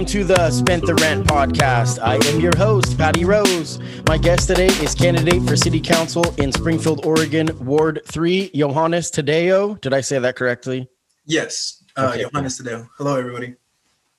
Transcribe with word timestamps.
Welcome 0.00 0.12
to 0.12 0.24
the 0.24 0.50
Spent 0.50 0.86
the 0.86 0.94
Rent 0.94 1.26
podcast. 1.26 1.98
I 2.02 2.14
am 2.14 2.40
your 2.40 2.56
host, 2.56 2.96
Patty 2.96 3.26
Rose. 3.26 3.78
My 4.06 4.16
guest 4.16 4.48
today 4.48 4.68
is 4.82 4.94
candidate 4.94 5.42
for 5.42 5.56
city 5.56 5.78
council 5.78 6.24
in 6.38 6.52
Springfield, 6.52 7.04
Oregon, 7.04 7.50
Ward 7.66 8.00
3, 8.06 8.50
Johannes 8.54 9.10
Tadeo. 9.10 9.78
Did 9.82 9.92
I 9.92 10.00
say 10.00 10.18
that 10.18 10.36
correctly? 10.36 10.88
Yes, 11.26 11.84
uh, 11.98 12.12
Okay. 12.14 12.22
Johannes 12.22 12.58
Tadeo. 12.58 12.88
Hello, 12.96 13.14
everybody. 13.18 13.56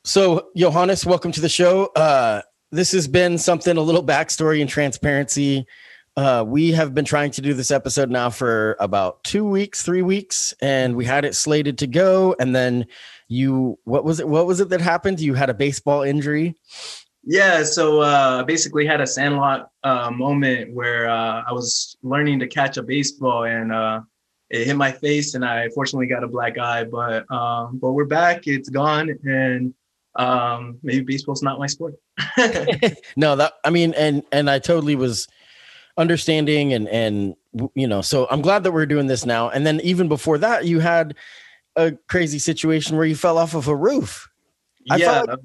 So, 0.04 0.50
Johannes, 0.56 1.04
welcome 1.04 1.32
to 1.32 1.42
the 1.42 1.50
show. 1.50 1.88
Uh, 1.96 2.44
this 2.72 2.92
has 2.92 3.08
been 3.08 3.40
something 3.40 3.76
a 3.76 3.82
little 3.82 4.06
backstory 4.06 4.62
and 4.62 4.70
transparency. 4.70 5.66
Uh, 6.17 6.44
we 6.45 6.72
have 6.72 6.94
been 6.94 7.06
trying 7.06 7.31
to 7.31 7.42
do 7.42 7.54
this 7.54 7.72
episode 7.72 8.09
now 8.09 8.30
for 8.30 8.76
about 8.80 9.23
two 9.23 9.48
weeks, 9.48 9.81
three 9.81 10.02
weeks, 10.02 10.53
and 10.62 10.95
we 10.95 11.06
had 11.06 11.23
it 11.23 11.36
slated 11.36 11.78
to 11.78 11.88
go. 11.88 12.36
And 12.38 12.53
then 12.53 12.86
you, 13.30 13.80
what 13.86 14.03
was 14.03 14.20
it? 14.20 14.28
What 14.28 14.45
was 14.45 14.59
it 14.59 14.70
that 14.70 14.81
happened? 14.81 15.22
You 15.22 15.36
had 15.36 15.50
a 15.50 15.53
baseball 15.53 16.02
injury. 16.02 16.56
Yeah, 17.23 17.64
so 17.64 18.02
uh, 18.02 18.44
basically 18.44 18.86
had 18.86 19.00
a 19.00 19.08
sandlot 19.08 19.70
uh, 19.84 20.12
moment 20.12 20.73
where 20.73 21.08
uh, 21.09 21.44
I 21.48 21.53
was 21.53 21.95
learning 22.02 22.40
to 22.40 22.48
catch 22.48 22.78
a 22.78 22.84
baseball 22.84 23.46
and 23.46 23.72
uh, 23.72 24.02
it 24.50 24.68
hit 24.68 24.75
my 24.75 24.92
face, 24.92 25.34
and 25.34 25.46
I 25.46 25.70
fortunately 25.70 26.08
got 26.08 26.25
a 26.25 26.28
black 26.28 26.58
eye. 26.58 26.84
But 26.84 27.31
um, 27.31 27.78
but 27.78 27.94
we're 27.94 28.06
back; 28.06 28.48
it's 28.48 28.70
gone, 28.70 29.18
and 29.23 29.73
um, 30.18 30.78
maybe 30.84 31.03
baseball's 31.03 31.42
not 31.42 31.58
my 31.58 31.68
sport. 31.68 31.94
no, 33.16 33.38
that 33.38 33.53
I 33.64 33.70
mean, 33.70 33.94
and 33.94 34.23
and 34.34 34.50
I 34.50 34.59
totally 34.59 34.96
was 34.96 35.28
understanding 35.97 36.73
and 36.73 36.88
and 36.89 37.36
you 37.75 37.88
know, 37.88 38.02
so 38.02 38.28
I'm 38.30 38.42
glad 38.42 38.64
that 38.64 38.72
we're 38.72 38.86
doing 38.86 39.08
this 39.08 39.25
now. 39.25 39.50
And 39.50 39.66
then 39.66 39.81
even 39.81 40.08
before 40.08 40.38
that, 40.38 40.66
you 40.66 40.80
had 40.80 41.16
a 41.75 41.92
crazy 42.08 42.39
situation 42.39 42.97
where 42.97 43.06
you 43.06 43.16
fell 43.16 43.38
off 43.38 43.53
of 43.53 43.67
a 43.67 43.75
roof. 43.75 44.30
I 44.89 44.97
yeah, 44.97 45.23
felt 45.25 45.39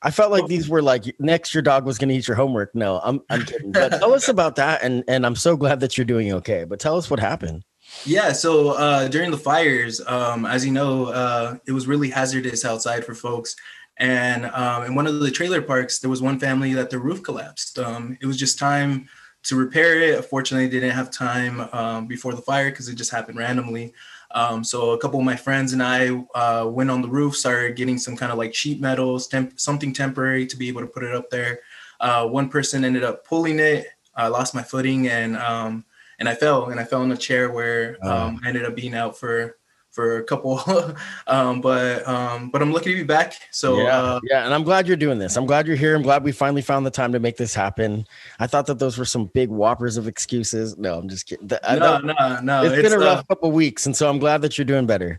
I 0.00 0.10
felt 0.10 0.30
like 0.30 0.46
these 0.46 0.68
were 0.68 0.82
like 0.82 1.04
next 1.18 1.52
your 1.52 1.62
dog 1.62 1.84
was 1.84 1.98
going 1.98 2.08
to 2.08 2.14
eat 2.14 2.28
your 2.28 2.36
homework. 2.36 2.74
No, 2.74 3.00
I'm 3.02 3.20
I'm 3.28 3.44
kidding. 3.44 3.72
But 3.72 3.90
tell 3.90 4.14
us 4.14 4.28
about 4.28 4.56
that, 4.56 4.82
and 4.82 5.02
and 5.08 5.26
I'm 5.26 5.36
so 5.36 5.56
glad 5.56 5.80
that 5.80 5.98
you're 5.98 6.04
doing 6.04 6.32
okay. 6.34 6.64
But 6.64 6.78
tell 6.78 6.96
us 6.96 7.10
what 7.10 7.18
happened. 7.18 7.64
Yeah, 8.04 8.32
so 8.32 8.70
uh, 8.70 9.08
during 9.08 9.30
the 9.30 9.38
fires, 9.38 10.00
um, 10.06 10.44
as 10.44 10.64
you 10.64 10.72
know, 10.72 11.06
uh, 11.06 11.56
it 11.66 11.72
was 11.72 11.86
really 11.86 12.10
hazardous 12.10 12.64
outside 12.64 13.04
for 13.04 13.14
folks. 13.14 13.56
And 13.96 14.46
um, 14.46 14.84
in 14.84 14.94
one 14.94 15.06
of 15.06 15.18
the 15.20 15.30
trailer 15.30 15.62
parks, 15.62 15.98
there 15.98 16.10
was 16.10 16.22
one 16.22 16.38
family 16.38 16.74
that 16.74 16.90
the 16.90 16.98
roof 16.98 17.22
collapsed. 17.22 17.78
Um, 17.78 18.16
it 18.20 18.26
was 18.26 18.36
just 18.36 18.58
time 18.58 19.08
to 19.44 19.56
repair 19.56 20.00
it. 20.00 20.16
Unfortunately, 20.16 20.68
didn't 20.68 20.90
have 20.90 21.10
time 21.10 21.60
um, 21.72 22.06
before 22.06 22.34
the 22.34 22.42
fire 22.42 22.70
because 22.70 22.88
it 22.88 22.94
just 22.94 23.10
happened 23.10 23.38
randomly. 23.38 23.92
Um, 24.32 24.62
so 24.62 24.90
a 24.90 24.98
couple 24.98 25.18
of 25.18 25.24
my 25.24 25.36
friends 25.36 25.72
and 25.72 25.82
I 25.82 26.10
uh, 26.34 26.66
went 26.68 26.90
on 26.90 27.02
the 27.02 27.08
roof, 27.08 27.36
started 27.36 27.76
getting 27.76 27.98
some 27.98 28.16
kind 28.16 28.30
of 28.30 28.38
like 28.38 28.54
sheet 28.54 28.80
metals, 28.80 29.26
temp- 29.26 29.58
something 29.58 29.92
temporary 29.92 30.46
to 30.46 30.56
be 30.56 30.68
able 30.68 30.82
to 30.82 30.86
put 30.86 31.02
it 31.02 31.14
up 31.14 31.30
there. 31.30 31.60
Uh, 32.00 32.26
one 32.26 32.48
person 32.48 32.84
ended 32.84 33.04
up 33.04 33.24
pulling 33.24 33.58
it. 33.58 33.86
I 34.14 34.28
lost 34.28 34.54
my 34.54 34.62
footing 34.62 35.08
and 35.08 35.36
um, 35.36 35.84
and 36.18 36.28
I 36.28 36.34
fell 36.34 36.70
and 36.70 36.80
I 36.80 36.84
fell 36.84 37.02
in 37.02 37.12
a 37.12 37.16
chair 37.16 37.50
where 37.50 37.96
um, 38.04 38.40
I 38.44 38.48
ended 38.48 38.64
up 38.64 38.74
being 38.74 38.94
out 38.94 39.16
for 39.16 39.57
for 39.98 40.18
a 40.18 40.22
couple. 40.22 40.62
um, 41.26 41.60
but 41.60 42.06
um, 42.06 42.50
but 42.50 42.62
I'm 42.62 42.72
lucky 42.72 42.90
to 42.92 42.96
be 42.98 43.02
back. 43.02 43.34
So 43.50 43.80
yeah, 43.80 44.00
uh, 44.00 44.20
yeah, 44.22 44.44
and 44.44 44.54
I'm 44.54 44.62
glad 44.62 44.86
you're 44.86 44.96
doing 44.96 45.18
this. 45.18 45.36
I'm 45.36 45.44
glad 45.44 45.66
you're 45.66 45.74
here. 45.74 45.96
I'm 45.96 46.02
glad 46.02 46.22
we 46.22 46.30
finally 46.30 46.62
found 46.62 46.86
the 46.86 46.90
time 46.92 47.10
to 47.10 47.18
make 47.18 47.36
this 47.36 47.52
happen. 47.52 48.06
I 48.38 48.46
thought 48.46 48.66
that 48.66 48.78
those 48.78 48.96
were 48.96 49.04
some 49.04 49.24
big 49.34 49.48
whoppers 49.48 49.96
of 49.96 50.06
excuses. 50.06 50.78
No, 50.78 50.96
I'm 50.96 51.08
just 51.08 51.26
kidding. 51.26 51.48
Th- 51.48 51.60
I 51.64 51.80
no, 51.80 51.98
no, 51.98 52.40
no. 52.40 52.62
it's 52.62 52.80
been 52.80 52.92
a 52.92 53.04
uh, 53.04 53.16
rough 53.16 53.26
couple 53.26 53.50
weeks, 53.50 53.86
and 53.86 53.96
so 53.96 54.08
I'm 54.08 54.20
glad 54.20 54.40
that 54.42 54.56
you're 54.56 54.64
doing 54.64 54.86
better. 54.86 55.18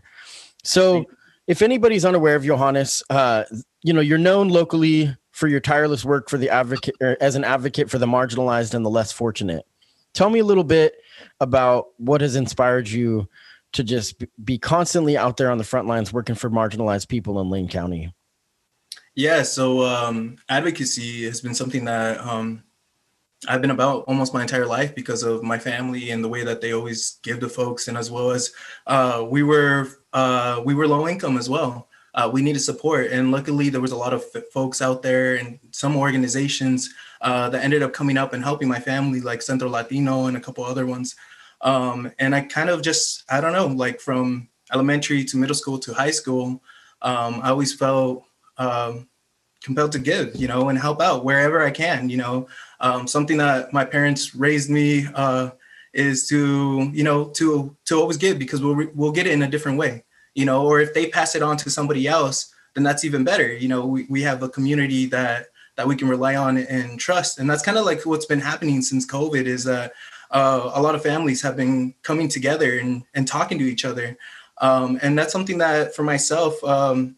So, 0.64 1.04
if 1.46 1.60
anybody's 1.60 2.06
unaware 2.06 2.36
of 2.36 2.44
Johannes, 2.44 3.02
uh, 3.10 3.44
you 3.82 3.92
know 3.92 4.00
you're 4.00 4.16
known 4.16 4.48
locally 4.48 5.14
for 5.30 5.46
your 5.46 5.60
tireless 5.60 6.06
work 6.06 6.30
for 6.30 6.38
the 6.38 6.48
advocate 6.48 6.94
as 7.20 7.34
an 7.34 7.44
advocate 7.44 7.90
for 7.90 7.98
the 7.98 8.06
marginalized 8.06 8.72
and 8.72 8.82
the 8.82 8.90
less 8.90 9.12
fortunate. 9.12 9.66
Tell 10.14 10.30
me 10.30 10.38
a 10.38 10.44
little 10.44 10.64
bit 10.64 10.94
about 11.38 11.88
what 11.98 12.22
has 12.22 12.34
inspired 12.34 12.88
you 12.88 13.28
to 13.72 13.84
just 13.84 14.24
be 14.44 14.58
constantly 14.58 15.16
out 15.16 15.36
there 15.36 15.50
on 15.50 15.58
the 15.58 15.64
front 15.64 15.86
lines 15.86 16.12
working 16.12 16.34
for 16.34 16.50
marginalized 16.50 17.08
people 17.08 17.40
in 17.40 17.50
Lane 17.50 17.68
County. 17.68 18.12
Yeah, 19.14 19.42
so 19.42 19.84
um, 19.84 20.36
advocacy 20.48 21.24
has 21.24 21.40
been 21.40 21.54
something 21.54 21.84
that 21.84 22.20
um, 22.20 22.62
I've 23.48 23.60
been 23.60 23.70
about 23.70 24.04
almost 24.04 24.34
my 24.34 24.42
entire 24.42 24.66
life 24.66 24.94
because 24.94 25.22
of 25.22 25.42
my 25.42 25.58
family 25.58 26.10
and 26.10 26.22
the 26.22 26.28
way 26.28 26.44
that 26.44 26.60
they 26.60 26.72
always 26.72 27.18
give 27.22 27.40
to 27.40 27.48
folks, 27.48 27.88
and 27.88 27.96
as 27.96 28.10
well 28.10 28.30
as 28.30 28.52
uh, 28.86 29.24
we 29.28 29.42
were 29.42 29.88
uh, 30.12 30.62
we 30.64 30.74
were 30.74 30.86
low 30.86 31.08
income 31.08 31.38
as 31.38 31.48
well. 31.48 31.88
Uh, 32.12 32.28
we 32.32 32.42
needed 32.42 32.60
support, 32.60 33.10
and 33.12 33.30
luckily 33.30 33.68
there 33.68 33.80
was 33.80 33.92
a 33.92 33.96
lot 33.96 34.12
of 34.12 34.24
folks 34.52 34.82
out 34.82 35.00
there 35.00 35.36
and 35.36 35.58
some 35.70 35.96
organizations 35.96 36.92
uh, 37.20 37.48
that 37.48 37.64
ended 37.64 37.82
up 37.82 37.92
coming 37.92 38.18
up 38.18 38.32
and 38.32 38.42
helping 38.42 38.68
my 38.68 38.80
family, 38.80 39.20
like 39.20 39.42
Centro 39.42 39.68
Latino 39.68 40.26
and 40.26 40.36
a 40.36 40.40
couple 40.40 40.64
other 40.64 40.86
ones. 40.86 41.14
Um, 41.62 42.10
and 42.18 42.34
I 42.34 42.42
kind 42.42 42.70
of 42.70 42.82
just 42.82 43.24
I 43.30 43.40
don't 43.40 43.52
know, 43.52 43.66
like 43.66 44.00
from 44.00 44.48
elementary 44.72 45.24
to 45.24 45.36
middle 45.36 45.54
school 45.54 45.78
to 45.80 45.94
high 45.94 46.10
school, 46.10 46.62
um, 47.02 47.40
I 47.42 47.50
always 47.50 47.74
felt 47.74 48.24
um, 48.56 49.08
compelled 49.62 49.92
to 49.92 49.98
give, 49.98 50.36
you 50.36 50.48
know, 50.48 50.68
and 50.68 50.78
help 50.78 51.00
out 51.00 51.24
wherever 51.24 51.62
I 51.62 51.70
can. 51.70 52.08
You 52.08 52.18
know, 52.18 52.48
um, 52.80 53.06
something 53.06 53.36
that 53.38 53.72
my 53.72 53.84
parents 53.84 54.34
raised 54.34 54.70
me 54.70 55.06
uh, 55.14 55.50
is 55.92 56.28
to, 56.28 56.90
you 56.92 57.04
know, 57.04 57.26
to 57.30 57.76
to 57.86 58.00
always 58.00 58.16
give 58.16 58.38
because 58.38 58.62
we'll 58.62 58.76
re- 58.76 58.90
we'll 58.94 59.12
get 59.12 59.26
it 59.26 59.32
in 59.32 59.42
a 59.42 59.48
different 59.48 59.78
way, 59.78 60.04
you 60.34 60.44
know, 60.44 60.66
or 60.66 60.80
if 60.80 60.94
they 60.94 61.08
pass 61.08 61.34
it 61.34 61.42
on 61.42 61.56
to 61.58 61.70
somebody 61.70 62.06
else, 62.06 62.54
then 62.74 62.84
that's 62.84 63.04
even 63.04 63.24
better. 63.24 63.52
You 63.52 63.68
know, 63.68 63.86
we, 63.86 64.06
we 64.08 64.22
have 64.22 64.42
a 64.42 64.48
community 64.48 65.06
that 65.06 65.46
that 65.76 65.86
we 65.86 65.96
can 65.96 66.08
rely 66.08 66.36
on 66.36 66.58
and 66.58 66.98
trust, 66.98 67.38
and 67.38 67.48
that's 67.48 67.62
kind 67.62 67.78
of 67.78 67.84
like 67.84 68.04
what's 68.06 68.26
been 68.26 68.40
happening 68.40 68.82
since 68.82 69.06
COVID 69.06 69.46
is 69.46 69.64
that 69.64 69.90
uh, 69.90 69.94
a 70.30 70.80
lot 70.80 70.94
of 70.94 71.02
families 71.02 71.42
have 71.42 71.56
been 71.56 71.94
coming 72.02 72.28
together 72.28 72.78
and 72.78 73.02
and 73.14 73.26
talking 73.26 73.58
to 73.58 73.64
each 73.64 73.84
other. 73.84 74.16
Um, 74.60 74.98
and 75.02 75.18
that's 75.18 75.32
something 75.32 75.58
that 75.58 75.94
for 75.94 76.02
myself, 76.02 76.62
um, 76.64 77.16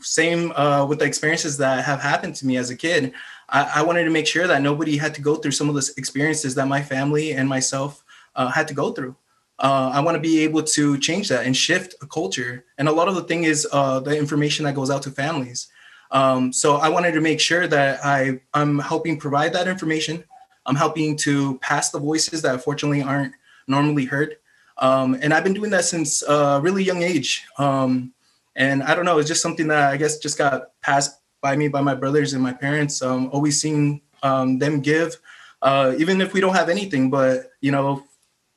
same 0.00 0.52
uh, 0.52 0.86
with 0.86 0.98
the 0.98 1.04
experiences 1.04 1.56
that 1.58 1.84
have 1.84 2.00
happened 2.00 2.34
to 2.36 2.46
me 2.46 2.56
as 2.56 2.70
a 2.70 2.76
kid. 2.76 3.12
I, 3.48 3.72
I 3.76 3.82
wanted 3.82 4.04
to 4.04 4.10
make 4.10 4.26
sure 4.26 4.46
that 4.46 4.62
nobody 4.62 4.96
had 4.96 5.14
to 5.14 5.20
go 5.20 5.36
through 5.36 5.52
some 5.52 5.68
of 5.68 5.74
the 5.74 5.92
experiences 5.96 6.54
that 6.54 6.66
my 6.66 6.82
family 6.82 7.32
and 7.32 7.48
myself 7.48 8.02
uh, 8.36 8.48
had 8.48 8.68
to 8.68 8.74
go 8.74 8.92
through. 8.92 9.16
Uh, 9.58 9.90
I 9.92 10.00
want 10.00 10.14
to 10.14 10.20
be 10.20 10.40
able 10.40 10.62
to 10.62 10.98
change 10.98 11.28
that 11.28 11.44
and 11.44 11.56
shift 11.56 11.94
a 12.00 12.06
culture. 12.06 12.64
And 12.78 12.88
a 12.88 12.92
lot 12.92 13.08
of 13.08 13.16
the 13.16 13.24
thing 13.24 13.44
is 13.44 13.66
uh, 13.72 14.00
the 14.00 14.16
information 14.16 14.64
that 14.64 14.74
goes 14.74 14.90
out 14.90 15.02
to 15.02 15.10
families. 15.10 15.68
Um, 16.10 16.52
so 16.52 16.76
I 16.76 16.88
wanted 16.88 17.12
to 17.12 17.20
make 17.20 17.40
sure 17.40 17.66
that 17.66 18.00
I, 18.04 18.40
I'm 18.54 18.78
helping 18.78 19.18
provide 19.18 19.52
that 19.54 19.68
information. 19.68 20.24
I'm 20.68 20.76
helping 20.76 21.16
to 21.18 21.58
pass 21.58 21.90
the 21.90 21.98
voices 21.98 22.42
that 22.42 22.54
unfortunately 22.54 23.02
aren't 23.02 23.32
normally 23.66 24.04
heard. 24.04 24.36
Um, 24.76 25.18
and 25.20 25.34
I've 25.34 25.42
been 25.42 25.54
doing 25.54 25.70
that 25.70 25.84
since 25.84 26.22
a 26.22 26.60
really 26.62 26.84
young 26.84 27.02
age. 27.02 27.44
Um, 27.58 28.12
and 28.54 28.82
I 28.82 28.94
don't 28.94 29.04
know, 29.04 29.18
it's 29.18 29.28
just 29.28 29.42
something 29.42 29.66
that 29.68 29.90
I 29.90 29.96
guess 29.96 30.18
just 30.18 30.36
got 30.36 30.78
passed 30.82 31.20
by 31.40 31.56
me 31.56 31.68
by 31.68 31.80
my 31.80 31.94
brothers 31.94 32.34
and 32.34 32.42
my 32.42 32.52
parents. 32.52 33.00
Um, 33.02 33.30
always 33.32 33.60
seeing 33.60 34.02
um, 34.22 34.58
them 34.58 34.80
give, 34.80 35.16
uh, 35.62 35.94
even 35.98 36.20
if 36.20 36.34
we 36.34 36.40
don't 36.40 36.54
have 36.54 36.68
anything. 36.68 37.10
But 37.10 37.52
you 37.60 37.72
know, 37.72 38.04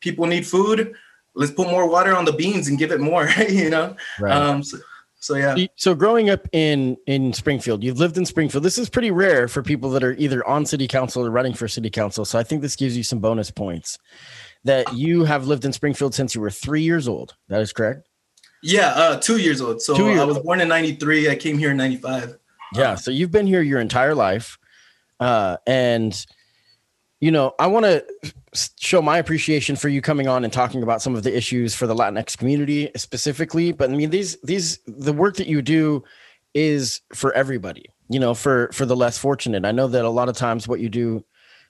people 0.02 0.25
need 0.25 0.46
food. 0.46 0.94
let's 1.34 1.52
put 1.52 1.69
more 1.69 1.88
water 1.88 2.16
on 2.16 2.25
the 2.25 2.34
beans 2.34 2.68
and 2.68 2.78
give 2.78 2.92
it 2.92 3.00
more, 3.00 3.30
you 3.50 3.69
know? 3.69 3.96
Right. 4.19 4.34
Um, 4.34 4.63
so, 4.63 4.78
so 5.21 5.35
yeah. 5.35 5.68
So 5.75 5.94
growing 5.94 6.31
up 6.31 6.47
in 6.51 6.97
in 7.06 7.31
Springfield, 7.31 7.83
you've 7.83 8.00
lived 8.00 8.18
in 8.18 8.25
Springfield. 8.25 8.63
This 8.63 8.79
is 8.79 8.89
pretty 8.89 9.12
rare 9.12 9.47
for 9.47 9.62
people 9.62 9.91
that 9.91 10.03
are 10.03 10.13
either 10.13 10.45
on 10.47 10.65
city 10.65 10.88
council 10.88 11.23
or 11.23 11.29
running 11.29 11.53
for 11.53 11.68
city 11.68 11.91
council. 11.91 12.25
So 12.25 12.39
I 12.39 12.44
think 12.44 12.63
this 12.63 12.75
gives 12.75 12.97
you 12.97 13.03
some 13.03 13.19
bonus 13.19 13.51
points. 13.51 14.00
That 14.63 14.94
you 14.94 15.23
have 15.23 15.47
lived 15.47 15.63
in 15.63 15.73
Springfield 15.73 16.13
since 16.15 16.35
you 16.35 16.41
were 16.41 16.50
three 16.50 16.81
years 16.81 17.07
old. 17.07 17.35
That 17.50 17.62
is 17.62 17.71
correct. 17.71 18.07
Yeah, 18.63 18.89
uh, 18.89 19.19
two 19.19 19.38
years 19.38 19.62
old. 19.62 19.81
So 19.81 19.95
years 19.95 20.19
I 20.19 20.23
was 20.23 20.39
born 20.39 20.59
in 20.59 20.68
'93. 20.68 21.29
I 21.29 21.35
came 21.35 21.57
here 21.57 21.71
in 21.71 21.77
'95. 21.77 22.38
Yeah, 22.74 22.95
so 22.95 23.12
you've 23.12 23.31
been 23.31 23.47
here 23.47 23.62
your 23.62 23.79
entire 23.79 24.15
life, 24.15 24.57
uh, 25.19 25.57
and 25.67 26.25
you 27.19 27.29
know 27.29 27.53
I 27.59 27.67
want 27.67 27.85
to 27.85 28.06
show 28.80 29.01
my 29.01 29.18
appreciation 29.18 29.75
for 29.75 29.88
you 29.88 30.01
coming 30.01 30.27
on 30.27 30.44
and 30.44 30.51
talking 30.51 30.83
about 30.83 31.01
some 31.01 31.15
of 31.15 31.24
the 31.24 31.36
issues 31.36 31.74
for 31.74 31.88
the 31.88 31.95
Latinx 31.95 32.38
community 32.38 32.92
specifically. 32.95 33.71
But 33.71 33.89
I 33.89 33.95
mean, 33.95 34.09
these 34.09 34.39
these 34.42 34.80
the 34.86 35.13
work 35.13 35.38
that 35.38 35.48
you 35.48 35.62
do 35.62 36.03
is 36.53 37.01
for 37.13 37.33
everybody. 37.33 37.86
You 38.09 38.19
know, 38.19 38.33
for 38.33 38.69
for 38.74 38.86
the 38.86 38.95
less 38.95 39.18
fortunate. 39.18 39.63
I 39.65 39.71
know 39.71 39.88
that 39.88 40.03
a 40.03 40.09
lot 40.09 40.27
of 40.27 40.36
times 40.36 40.68
what 40.68 40.81
you 40.81 40.89
do, 40.89 41.24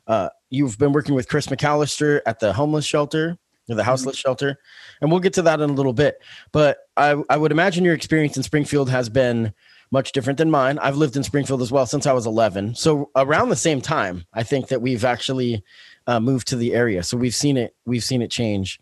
uh, 0.08 0.30
you've 0.50 0.80
been 0.80 0.92
working 0.92 1.14
with 1.14 1.28
Chris 1.28 1.48
McAllister 1.48 2.22
at 2.26 2.40
the 2.40 2.52
homeless 2.52 2.86
shelter 2.86 3.38
or 3.70 3.76
the 3.76 3.84
houseless 3.84 4.16
mm-hmm. 4.16 4.28
shelter, 4.28 4.58
and 5.02 5.12
we'll 5.12 5.20
get 5.20 5.34
to 5.34 5.44
that 5.44 5.62
in 5.62 5.70
a 5.70 5.74
little 5.74 5.94
bit. 5.94 6.18
But 6.52 6.80
I 6.98 7.22
I 7.30 7.38
would 7.38 7.52
imagine 7.52 7.86
your 7.86 7.94
experience 7.94 8.38
in 8.38 8.44
Springfield 8.44 8.90
has 8.90 9.08
been 9.08 9.54
much 9.92 10.14
different 10.14 10.38
than 10.38 10.50
mine. 10.50 10.80
I've 10.80 10.98
lived 10.98 11.16
in 11.16 11.24
Springfield 11.24 11.62
as 11.62 11.72
well 11.72 11.86
since 11.86 12.08
I 12.08 12.14
was 12.14 12.26
11. 12.26 12.76
So 12.76 13.12
around 13.16 13.50
the 13.50 13.56
same 13.56 13.82
time, 13.82 14.26
I 14.34 14.44
think 14.44 14.70
that 14.70 14.82
we've 14.82 15.04
actually 15.04 15.64
uh, 16.08 16.20
moved 16.20 16.48
to 16.48 16.56
the 16.56 16.74
area. 16.74 17.04
So 17.04 17.18
we've 17.18 17.36
seen 17.36 17.58
it. 17.58 17.76
We've 17.86 18.04
seen 18.04 18.22
it 18.22 18.32
change. 18.32 18.80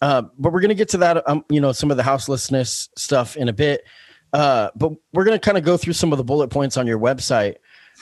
Uh, 0.00 0.22
but 0.38 0.52
we're 0.52 0.60
gonna 0.60 0.74
get 0.74 0.88
to 0.90 0.98
that. 0.98 1.28
Um, 1.28 1.44
you 1.48 1.60
know, 1.60 1.72
some 1.72 1.90
of 1.90 1.96
the 1.96 2.02
houselessness 2.02 2.88
stuff 2.96 3.36
in 3.36 3.48
a 3.48 3.52
bit. 3.52 3.84
Uh, 4.32 4.70
but 4.74 4.92
we're 5.12 5.24
gonna 5.24 5.38
kind 5.38 5.58
of 5.58 5.64
go 5.64 5.76
through 5.76 5.92
some 5.92 6.12
of 6.12 6.18
the 6.18 6.24
bullet 6.24 6.48
points 6.48 6.76
on 6.76 6.86
your 6.86 6.98
website. 6.98 7.56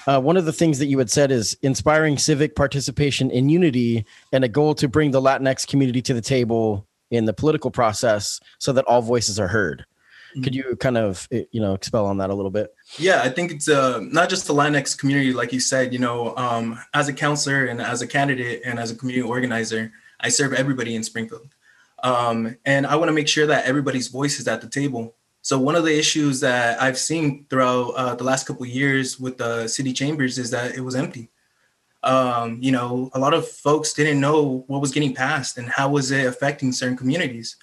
Uh, 0.06 0.20
one 0.20 0.36
of 0.36 0.44
the 0.44 0.52
things 0.52 0.78
that 0.78 0.86
you 0.86 0.98
had 0.98 1.10
said 1.10 1.30
is 1.30 1.56
inspiring 1.62 2.18
civic 2.18 2.56
participation 2.56 3.30
in 3.30 3.48
unity 3.48 4.04
and 4.32 4.42
a 4.42 4.48
goal 4.48 4.74
to 4.74 4.88
bring 4.88 5.10
the 5.10 5.20
Latinx 5.20 5.66
community 5.66 6.02
to 6.02 6.14
the 6.14 6.20
table 6.20 6.86
in 7.10 7.26
the 7.26 7.32
political 7.32 7.70
process 7.70 8.40
so 8.58 8.72
that 8.72 8.86
all 8.86 9.02
voices 9.02 9.38
are 9.38 9.48
heard. 9.48 9.84
Could 10.34 10.44
mm-hmm. 10.44 10.70
you 10.70 10.76
kind 10.76 10.96
of 10.96 11.28
eh, 11.30 11.44
you 11.50 11.60
know 11.60 11.74
expel 11.74 12.06
on 12.06 12.18
that 12.18 12.30
a 12.30 12.34
little 12.34 12.50
bit? 12.50 12.74
Yeah, 12.98 13.22
I 13.22 13.28
think 13.28 13.50
it's 13.50 13.68
uh, 13.68 14.00
not 14.00 14.28
just 14.28 14.46
the 14.46 14.54
Latinx 14.54 14.96
community, 14.96 15.32
like 15.32 15.52
you 15.52 15.60
said. 15.60 15.92
You 15.92 15.98
know, 15.98 16.36
um, 16.36 16.78
as 16.94 17.08
a 17.08 17.12
counselor 17.12 17.66
and 17.66 17.80
as 17.80 18.02
a 18.02 18.06
candidate 18.06 18.62
and 18.64 18.78
as 18.78 18.90
a 18.90 18.94
community 18.94 19.26
organizer, 19.26 19.92
I 20.20 20.28
serve 20.28 20.52
everybody 20.52 20.94
in 20.94 21.02
Springfield, 21.02 21.54
um, 22.02 22.56
and 22.64 22.86
I 22.86 22.96
want 22.96 23.08
to 23.08 23.12
make 23.12 23.28
sure 23.28 23.46
that 23.46 23.66
everybody's 23.66 24.08
voice 24.08 24.40
is 24.40 24.48
at 24.48 24.60
the 24.60 24.68
table. 24.68 25.14
So 25.42 25.58
one 25.58 25.74
of 25.74 25.84
the 25.84 25.98
issues 25.98 26.38
that 26.40 26.80
I've 26.80 26.98
seen 26.98 27.46
throughout 27.50 27.90
uh, 27.90 28.14
the 28.14 28.22
last 28.22 28.46
couple 28.46 28.64
years 28.64 29.18
with 29.18 29.38
the 29.38 29.66
city 29.66 29.92
chambers 29.92 30.38
is 30.38 30.50
that 30.52 30.76
it 30.76 30.80
was 30.80 30.94
empty. 30.94 31.30
Um, 32.04 32.58
you 32.60 32.70
know, 32.70 33.10
a 33.12 33.18
lot 33.18 33.34
of 33.34 33.48
folks 33.48 33.92
didn't 33.92 34.20
know 34.20 34.64
what 34.68 34.80
was 34.80 34.92
getting 34.92 35.14
passed 35.14 35.58
and 35.58 35.68
how 35.68 35.88
was 35.88 36.12
it 36.12 36.26
affecting 36.26 36.70
certain 36.70 36.96
communities. 36.96 37.56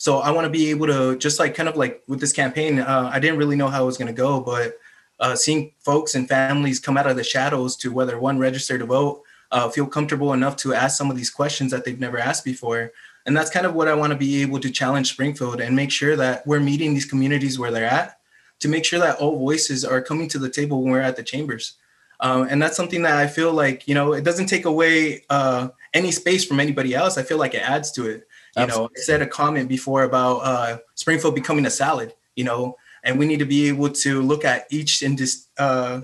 So 0.00 0.20
I 0.20 0.30
want 0.30 0.46
to 0.46 0.50
be 0.50 0.70
able 0.70 0.86
to 0.86 1.18
just 1.18 1.38
like 1.38 1.54
kind 1.54 1.68
of 1.68 1.76
like 1.76 2.02
with 2.08 2.20
this 2.20 2.32
campaign, 2.32 2.78
uh, 2.78 3.10
I 3.12 3.20
didn't 3.20 3.36
really 3.36 3.54
know 3.54 3.68
how 3.68 3.82
it 3.82 3.86
was 3.86 3.98
going 3.98 4.06
to 4.06 4.14
go, 4.14 4.40
but 4.40 4.78
uh, 5.18 5.36
seeing 5.36 5.72
folks 5.80 6.14
and 6.14 6.26
families 6.26 6.80
come 6.80 6.96
out 6.96 7.06
of 7.06 7.16
the 7.16 7.22
shadows 7.22 7.76
to 7.76 7.92
whether 7.92 8.18
one 8.18 8.38
register 8.38 8.78
to 8.78 8.86
vote, 8.86 9.22
uh, 9.50 9.68
feel 9.68 9.84
comfortable 9.86 10.32
enough 10.32 10.56
to 10.56 10.72
ask 10.72 10.96
some 10.96 11.10
of 11.10 11.18
these 11.18 11.28
questions 11.28 11.70
that 11.70 11.84
they've 11.84 12.00
never 12.00 12.16
asked 12.16 12.46
before. 12.46 12.92
And 13.26 13.36
that's 13.36 13.50
kind 13.50 13.66
of 13.66 13.74
what 13.74 13.88
I 13.88 13.94
want 13.94 14.10
to 14.14 14.18
be 14.18 14.40
able 14.40 14.58
to 14.60 14.70
challenge 14.70 15.10
Springfield 15.10 15.60
and 15.60 15.76
make 15.76 15.90
sure 15.90 16.16
that 16.16 16.46
we're 16.46 16.60
meeting 16.60 16.94
these 16.94 17.04
communities 17.04 17.58
where 17.58 17.70
they're 17.70 17.84
at 17.84 18.20
to 18.60 18.68
make 18.68 18.86
sure 18.86 19.00
that 19.00 19.18
all 19.18 19.38
voices 19.38 19.84
are 19.84 20.00
coming 20.00 20.28
to 20.28 20.38
the 20.38 20.48
table 20.48 20.80
when 20.80 20.92
we're 20.92 21.02
at 21.02 21.16
the 21.16 21.22
chambers. 21.22 21.74
Um, 22.20 22.48
and 22.48 22.62
that's 22.62 22.76
something 22.76 23.02
that 23.02 23.18
I 23.18 23.26
feel 23.26 23.52
like, 23.52 23.86
you 23.86 23.94
know, 23.94 24.14
it 24.14 24.24
doesn't 24.24 24.46
take 24.46 24.64
away 24.64 25.24
uh, 25.28 25.68
any 25.92 26.10
space 26.10 26.46
from 26.46 26.58
anybody 26.58 26.94
else. 26.94 27.18
I 27.18 27.22
feel 27.22 27.38
like 27.38 27.52
it 27.52 27.68
adds 27.68 27.92
to 27.92 28.08
it. 28.08 28.26
You 28.56 28.62
Absolutely. 28.62 28.94
know, 28.96 29.00
I 29.00 29.04
said 29.04 29.22
a 29.22 29.26
comment 29.26 29.68
before 29.68 30.04
about 30.04 30.38
uh, 30.38 30.78
Springfield 30.94 31.34
becoming 31.34 31.66
a 31.66 31.70
salad. 31.70 32.14
You 32.36 32.44
know, 32.44 32.76
and 33.04 33.18
we 33.18 33.26
need 33.26 33.38
to 33.40 33.44
be 33.44 33.68
able 33.68 33.90
to 33.90 34.22
look 34.22 34.44
at 34.44 34.66
each 34.70 35.02
in 35.02 35.16
this 35.16 35.48
uh, 35.58 36.02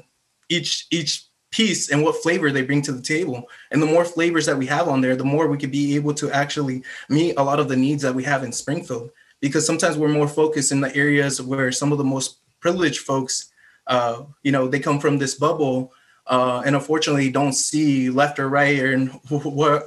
each 0.49 0.87
each 0.91 1.27
piece 1.51 1.91
and 1.91 2.03
what 2.03 2.23
flavor 2.23 2.51
they 2.51 2.63
bring 2.63 2.83
to 2.83 2.93
the 2.93 3.03
table. 3.03 3.49
And 3.71 3.81
the 3.81 3.87
more 3.87 4.05
flavors 4.05 4.47
that 4.47 4.59
we 4.59 4.67
have 4.67 4.89
on 4.89 5.01
there, 5.01 5.17
the 5.17 5.25
more 5.25 5.49
we 5.49 5.57
could 5.57 5.71
be 5.71 5.97
able 5.97 6.13
to 6.15 6.31
actually 6.31 6.83
meet 7.09 7.35
a 7.37 7.43
lot 7.43 7.61
of 7.61 7.69
the 7.69 7.77
needs 7.77 8.03
that 8.03 8.15
we 8.15 8.25
have 8.25 8.45
in 8.45 8.53
Springfield. 8.53 9.11
Because 9.41 9.67
sometimes 9.67 9.97
we're 9.97 10.09
more 10.09 10.29
focused 10.29 10.73
in 10.73 10.81
the 10.81 10.95
areas 10.95 11.41
where 11.41 11.71
some 11.73 11.93
of 11.93 11.99
the 11.99 12.05
most 12.05 12.41
privileged 12.61 13.01
folks, 13.01 13.53
uh, 13.87 14.23
you 14.43 14.53
know, 14.53 14.67
they 14.67 14.81
come 14.81 14.99
from 14.99 15.19
this 15.19 15.35
bubble 15.35 15.93
uh, 16.27 16.63
and 16.67 16.75
unfortunately 16.75 17.31
don't 17.31 17.53
see 17.53 18.11
left 18.11 18.39
or 18.39 18.49
right 18.49 18.79
and 18.79 19.11
where 19.31 19.83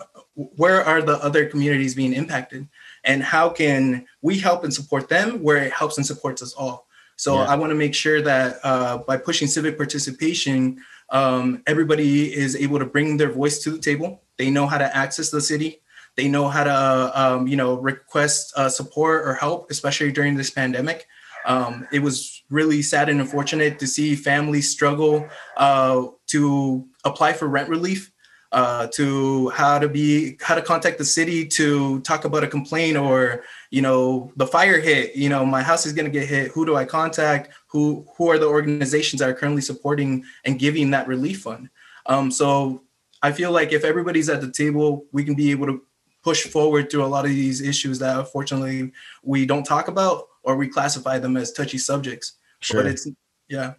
where 0.56 0.83
are 0.83 1.01
the 1.01 1.18
other 1.24 1.45
communities 1.45 1.95
being 1.95 2.13
impacted? 2.13 2.68
And 3.03 3.21
how 3.21 3.50
can 3.50 4.06
we 4.21 4.39
help 4.39 4.63
and 4.63 4.74
support 4.74 5.09
them 5.09 5.44
where 5.44 5.57
it 5.57 5.74
helps 5.74 5.97
and 5.97 6.06
supports 6.06 6.41
us 6.41 6.53
all? 6.53 6.88
So 7.15 7.36
yeah. 7.36 7.50
i 7.50 7.56
want 7.56 7.71
to 7.71 7.75
make 7.75 7.94
sure 7.94 8.21
that 8.21 8.59
uh, 8.63 9.00
by 9.00 9.18
pushing 9.18 9.50
civic 9.50 9.75
participation 9.75 10.80
um, 11.09 11.63
everybody 11.68 12.33
is 12.33 12.56
able 12.56 12.80
to 12.80 12.86
bring 12.86 13.18
their 13.18 13.31
voice 13.31 13.59
to 13.63 13.71
the 13.71 13.80
table. 13.80 14.21
They 14.38 14.50
know 14.50 14.68
how 14.68 14.77
to 14.77 14.95
access 14.95 15.31
the 15.31 15.41
city. 15.41 15.81
They 16.15 16.27
know 16.27 16.47
how 16.47 16.63
to 16.63 17.12
um, 17.21 17.47
you 17.47 17.56
know 17.56 17.75
request 17.75 18.53
uh, 18.56 18.69
support 18.69 19.27
or 19.27 19.33
help 19.33 19.71
especially 19.71 20.12
during 20.12 20.36
this 20.36 20.50
pandemic. 20.50 21.07
Um, 21.45 21.88
it 21.91 22.00
was 22.00 22.44
really 22.50 22.81
sad 22.81 23.09
and 23.09 23.21
unfortunate 23.21 23.80
to 23.80 23.88
see 23.88 24.15
families 24.15 24.69
struggle 24.69 25.27
uh, 25.57 26.07
to 26.27 26.88
apply 27.06 27.33
for 27.33 27.47
rent 27.47 27.69
relief 27.69 28.12
uh, 28.51 28.88
to 28.88 29.50
how 29.50 29.78
to 29.78 29.88
be 29.88 30.38
how 30.42 30.56
to 30.56 30.62
contact 30.62 30.98
the 30.98 31.06
city 31.06 31.46
to 31.46 32.00
talk 32.01 32.25
about 32.25 32.44
a 32.44 32.48
complaint 32.48 32.98
or 32.98 33.44
you 33.69 33.81
know 33.81 34.31
the 34.38 34.48
fire 34.48 34.80
hit 34.80 35.16
you 35.16 35.30
know 35.30 35.46
my 35.46 35.62
house 35.62 35.86
is 35.86 35.94
going 35.94 36.06
to 36.06 36.12
get 36.12 36.28
hit. 36.28 36.51
Who 36.51 36.66
do 36.66 36.75
i 36.75 36.86
contact? 36.86 37.50
Who 37.68 38.06
who 38.18 38.30
are 38.30 38.40
the 38.40 38.48
organizations 38.48 39.19
that 39.19 39.30
are 39.30 39.34
currently 39.34 39.62
supporting 39.62 40.24
and 40.46 40.57
giving 40.57 40.92
that 40.92 41.07
relief 41.07 41.42
fund? 41.42 41.69
Um, 42.06 42.31
so 42.31 42.84
i 43.22 43.31
feel 43.31 43.51
like 43.51 43.74
if 43.74 43.84
everybody's 43.84 44.30
at 44.30 44.40
the 44.40 44.50
table 44.50 45.06
we 45.12 45.25
can 45.25 45.36
be 45.36 45.51
able 45.51 45.66
to 45.68 45.81
push 46.24 46.48
forward 46.48 46.90
through 46.90 47.04
a 47.04 47.07
lot 47.07 47.25
of 47.25 47.31
these 47.31 47.62
issues 47.62 48.00
that 48.00 48.18
unfortunately 48.18 48.92
we 49.24 49.46
don't 49.46 49.63
talk 49.63 49.88
about 49.88 50.28
or 50.44 50.56
we 50.56 50.68
classify 50.68 51.19
them 51.19 51.38
as 51.38 51.51
touchy 51.51 51.77
subjects. 51.77 52.34
Sure. 52.62 52.82
but 52.84 52.91
it's 52.91 53.08
yeah. 53.48 53.74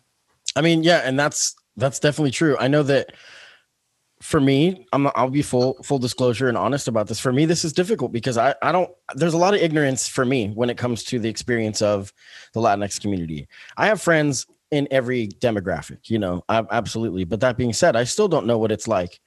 I 0.54 0.60
mean 0.60 0.82
yeah 0.82 1.00
and 1.04 1.18
that's 1.18 1.56
that's 1.76 1.98
definitely 1.98 2.30
true. 2.30 2.56
I 2.58 2.68
know 2.68 2.82
that 2.84 3.14
for 4.20 4.40
me, 4.40 4.86
I'm 4.92 5.08
I'll 5.14 5.30
be 5.30 5.42
full 5.42 5.74
full 5.82 5.98
disclosure 5.98 6.48
and 6.48 6.56
honest 6.56 6.88
about 6.88 7.08
this. 7.08 7.18
For 7.18 7.32
me, 7.32 7.46
this 7.46 7.64
is 7.64 7.72
difficult 7.72 8.12
because 8.12 8.36
I 8.36 8.54
I 8.62 8.70
don't 8.70 8.90
there's 9.14 9.34
a 9.34 9.38
lot 9.38 9.54
of 9.54 9.60
ignorance 9.60 10.08
for 10.08 10.24
me 10.24 10.48
when 10.48 10.68
it 10.68 10.76
comes 10.76 11.04
to 11.04 11.18
the 11.18 11.28
experience 11.28 11.80
of 11.80 12.12
the 12.52 12.60
Latinx 12.60 13.00
community. 13.00 13.48
I 13.76 13.86
have 13.86 14.00
friends 14.00 14.46
in 14.70 14.86
every 14.90 15.28
demographic, 15.28 16.10
you 16.10 16.18
know, 16.18 16.44
I, 16.48 16.64
absolutely. 16.70 17.24
But 17.24 17.40
that 17.40 17.56
being 17.56 17.72
said, 17.72 17.96
I 17.96 18.04
still 18.04 18.28
don't 18.28 18.46
know 18.46 18.58
what 18.58 18.70
it's 18.70 18.86
like 18.86 19.20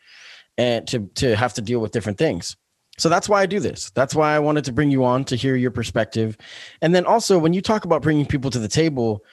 and 0.58 0.88
to 0.88 1.10
to 1.16 1.36
have 1.36 1.54
to 1.56 1.62
deal 1.62 1.80
with 1.80 1.92
different 1.92 2.18
things. 2.18 2.56
So 3.00 3.10
that's 3.10 3.28
why 3.28 3.42
I 3.42 3.48
do 3.48 3.60
this. 3.60 3.90
That's 3.92 4.14
why 4.14 4.36
I 4.36 4.40
wanted 4.40 4.66
to 4.66 4.72
bring 4.72 4.92
you 4.92 5.04
on 5.04 5.26
to 5.26 5.36
hear 5.36 5.56
your 5.56 5.72
perspective. 5.72 6.38
And 6.84 6.94
then 6.94 7.06
also 7.08 7.40
when 7.40 7.52
you 7.54 7.62
talk 7.62 7.86
about 7.86 8.04
bringing 8.04 8.28
people 8.28 8.52
to 8.52 8.60
the 8.60 8.68
table, 8.68 9.24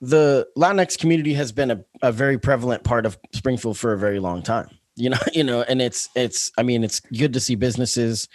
the 0.00 0.46
Latinx 0.56 0.98
community 0.98 1.34
has 1.34 1.52
been 1.52 1.70
a, 1.70 1.84
a 2.02 2.12
very 2.12 2.38
prevalent 2.38 2.84
part 2.84 3.06
of 3.06 3.18
Springfield 3.32 3.78
for 3.78 3.92
a 3.92 3.98
very 3.98 4.20
long 4.20 4.42
time. 4.42 4.68
You 4.96 5.10
know, 5.10 5.18
you 5.32 5.44
know, 5.44 5.62
and 5.62 5.80
it's 5.80 6.08
it's 6.14 6.50
I 6.58 6.62
mean, 6.62 6.84
it's 6.84 7.00
good 7.00 7.32
to 7.32 7.40
see 7.40 7.54
businesses 7.54 8.28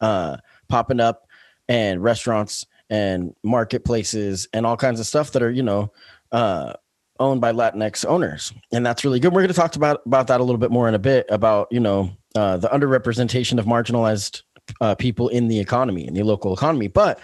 uh 0.00 0.36
popping 0.68 1.00
up 1.00 1.26
and 1.68 2.02
restaurants 2.02 2.66
and 2.90 3.34
marketplaces 3.42 4.48
and 4.52 4.64
all 4.64 4.76
kinds 4.76 5.00
of 5.00 5.06
stuff 5.06 5.32
that 5.32 5.42
are, 5.42 5.50
you 5.50 5.62
know, 5.62 5.92
uh 6.32 6.74
owned 7.20 7.40
by 7.40 7.52
Latinx 7.52 8.06
owners. 8.06 8.52
And 8.72 8.86
that's 8.86 9.04
really 9.04 9.18
good. 9.18 9.32
We're 9.32 9.40
going 9.40 9.48
to 9.48 9.54
talk 9.54 9.74
about 9.74 10.02
about 10.06 10.28
that 10.28 10.40
a 10.40 10.44
little 10.44 10.58
bit 10.58 10.70
more 10.70 10.88
in 10.88 10.94
a 10.94 11.00
bit 11.00 11.26
about, 11.30 11.68
you 11.70 11.80
know, 11.80 12.10
uh 12.34 12.56
the 12.58 12.68
underrepresentation 12.68 13.58
of 13.58 13.64
marginalized 13.66 14.42
uh, 14.80 14.94
people 14.94 15.28
in 15.28 15.48
the 15.48 15.58
economy 15.58 16.06
in 16.06 16.14
the 16.14 16.22
local 16.22 16.52
economy, 16.52 16.88
but 16.88 17.20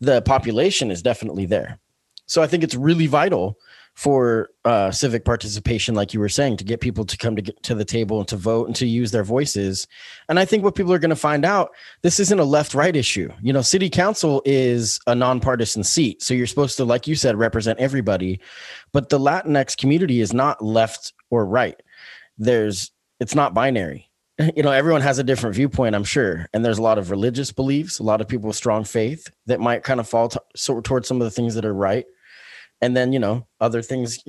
the 0.00 0.22
population 0.22 0.90
is 0.90 1.02
definitely 1.02 1.46
there. 1.46 1.78
So 2.26 2.42
I 2.42 2.46
think 2.46 2.62
it's 2.62 2.74
really 2.74 3.06
vital 3.06 3.58
for 3.96 4.50
uh, 4.66 4.90
civic 4.90 5.24
participation, 5.24 5.94
like 5.94 6.12
you 6.12 6.20
were 6.20 6.28
saying, 6.28 6.58
to 6.58 6.64
get 6.64 6.82
people 6.82 7.02
to 7.06 7.16
come 7.16 7.34
to 7.34 7.42
to 7.42 7.74
the 7.74 7.84
table 7.84 8.18
and 8.18 8.28
to 8.28 8.36
vote 8.36 8.66
and 8.66 8.76
to 8.76 8.86
use 8.86 9.10
their 9.10 9.24
voices. 9.24 9.88
And 10.28 10.38
I 10.38 10.44
think 10.44 10.62
what 10.62 10.74
people 10.74 10.92
are 10.92 10.98
going 10.98 11.08
to 11.08 11.16
find 11.16 11.46
out, 11.46 11.70
this 12.02 12.20
isn't 12.20 12.38
a 12.38 12.44
left-right 12.44 12.94
issue. 12.94 13.32
You 13.40 13.54
know, 13.54 13.62
city 13.62 13.88
council 13.88 14.42
is 14.44 15.00
a 15.06 15.14
nonpartisan 15.14 15.82
seat, 15.82 16.22
so 16.22 16.34
you're 16.34 16.46
supposed 16.46 16.76
to, 16.76 16.84
like 16.84 17.06
you 17.06 17.14
said, 17.14 17.38
represent 17.38 17.78
everybody. 17.78 18.38
But 18.92 19.08
the 19.08 19.18
Latinx 19.18 19.78
community 19.78 20.20
is 20.20 20.34
not 20.34 20.62
left 20.62 21.14
or 21.30 21.46
right. 21.46 21.80
There's, 22.36 22.90
it's 23.18 23.34
not 23.34 23.54
binary. 23.54 24.10
you 24.56 24.62
know, 24.62 24.72
everyone 24.72 25.00
has 25.00 25.18
a 25.18 25.24
different 25.24 25.56
viewpoint, 25.56 25.94
I'm 25.94 26.04
sure. 26.04 26.46
And 26.52 26.62
there's 26.62 26.78
a 26.78 26.82
lot 26.82 26.98
of 26.98 27.10
religious 27.10 27.50
beliefs, 27.50 27.98
a 27.98 28.02
lot 28.02 28.20
of 28.20 28.28
people 28.28 28.48
with 28.48 28.56
strong 28.56 28.84
faith 28.84 29.30
that 29.46 29.60
might 29.60 29.84
kind 29.84 30.00
of 30.00 30.08
fall 30.08 30.28
to, 30.28 30.82
towards 30.82 31.08
some 31.08 31.20
of 31.20 31.24
the 31.24 31.30
things 31.30 31.54
that 31.54 31.64
are 31.64 31.74
right. 31.74 32.04
And 32.80 32.96
then, 32.96 33.12
you 33.12 33.18
know, 33.18 33.46
other 33.60 33.82
things 33.82 34.22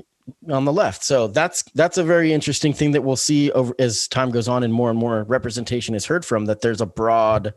on 0.49 0.65
the 0.65 0.73
left. 0.73 1.03
So 1.03 1.27
that's 1.27 1.63
that's 1.73 1.97
a 1.97 2.03
very 2.03 2.33
interesting 2.33 2.73
thing 2.73 2.91
that 2.91 3.03
we'll 3.03 3.15
see 3.15 3.51
over 3.51 3.73
as 3.79 4.07
time 4.07 4.31
goes 4.31 4.47
on 4.47 4.63
and 4.63 4.73
more 4.73 4.89
and 4.89 4.99
more 4.99 5.23
representation 5.23 5.95
is 5.95 6.05
heard 6.05 6.25
from 6.25 6.45
that 6.45 6.61
there's 6.61 6.81
a 6.81 6.85
broad 6.85 7.53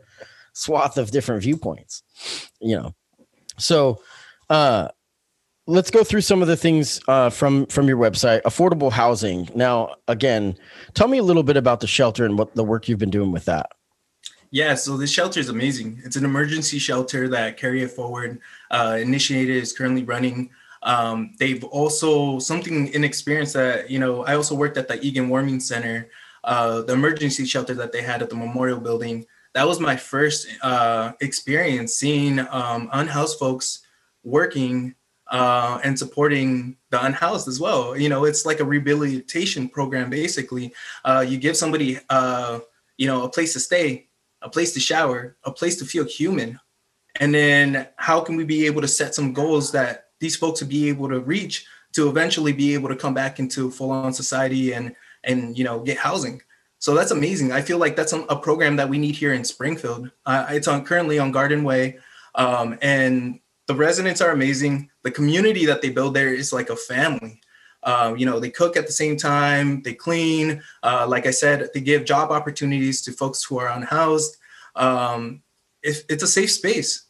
swath 0.53 0.97
of 0.97 1.11
different 1.11 1.43
viewpoints. 1.43 2.03
You 2.59 2.77
know. 2.77 2.95
So 3.57 4.01
uh 4.49 4.89
let's 5.67 5.91
go 5.91 6.03
through 6.03 6.21
some 6.21 6.41
of 6.41 6.47
the 6.47 6.57
things 6.57 6.99
uh, 7.07 7.29
from 7.29 7.65
from 7.67 7.87
your 7.87 7.97
website 7.97 8.41
affordable 8.41 8.91
housing 8.91 9.47
now 9.55 9.93
again 10.07 10.57
tell 10.93 11.07
me 11.07 11.17
a 11.17 11.23
little 11.23 11.43
bit 11.43 11.55
about 11.55 11.79
the 11.79 11.87
shelter 11.87 12.25
and 12.25 12.37
what 12.37 12.53
the 12.55 12.63
work 12.63 12.89
you've 12.89 12.99
been 12.99 13.11
doing 13.11 13.31
with 13.31 13.45
that 13.45 13.67
yeah 14.49 14.73
so 14.73 14.97
this 14.97 15.11
shelter 15.11 15.39
is 15.39 15.49
amazing 15.49 16.01
it's 16.03 16.15
an 16.15 16.25
emergency 16.25 16.79
shelter 16.79 17.27
that 17.27 17.57
carry 17.57 17.83
it 17.83 17.91
forward 17.91 18.39
uh, 18.71 18.97
initiated 18.99 19.55
is 19.55 19.71
currently 19.71 20.03
running 20.03 20.49
um, 20.83 21.33
they've 21.37 21.63
also 21.65 22.39
something 22.39 22.87
in 22.87 23.03
experience 23.03 23.53
that 23.53 23.89
you 23.89 23.99
know 23.99 24.23
i 24.25 24.35
also 24.35 24.55
worked 24.55 24.77
at 24.77 24.87
the 24.87 24.99
egan 25.05 25.29
warming 25.29 25.59
center 25.59 26.09
uh, 26.43 26.81
the 26.81 26.93
emergency 26.93 27.45
shelter 27.45 27.75
that 27.75 27.91
they 27.91 28.01
had 28.01 28.21
at 28.21 28.29
the 28.29 28.35
memorial 28.35 28.79
building 28.79 29.25
that 29.53 29.67
was 29.67 29.79
my 29.79 29.95
first 29.95 30.47
uh, 30.61 31.11
experience 31.21 31.95
seeing 31.95 32.39
um, 32.39 32.89
unhoused 32.93 33.37
folks 33.37 33.79
working 34.23 34.95
uh, 35.31 35.79
and 35.83 35.97
supporting 35.97 36.75
the 36.89 37.03
unhoused 37.03 37.47
as 37.47 37.59
well. 37.59 37.97
You 37.97 38.09
know, 38.09 38.25
it's 38.25 38.45
like 38.45 38.59
a 38.59 38.65
rehabilitation 38.65 39.69
program. 39.69 40.09
Basically, 40.09 40.73
uh, 41.05 41.25
you 41.27 41.37
give 41.37 41.57
somebody, 41.57 41.99
uh, 42.09 42.59
you 42.97 43.07
know, 43.07 43.23
a 43.23 43.29
place 43.29 43.53
to 43.53 43.59
stay, 43.59 44.07
a 44.41 44.49
place 44.49 44.73
to 44.73 44.79
shower, 44.79 45.37
a 45.43 45.51
place 45.51 45.77
to 45.77 45.85
feel 45.85 46.05
human, 46.05 46.59
and 47.19 47.33
then 47.33 47.87
how 47.95 48.19
can 48.21 48.35
we 48.35 48.43
be 48.43 48.65
able 48.65 48.81
to 48.81 48.87
set 48.87 49.15
some 49.15 49.33
goals 49.33 49.71
that 49.71 50.10
these 50.21 50.37
folks 50.37 50.61
would 50.61 50.69
be 50.69 50.87
able 50.87 51.09
to 51.09 51.19
reach 51.19 51.65
to 51.93 52.07
eventually 52.07 52.53
be 52.53 52.73
able 52.73 52.87
to 52.87 52.95
come 52.95 53.13
back 53.13 53.39
into 53.39 53.69
full-on 53.69 54.13
society 54.13 54.71
and 54.73 54.95
and 55.25 55.57
you 55.57 55.65
know 55.65 55.79
get 55.81 55.97
housing. 55.97 56.41
So 56.79 56.95
that's 56.95 57.11
amazing. 57.11 57.51
I 57.51 57.61
feel 57.61 57.77
like 57.77 57.95
that's 57.95 58.13
a, 58.13 58.35
program 58.35 58.75
that 58.77 58.89
we 58.89 58.97
need 58.97 59.13
here 59.13 59.33
in 59.33 59.43
Springfield. 59.43 60.09
Uh, 60.25 60.47
it's 60.49 60.67
on 60.67 60.83
currently 60.83 61.19
on 61.19 61.31
Garden 61.31 61.63
Way, 61.63 61.99
um, 62.33 62.79
and 62.81 63.39
the 63.67 63.75
residents 63.75 64.19
are 64.19 64.31
amazing. 64.31 64.89
The 65.03 65.11
community 65.11 65.65
that 65.67 65.83
they 65.83 65.89
build 65.89 66.15
there 66.15 66.33
is 66.33 66.51
like 66.51 66.71
a 66.71 66.75
family. 66.75 67.39
Um, 67.83 68.17
you 68.17 68.25
know, 68.25 68.39
they 68.39 68.49
cook 68.49 68.77
at 68.77 68.87
the 68.87 68.93
same 68.93 69.15
time, 69.15 69.83
they 69.83 69.93
clean. 69.93 70.63
Uh, 70.81 71.05
like 71.07 71.27
I 71.27 71.31
said, 71.31 71.69
they 71.73 71.81
give 71.81 72.03
job 72.05 72.31
opportunities 72.31 73.01
to 73.03 73.11
folks 73.11 73.43
who 73.43 73.59
are 73.59 73.69
unhoused. 73.69 74.37
Um, 74.75 75.43
it, 75.83 76.03
it's 76.09 76.23
a 76.23 76.27
safe 76.27 76.51
space. 76.51 77.03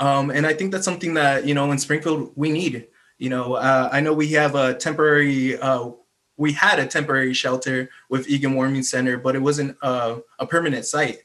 Um, 0.00 0.30
and 0.30 0.46
I 0.46 0.54
think 0.54 0.72
that's 0.72 0.84
something 0.84 1.14
that, 1.14 1.46
you 1.46 1.54
know, 1.54 1.70
in 1.70 1.78
Springfield, 1.78 2.32
we 2.34 2.50
need. 2.50 2.88
You 3.18 3.30
know, 3.30 3.54
uh, 3.54 3.88
I 3.92 4.00
know 4.00 4.12
we 4.12 4.28
have 4.32 4.54
a 4.54 4.74
temporary, 4.74 5.58
uh, 5.58 5.90
we 6.36 6.52
had 6.52 6.80
a 6.80 6.86
temporary 6.86 7.32
shelter 7.32 7.88
with 8.08 8.28
Egan 8.28 8.54
Warming 8.54 8.82
Center, 8.82 9.16
but 9.18 9.36
it 9.36 9.38
wasn't 9.38 9.76
a, 9.82 10.18
a 10.38 10.46
permanent 10.46 10.84
site. 10.84 11.18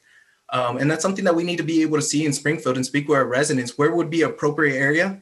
Um, 0.52 0.78
and 0.78 0.90
that's 0.90 1.02
something 1.02 1.24
that 1.24 1.34
we 1.34 1.44
need 1.44 1.58
to 1.58 1.62
be 1.64 1.82
able 1.82 1.98
to 1.98 2.02
see 2.02 2.26
in 2.26 2.32
Springfield 2.32 2.76
and 2.76 2.86
speak 2.86 3.08
with 3.08 3.18
our 3.18 3.24
residents. 3.24 3.78
Where 3.78 3.92
would 3.92 4.10
be 4.10 4.22
appropriate 4.22 4.76
area? 4.76 5.20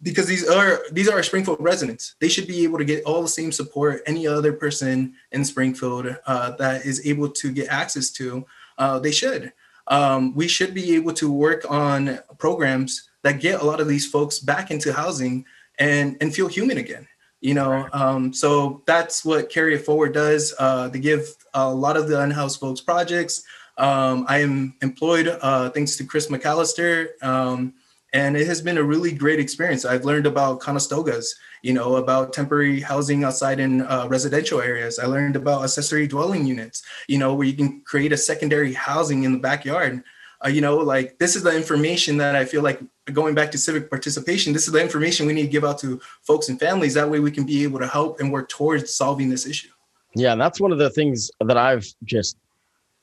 Because 0.00 0.26
these 0.26 0.48
are 0.48 0.80
these 0.92 1.08
are 1.08 1.22
Springfield 1.22 1.58
residents. 1.60 2.14
They 2.20 2.28
should 2.28 2.46
be 2.46 2.64
able 2.64 2.78
to 2.78 2.84
get 2.84 3.04
all 3.04 3.20
the 3.20 3.28
same 3.28 3.52
support 3.52 4.02
any 4.06 4.26
other 4.26 4.52
person 4.52 5.14
in 5.32 5.44
Springfield 5.44 6.16
uh, 6.26 6.52
that 6.52 6.86
is 6.86 7.06
able 7.06 7.28
to 7.30 7.52
get 7.52 7.68
access 7.68 8.10
to. 8.12 8.46
Uh, 8.78 8.98
they 8.98 9.10
should. 9.10 9.52
Um, 9.88 10.34
we 10.34 10.48
should 10.48 10.74
be 10.74 10.94
able 10.96 11.14
to 11.14 11.30
work 11.30 11.64
on 11.70 12.18
programs 12.38 13.08
that 13.22 13.40
get 13.40 13.60
a 13.60 13.64
lot 13.64 13.80
of 13.80 13.88
these 13.88 14.06
folks 14.06 14.38
back 14.38 14.70
into 14.70 14.92
housing 14.92 15.44
and 15.78 16.16
and 16.20 16.34
feel 16.34 16.48
human 16.48 16.78
again 16.78 17.06
you 17.40 17.54
know? 17.54 17.88
Um, 17.92 18.32
so 18.32 18.82
that's 18.86 19.24
what 19.24 19.50
carry 19.50 19.74
it 19.74 19.84
forward 19.84 20.12
does 20.12 20.54
uh, 20.58 20.88
they 20.88 20.98
give 20.98 21.34
a 21.54 21.72
lot 21.72 21.96
of 21.96 22.08
the 22.08 22.20
unhoused 22.20 22.60
folks 22.60 22.80
projects. 22.80 23.44
Um, 23.76 24.26
I 24.28 24.40
am 24.40 24.74
employed 24.82 25.28
uh, 25.28 25.70
thanks 25.70 25.96
to 25.96 26.04
Chris 26.04 26.26
McAllister, 26.26 27.10
um, 27.22 27.74
and 28.12 28.36
it 28.36 28.46
has 28.46 28.62
been 28.62 28.78
a 28.78 28.82
really 28.82 29.12
great 29.12 29.38
experience. 29.38 29.84
I've 29.84 30.04
learned 30.04 30.26
about 30.26 30.60
conestogas, 30.60 31.26
you 31.62 31.74
know, 31.74 31.96
about 31.96 32.32
temporary 32.32 32.80
housing 32.80 33.24
outside 33.24 33.60
in 33.60 33.82
uh, 33.82 34.06
residential 34.08 34.60
areas. 34.60 34.98
I 34.98 35.06
learned 35.06 35.36
about 35.36 35.62
accessory 35.62 36.06
dwelling 36.06 36.46
units, 36.46 36.82
you 37.06 37.18
know, 37.18 37.34
where 37.34 37.46
you 37.46 37.52
can 37.52 37.82
create 37.82 38.12
a 38.12 38.16
secondary 38.16 38.72
housing 38.72 39.24
in 39.24 39.32
the 39.32 39.38
backyard. 39.38 40.02
Uh, 40.44 40.48
you 40.48 40.60
know, 40.60 40.76
like 40.76 41.18
this 41.18 41.36
is 41.36 41.42
the 41.42 41.54
information 41.54 42.16
that 42.16 42.36
I 42.36 42.44
feel 42.44 42.62
like 42.62 42.80
going 43.12 43.34
back 43.34 43.50
to 43.50 43.58
civic 43.58 43.90
participation, 43.90 44.52
this 44.52 44.66
is 44.66 44.72
the 44.72 44.80
information 44.80 45.26
we 45.26 45.32
need 45.32 45.42
to 45.42 45.48
give 45.48 45.64
out 45.64 45.78
to 45.80 46.00
folks 46.22 46.48
and 46.48 46.58
families. 46.58 46.94
That 46.94 47.10
way 47.10 47.20
we 47.20 47.30
can 47.30 47.44
be 47.44 47.64
able 47.64 47.80
to 47.80 47.88
help 47.88 48.20
and 48.20 48.32
work 48.32 48.48
towards 48.48 48.94
solving 48.94 49.28
this 49.28 49.46
issue. 49.46 49.68
Yeah, 50.14 50.32
and 50.32 50.40
that's 50.40 50.60
one 50.60 50.72
of 50.72 50.78
the 50.78 50.90
things 50.90 51.30
that 51.40 51.56
I've 51.58 51.86
just 52.04 52.38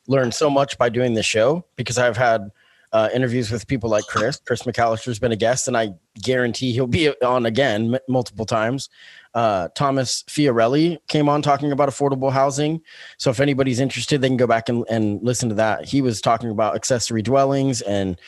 learned 0.08 0.34
so 0.34 0.50
much 0.50 0.78
by 0.78 0.90
doing 0.90 1.14
this 1.14 1.26
show 1.26 1.66
because 1.76 1.98
I've 1.98 2.18
had 2.18 2.52
uh, 2.94 3.10
interviews 3.14 3.52
with 3.52 3.68
people 3.68 3.90
like 3.90 4.06
Chris. 4.06 4.40
Chris 4.46 4.64
McAllister's 4.64 5.20
been 5.20 5.32
a 5.32 5.36
guest, 5.36 5.68
and 5.68 5.78
I 5.78 5.90
guarantee 6.22 6.72
he'll 6.72 6.88
be 6.88 7.10
on 7.22 7.46
again 7.46 7.98
multiple 8.08 8.46
times. 8.46 8.90
Uh, 9.34 9.68
Thomas 9.76 10.24
Fiorelli 10.24 10.98
came 11.08 11.28
on 11.28 11.42
talking 11.42 11.72
about 11.72 11.90
affordable 11.90 12.32
housing. 12.32 12.82
So 13.18 13.30
if 13.30 13.40
anybody's 13.40 13.82
interested, 13.82 14.22
they 14.22 14.30
can 14.30 14.38
go 14.38 14.48
back 14.48 14.70
and, 14.70 14.86
and 14.90 15.22
listen 15.22 15.50
to 15.50 15.56
that. 15.56 15.86
He 15.86 16.02
was 16.02 16.22
talking 16.22 16.50
about 16.50 16.76
accessory 16.76 17.22
dwellings 17.22 17.82
and 17.82 18.20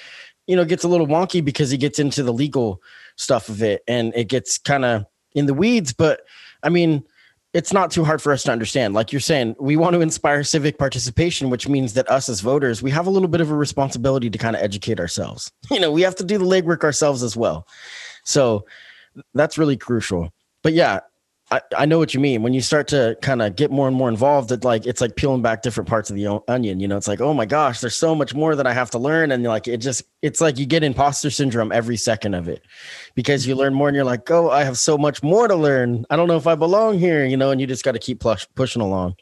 you 0.48 0.56
know 0.56 0.66
gets 0.66 0.84
a 0.84 0.88
little 0.88 1.08
wonky 1.08 1.44
because 1.44 1.70
he 1.70 1.78
gets 1.78 2.00
into 2.00 2.24
the 2.24 2.34
legal 2.34 2.82
stuff 3.16 3.50
of 3.50 3.62
it 3.62 3.84
and 3.88 4.14
it 4.16 4.28
gets 4.28 4.58
kind 4.58 4.84
of 4.84 5.06
in 5.34 5.46
the 5.46 5.54
weeds. 5.54 5.94
But 5.94 6.22
I 6.64 6.70
mean, 6.70 7.04
it's 7.58 7.74
not 7.74 7.90
too 7.90 8.06
hard 8.06 8.22
for 8.22 8.32
us 8.32 8.44
to 8.44 8.52
understand. 8.52 8.94
Like 8.94 9.12
you're 9.12 9.20
saying, 9.20 9.56
we 9.60 9.78
want 9.78 9.96
to 9.96 10.02
inspire 10.02 10.44
civic 10.44 10.78
participation, 10.78 11.50
which 11.50 11.68
means 11.68 11.94
that 11.94 12.08
us 12.08 12.30
as 12.30 12.40
voters, 12.40 12.84
we 12.84 12.92
have 12.92 13.08
a 13.08 13.10
little 13.10 13.28
bit 13.28 13.42
of 13.42 13.50
a 13.50 13.56
responsibility 13.56 14.30
to 14.30 14.38
kind 14.38 14.56
of 14.56 14.62
educate 14.62 15.00
ourselves. 15.00 15.52
You 15.72 15.80
know, 15.80 15.92
we 15.92 16.04
have 16.04 16.16
to 16.18 16.24
do 16.24 16.38
the 16.38 16.46
legwork 16.46 16.84
ourselves 16.84 17.24
as 17.24 17.36
well. 17.36 17.68
So 18.24 18.66
that's 19.34 19.58
really 19.58 19.76
crucial. 19.76 20.32
But 20.62 20.74
yeah, 20.74 21.00
I, 21.50 21.62
I 21.77 21.86
know 21.86 21.98
what 21.98 22.13
you 22.13 22.20
mean. 22.20 22.44
When 22.44 22.54
you 22.54 22.60
start 22.60 22.89
to 22.89 23.18
kind 23.22 23.42
of 23.42 23.56
get 23.56 23.72
more 23.72 23.88
and 23.88 23.96
more 23.96 24.10
involved, 24.10 24.51
it 24.51 24.66
like 24.66 24.86
it's 24.86 25.00
like 25.00 25.16
peeling 25.16 25.42
back 25.42 25.62
different 25.62 25.88
parts 25.88 26.10
of 26.10 26.18
the 26.18 26.42
onion. 26.50 26.82
You 26.82 26.89
know, 26.89 26.98
it's 26.98 27.08
like, 27.08 27.22
oh 27.22 27.34
my 27.34 27.46
gosh, 27.46 27.80
there's 27.80 27.96
so 27.96 28.13
much 28.13 28.34
more 28.34 28.56
that 28.56 28.68
I 28.68 28.74
have 28.74 28.89
to 28.92 29.00
learn, 29.00 29.32
and 29.32 29.44
like 29.44 29.68
it 29.68 29.77
just 29.77 30.04
it's 30.22 30.42
like 30.42 30.58
you 30.58 30.66
get 30.66 30.84
imposter 30.84 31.30
syndrome 31.30 31.72
every 31.72 31.96
second 31.96 32.34
of 32.34 32.50
it 32.50 32.63
because 33.16 33.48
you 33.48 33.56
learn 33.56 33.74
more, 33.74 33.88
and 33.88 33.96
you're 33.96 34.04
like, 34.04 34.30
oh, 34.30 34.50
I 34.50 34.66
have 34.66 34.77
so 34.77 34.98
much 34.98 35.24
more 35.24 35.48
to 35.48 35.56
learn. 35.56 36.06
I 36.10 36.18
don't 36.18 36.27
know 36.27 36.36
if 36.36 36.48
I 36.48 36.56
belong 36.56 37.00
here, 37.00 37.25
you 37.25 37.38
know, 37.38 37.51
and 37.51 37.62
you 37.62 37.68
just 37.68 37.86
got 37.86 37.94
to 37.94 38.00
keep 38.00 38.20
push, 38.20 38.46
pushing 38.56 38.82
along. 38.82 39.16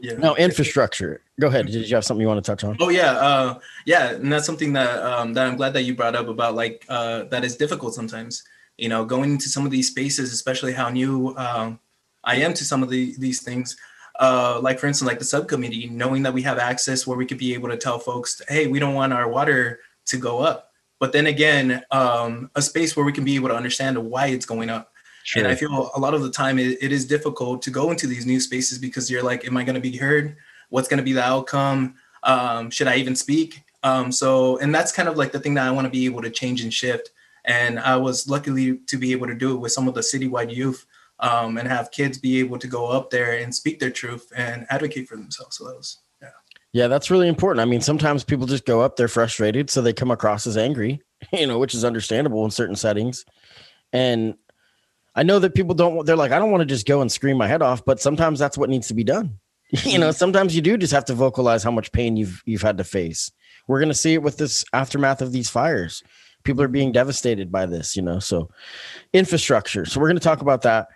Yeah. 0.00 0.14
Now, 0.14 0.34
infrastructure. 0.36 1.22
Go 1.38 1.48
ahead. 1.48 1.66
Did 1.66 1.88
you 1.88 1.96
have 1.96 2.04
something 2.04 2.22
you 2.22 2.28
want 2.28 2.42
to 2.42 2.50
touch 2.50 2.64
on? 2.64 2.78
Oh 2.80 2.88
yeah, 2.88 3.12
uh, 3.12 3.58
yeah, 3.84 4.12
and 4.12 4.32
that's 4.32 4.46
something 4.46 4.72
that 4.72 5.02
um, 5.02 5.34
that 5.34 5.46
I'm 5.46 5.56
glad 5.56 5.74
that 5.74 5.82
you 5.82 5.94
brought 5.94 6.16
up 6.16 6.28
about 6.28 6.54
like 6.54 6.86
uh, 6.88 7.24
that 7.24 7.44
is 7.44 7.56
difficult 7.56 7.94
sometimes 7.94 8.42
you 8.78 8.88
know 8.88 9.04
going 9.04 9.32
into 9.32 9.48
some 9.48 9.64
of 9.64 9.70
these 9.70 9.88
spaces 9.88 10.32
especially 10.32 10.72
how 10.72 10.88
new 10.88 11.34
um, 11.36 11.78
i 12.24 12.36
am 12.36 12.52
to 12.54 12.64
some 12.64 12.82
of 12.82 12.90
the, 12.90 13.14
these 13.18 13.42
things 13.42 13.76
uh, 14.18 14.58
like 14.62 14.78
for 14.78 14.86
instance 14.86 15.06
like 15.06 15.18
the 15.18 15.24
subcommittee 15.24 15.88
knowing 15.88 16.22
that 16.22 16.32
we 16.32 16.42
have 16.42 16.58
access 16.58 17.06
where 17.06 17.18
we 17.18 17.26
could 17.26 17.38
be 17.38 17.52
able 17.52 17.68
to 17.68 17.76
tell 17.76 17.98
folks 17.98 18.40
hey 18.48 18.66
we 18.66 18.78
don't 18.78 18.94
want 18.94 19.12
our 19.12 19.28
water 19.28 19.80
to 20.06 20.16
go 20.16 20.40
up. 20.40 20.72
But 20.98 21.12
then 21.12 21.26
again 21.26 21.82
um, 21.90 22.50
a 22.54 22.62
space 22.62 22.96
where 22.96 23.04
we 23.04 23.12
can 23.12 23.24
be 23.24 23.34
able 23.34 23.48
to 23.48 23.54
understand 23.54 23.98
why 23.98 24.28
it's 24.28 24.46
going 24.46 24.70
up. 24.70 24.92
Sure. 25.24 25.42
and 25.42 25.50
i 25.50 25.56
feel 25.56 25.90
a 25.96 25.98
lot 25.98 26.14
of 26.14 26.22
the 26.22 26.30
time 26.30 26.56
it, 26.56 26.78
it 26.80 26.92
is 26.92 27.04
difficult 27.04 27.60
to 27.62 27.70
go 27.72 27.90
into 27.90 28.06
these 28.06 28.26
new 28.26 28.38
spaces 28.38 28.78
because 28.78 29.10
you're 29.10 29.24
like 29.24 29.44
am 29.44 29.56
i 29.56 29.64
going 29.64 29.74
to 29.74 29.80
be 29.80 29.96
heard? 29.96 30.36
What's 30.68 30.88
going 30.88 30.98
to 30.98 31.04
be 31.04 31.12
the 31.12 31.22
outcome? 31.22 31.96
Um, 32.22 32.70
should 32.70 32.86
i 32.86 32.96
even 32.96 33.16
speak? 33.16 33.64
Um, 33.82 34.12
so 34.12 34.58
and 34.58 34.72
that's 34.74 34.92
kind 34.92 35.08
of 35.08 35.16
like 35.16 35.32
the 35.32 35.40
thing 35.40 35.54
that 35.54 35.66
i 35.66 35.70
want 35.70 35.84
to 35.84 35.90
be 35.90 36.06
able 36.06 36.22
to 36.22 36.30
change 36.30 36.62
and 36.62 36.72
shift 36.72 37.10
and 37.46 37.78
I 37.78 37.96
was 37.96 38.28
luckily 38.28 38.78
to 38.86 38.96
be 38.96 39.12
able 39.12 39.28
to 39.28 39.34
do 39.34 39.54
it 39.54 39.58
with 39.58 39.72
some 39.72 39.86
of 39.88 39.94
the 39.94 40.00
citywide 40.00 40.54
youth 40.54 40.84
um, 41.20 41.56
and 41.56 41.68
have 41.68 41.90
kids 41.92 42.18
be 42.18 42.40
able 42.40 42.58
to 42.58 42.66
go 42.66 42.86
up 42.88 43.10
there 43.10 43.38
and 43.38 43.54
speak 43.54 43.78
their 43.78 43.90
truth 43.90 44.32
and 44.36 44.66
advocate 44.68 45.08
for 45.08 45.16
themselves. 45.16 45.56
So 45.56 45.66
that 45.66 45.76
was, 45.76 46.00
yeah. 46.20 46.28
Yeah, 46.72 46.88
that's 46.88 47.10
really 47.10 47.28
important. 47.28 47.60
I 47.60 47.64
mean, 47.64 47.80
sometimes 47.80 48.24
people 48.24 48.46
just 48.46 48.66
go 48.66 48.80
up, 48.80 48.96
they're 48.96 49.08
frustrated, 49.08 49.70
so 49.70 49.80
they 49.80 49.92
come 49.92 50.10
across 50.10 50.46
as 50.46 50.56
angry, 50.56 51.00
you 51.32 51.46
know, 51.46 51.58
which 51.58 51.74
is 51.74 51.84
understandable 51.84 52.44
in 52.44 52.50
certain 52.50 52.76
settings. 52.76 53.24
And 53.92 54.34
I 55.14 55.22
know 55.22 55.38
that 55.38 55.54
people 55.54 55.74
don't, 55.74 56.04
they're 56.04 56.16
like, 56.16 56.32
I 56.32 56.38
don't 56.38 56.50
want 56.50 56.62
to 56.62 56.66
just 56.66 56.86
go 56.86 57.00
and 57.00 57.10
scream 57.10 57.38
my 57.38 57.46
head 57.46 57.62
off, 57.62 57.84
but 57.84 58.00
sometimes 58.00 58.38
that's 58.38 58.58
what 58.58 58.68
needs 58.68 58.88
to 58.88 58.94
be 58.94 59.04
done. 59.04 59.38
you 59.84 59.98
know, 59.98 60.08
mm-hmm. 60.08 60.16
sometimes 60.16 60.54
you 60.54 60.62
do 60.62 60.76
just 60.76 60.92
have 60.92 61.04
to 61.06 61.14
vocalize 61.14 61.62
how 61.62 61.70
much 61.70 61.90
pain 61.90 62.16
you've 62.16 62.40
you've 62.44 62.62
had 62.62 62.78
to 62.78 62.84
face. 62.84 63.32
We're 63.66 63.80
going 63.80 63.88
to 63.88 63.94
see 63.94 64.14
it 64.14 64.22
with 64.22 64.36
this 64.36 64.64
aftermath 64.72 65.22
of 65.22 65.32
these 65.32 65.50
fires 65.50 66.04
people 66.46 66.62
are 66.62 66.68
being 66.68 66.92
devastated 66.92 67.52
by 67.52 67.66
this, 67.66 67.96
you 67.96 68.02
know. 68.02 68.18
So, 68.18 68.48
infrastructure. 69.12 69.84
So, 69.84 70.00
we're 70.00 70.08
going 70.08 70.18
to 70.18 70.24
talk 70.24 70.40
about 70.40 70.62
that 70.62 70.88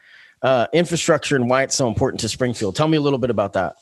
uh, 0.42 0.66
infrastructure 0.72 1.36
and 1.36 1.50
why 1.50 1.62
it's 1.62 1.74
so 1.74 1.88
important 1.88 2.20
to 2.20 2.28
Springfield. 2.28 2.76
Tell 2.76 2.88
me 2.88 2.96
a 2.96 3.00
little 3.00 3.18
bit 3.18 3.30
about 3.30 3.52
that. 3.54 3.76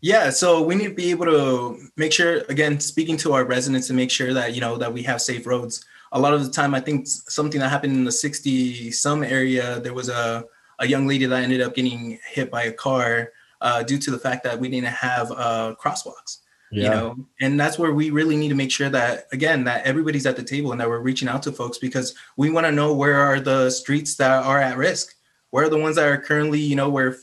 Yeah, 0.00 0.28
so 0.30 0.60
we 0.60 0.74
need 0.74 0.88
to 0.88 0.94
be 0.94 1.10
able 1.10 1.26
to 1.26 1.78
make 1.96 2.12
sure, 2.12 2.42
again, 2.50 2.78
speaking 2.78 3.16
to 3.18 3.32
our 3.32 3.44
residents 3.44 3.88
and 3.88 3.96
make 3.96 4.10
sure 4.10 4.34
that 4.34 4.54
you 4.54 4.60
know 4.60 4.76
that 4.76 4.92
we 4.92 5.02
have 5.04 5.22
safe 5.22 5.46
roads. 5.46 5.84
A 6.12 6.20
lot 6.20 6.34
of 6.34 6.44
the 6.44 6.50
time, 6.50 6.74
I 6.74 6.80
think 6.80 7.06
something 7.06 7.58
that 7.60 7.70
happened 7.70 7.94
in 7.94 8.04
the 8.04 8.12
60 8.12 8.92
some 8.92 9.24
area, 9.24 9.80
there 9.80 9.94
was 9.94 10.10
a, 10.10 10.44
a 10.78 10.86
young 10.86 11.06
lady 11.06 11.24
that 11.24 11.42
ended 11.42 11.62
up 11.62 11.74
getting 11.74 12.18
hit 12.28 12.50
by 12.50 12.64
a 12.64 12.72
car 12.72 13.32
uh, 13.62 13.82
due 13.82 13.98
to 13.98 14.10
the 14.10 14.18
fact 14.18 14.44
that 14.44 14.60
we 14.60 14.68
didn't 14.68 14.88
have 14.88 15.32
uh, 15.32 15.74
crosswalks. 15.82 16.40
Yeah. 16.74 16.82
You 16.82 16.90
know, 16.90 17.26
and 17.40 17.58
that's 17.58 17.78
where 17.78 17.92
we 17.92 18.10
really 18.10 18.36
need 18.36 18.48
to 18.48 18.54
make 18.54 18.72
sure 18.72 18.88
that 18.90 19.26
again 19.32 19.64
that 19.64 19.86
everybody's 19.86 20.26
at 20.26 20.36
the 20.36 20.42
table 20.42 20.72
and 20.72 20.80
that 20.80 20.88
we're 20.88 20.98
reaching 21.00 21.28
out 21.28 21.42
to 21.44 21.52
folks 21.52 21.78
because 21.78 22.14
we 22.36 22.50
want 22.50 22.66
to 22.66 22.72
know 22.72 22.92
where 22.92 23.16
are 23.20 23.40
the 23.40 23.70
streets 23.70 24.16
that 24.16 24.44
are 24.44 24.60
at 24.60 24.76
risk, 24.76 25.14
where 25.50 25.64
are 25.64 25.68
the 25.68 25.78
ones 25.78 25.96
that 25.96 26.08
are 26.08 26.18
currently, 26.18 26.60
you 26.60 26.76
know, 26.76 26.88
where 26.88 27.16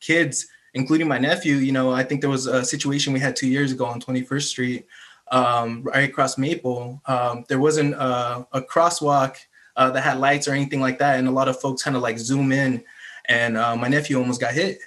kids 0.00 0.46
including 0.74 1.08
my 1.08 1.18
nephew, 1.18 1.56
you 1.56 1.72
know, 1.72 1.92
I 1.92 2.02
think 2.02 2.20
there 2.20 2.30
was 2.30 2.46
a 2.46 2.64
situation 2.64 3.12
we 3.12 3.20
had 3.20 3.36
two 3.36 3.48
years 3.48 3.72
ago 3.72 3.86
on 3.86 4.00
21st 4.00 4.42
Street, 4.42 4.86
um, 5.30 5.82
right 5.84 6.08
across 6.08 6.36
Maple. 6.36 7.00
Um, 7.06 7.44
there 7.48 7.60
wasn't 7.60 7.94
a, 7.94 8.46
a 8.52 8.60
crosswalk 8.60 9.36
uh, 9.76 9.90
that 9.90 10.02
had 10.02 10.18
lights 10.18 10.48
or 10.48 10.52
anything 10.52 10.80
like 10.80 10.98
that. 10.98 11.18
And 11.18 11.28
a 11.28 11.30
lot 11.30 11.48
of 11.48 11.60
folks 11.60 11.82
kind 11.82 11.96
of 11.96 12.02
like 12.02 12.18
zoom 12.18 12.52
in 12.52 12.84
and 13.26 13.56
uh, 13.56 13.74
my 13.76 13.88
nephew 13.88 14.18
almost 14.18 14.40
got 14.40 14.52
hit. 14.52 14.80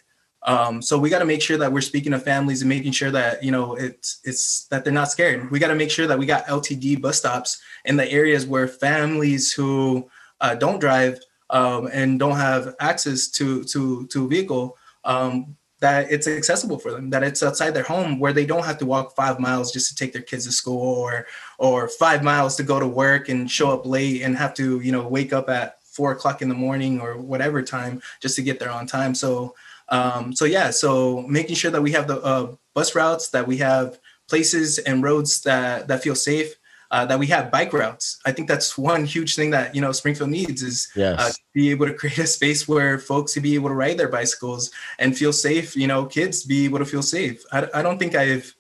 Um, 0.48 0.82
so 0.82 0.98
we 0.98 1.10
got 1.10 1.20
to 1.20 1.26
make 1.26 1.42
sure 1.42 1.58
that 1.58 1.72
we're 1.72 1.82
speaking 1.82 2.14
to 2.14 2.20
families 2.20 2.62
and 2.62 2.70
making 2.70 2.94
sure 2.94 3.12
that 3.12 3.44
you 3.44 3.52
know 3.52 3.76
it's 3.76 4.22
it's 4.24 4.66
that 4.68 4.86
they're 4.86 4.94
not 4.94 5.12
scared. 5.12 5.52
We 5.52 5.60
got 5.60 5.68
to 5.68 5.76
make 5.76 5.92
sure 5.92 6.08
that 6.08 6.18
we 6.18 6.26
got 6.26 6.48
LTD 6.48 7.02
bus 7.02 7.18
stops 7.18 7.62
in 7.84 7.98
the 7.98 8.10
areas 8.10 8.46
where 8.46 8.68
families 8.68 9.52
who 9.52 10.10
uh, 10.40 10.56
don't 10.56 10.80
drive 10.80 11.20
um, 11.50 11.90
and 11.92 12.18
don't 12.18 12.38
have 12.38 12.76
access 12.80 13.28
to 13.32 13.66
to 13.66 14.08
to 14.08 14.26
a 14.26 14.28
vehicle 14.30 14.78
um, 15.04 15.58
that 15.80 16.10
it's 16.10 16.28
accessible 16.28 16.80
for 16.80 16.92
them, 16.92 17.10
that 17.10 17.24
it's 17.24 17.44
outside 17.44 17.72
their 17.72 17.84
home 17.84 18.18
where 18.18 18.34
they 18.34 18.46
don't 18.46 18.66
have 18.66 18.78
to 18.78 18.86
walk 18.86 19.16
five 19.16 19.40
miles 19.40 19.72
just 19.72 19.90
to 19.90 19.96
take 19.96 20.14
their 20.14 20.22
kids 20.22 20.46
to 20.46 20.52
school 20.52 20.96
or 21.02 21.28
or 21.60 21.90
five 21.90 22.24
miles 22.24 22.56
to 22.56 22.64
go 22.64 22.80
to 22.80 22.88
work 22.88 23.28
and 23.28 23.52
show 23.52 23.70
up 23.72 23.86
late 23.86 24.22
and 24.22 24.38
have 24.38 24.54
to, 24.54 24.80
you 24.80 24.94
know, 24.94 25.06
wake 25.08 25.34
up 25.34 25.50
at 25.50 25.84
four 25.84 26.12
o'clock 26.12 26.42
in 26.42 26.48
the 26.48 26.56
morning 26.56 27.02
or 27.02 27.18
whatever 27.18 27.62
time 27.62 28.02
just 28.22 28.36
to 28.36 28.42
get 28.42 28.60
there 28.60 28.72
on 28.72 28.88
time. 28.88 29.14
So 29.14 29.56
um, 29.90 30.34
so 30.34 30.46
yeah, 30.46 30.70
so 30.70 31.22
making 31.24 31.56
sure 31.56 31.72
that 31.72 31.82
we 31.82 31.92
have 31.92 32.08
the 32.08 32.22
uh, 32.22 32.56
bus 32.74 32.96
routes, 32.96 33.30
that 33.30 33.48
we 33.48 33.58
have 33.58 34.00
places 34.28 34.80
and 34.80 35.04
roads 35.04 35.42
that 35.42 35.88
that 35.88 36.04
feel 36.04 36.16
safe, 36.16 36.56
uh, 36.92 37.06
that 37.06 37.20
we 37.20 37.28
have 37.28 37.52
bike 37.52 37.74
routes. 37.74 38.20
I 38.26 38.32
think 38.32 38.48
that's 38.48 38.78
one 38.78 39.06
huge 39.06 39.36
thing 39.36 39.52
that 39.52 39.76
you 39.76 39.82
know 39.82 39.92
Springfield 39.92 40.30
needs 40.30 40.62
is 40.62 40.90
uh, 40.96 41.00
yes. 41.00 41.20
uh, 41.20 41.32
be 41.54 41.70
able 41.72 41.86
to 41.88 41.94
create 41.94 42.18
a 42.18 42.28
space 42.28 42.68
where 42.68 43.00
folks 43.00 43.34
to 43.34 43.42
be 43.42 43.56
able 43.56 43.70
to 43.70 43.76
ride 43.76 43.98
their 43.98 44.10
bicycles 44.10 44.72
and 45.00 45.18
feel 45.18 45.34
safe. 45.34 45.76
You 45.76 45.88
know, 45.88 46.06
kids 46.06 46.44
be 46.44 46.66
able 46.66 46.80
to 46.80 46.86
feel 46.86 47.04
safe. 47.04 47.44
I, 47.52 47.68
I 47.74 47.82
don't 47.82 47.98
think 47.98 48.16
I've, 48.16 48.54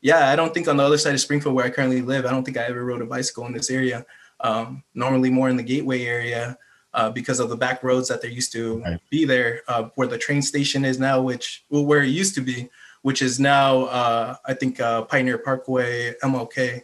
yeah, 0.00 0.30
I 0.30 0.36
don't 0.36 0.54
think 0.54 0.68
on 0.68 0.76
the 0.76 0.84
other 0.84 0.98
side 0.98 1.14
of 1.14 1.20
Springfield 1.20 1.54
where 1.54 1.66
I 1.66 1.70
currently 1.70 2.02
live, 2.02 2.26
I 2.26 2.30
don't 2.30 2.44
think 2.44 2.56
I 2.56 2.64
ever 2.64 2.84
rode 2.84 3.02
a 3.02 3.06
bicycle 3.06 3.46
in 3.46 3.52
this 3.52 3.70
area. 3.70 4.04
Um, 4.40 4.82
normally 4.94 5.30
more 5.30 5.48
in 5.48 5.56
the 5.56 5.62
Gateway 5.62 6.04
area. 6.04 6.58
Uh, 6.94 7.10
because 7.10 7.40
of 7.40 7.48
the 7.48 7.56
back 7.56 7.82
roads 7.82 8.08
that 8.08 8.20
there 8.20 8.30
used 8.30 8.52
to 8.52 8.82
right. 8.82 9.00
be 9.08 9.24
there, 9.24 9.62
uh, 9.66 9.84
where 9.94 10.06
the 10.06 10.18
train 10.18 10.42
station 10.42 10.84
is 10.84 10.98
now, 10.98 11.22
which 11.22 11.64
well, 11.70 11.86
where 11.86 12.02
it 12.02 12.08
used 12.08 12.34
to 12.34 12.42
be, 12.42 12.68
which 13.00 13.22
is 13.22 13.40
now 13.40 13.84
uh, 13.84 14.36
I 14.44 14.54
think 14.54 14.80
uh, 14.80 15.02
Pioneer 15.02 15.38
Parkway, 15.38 16.14
MLK. 16.22 16.82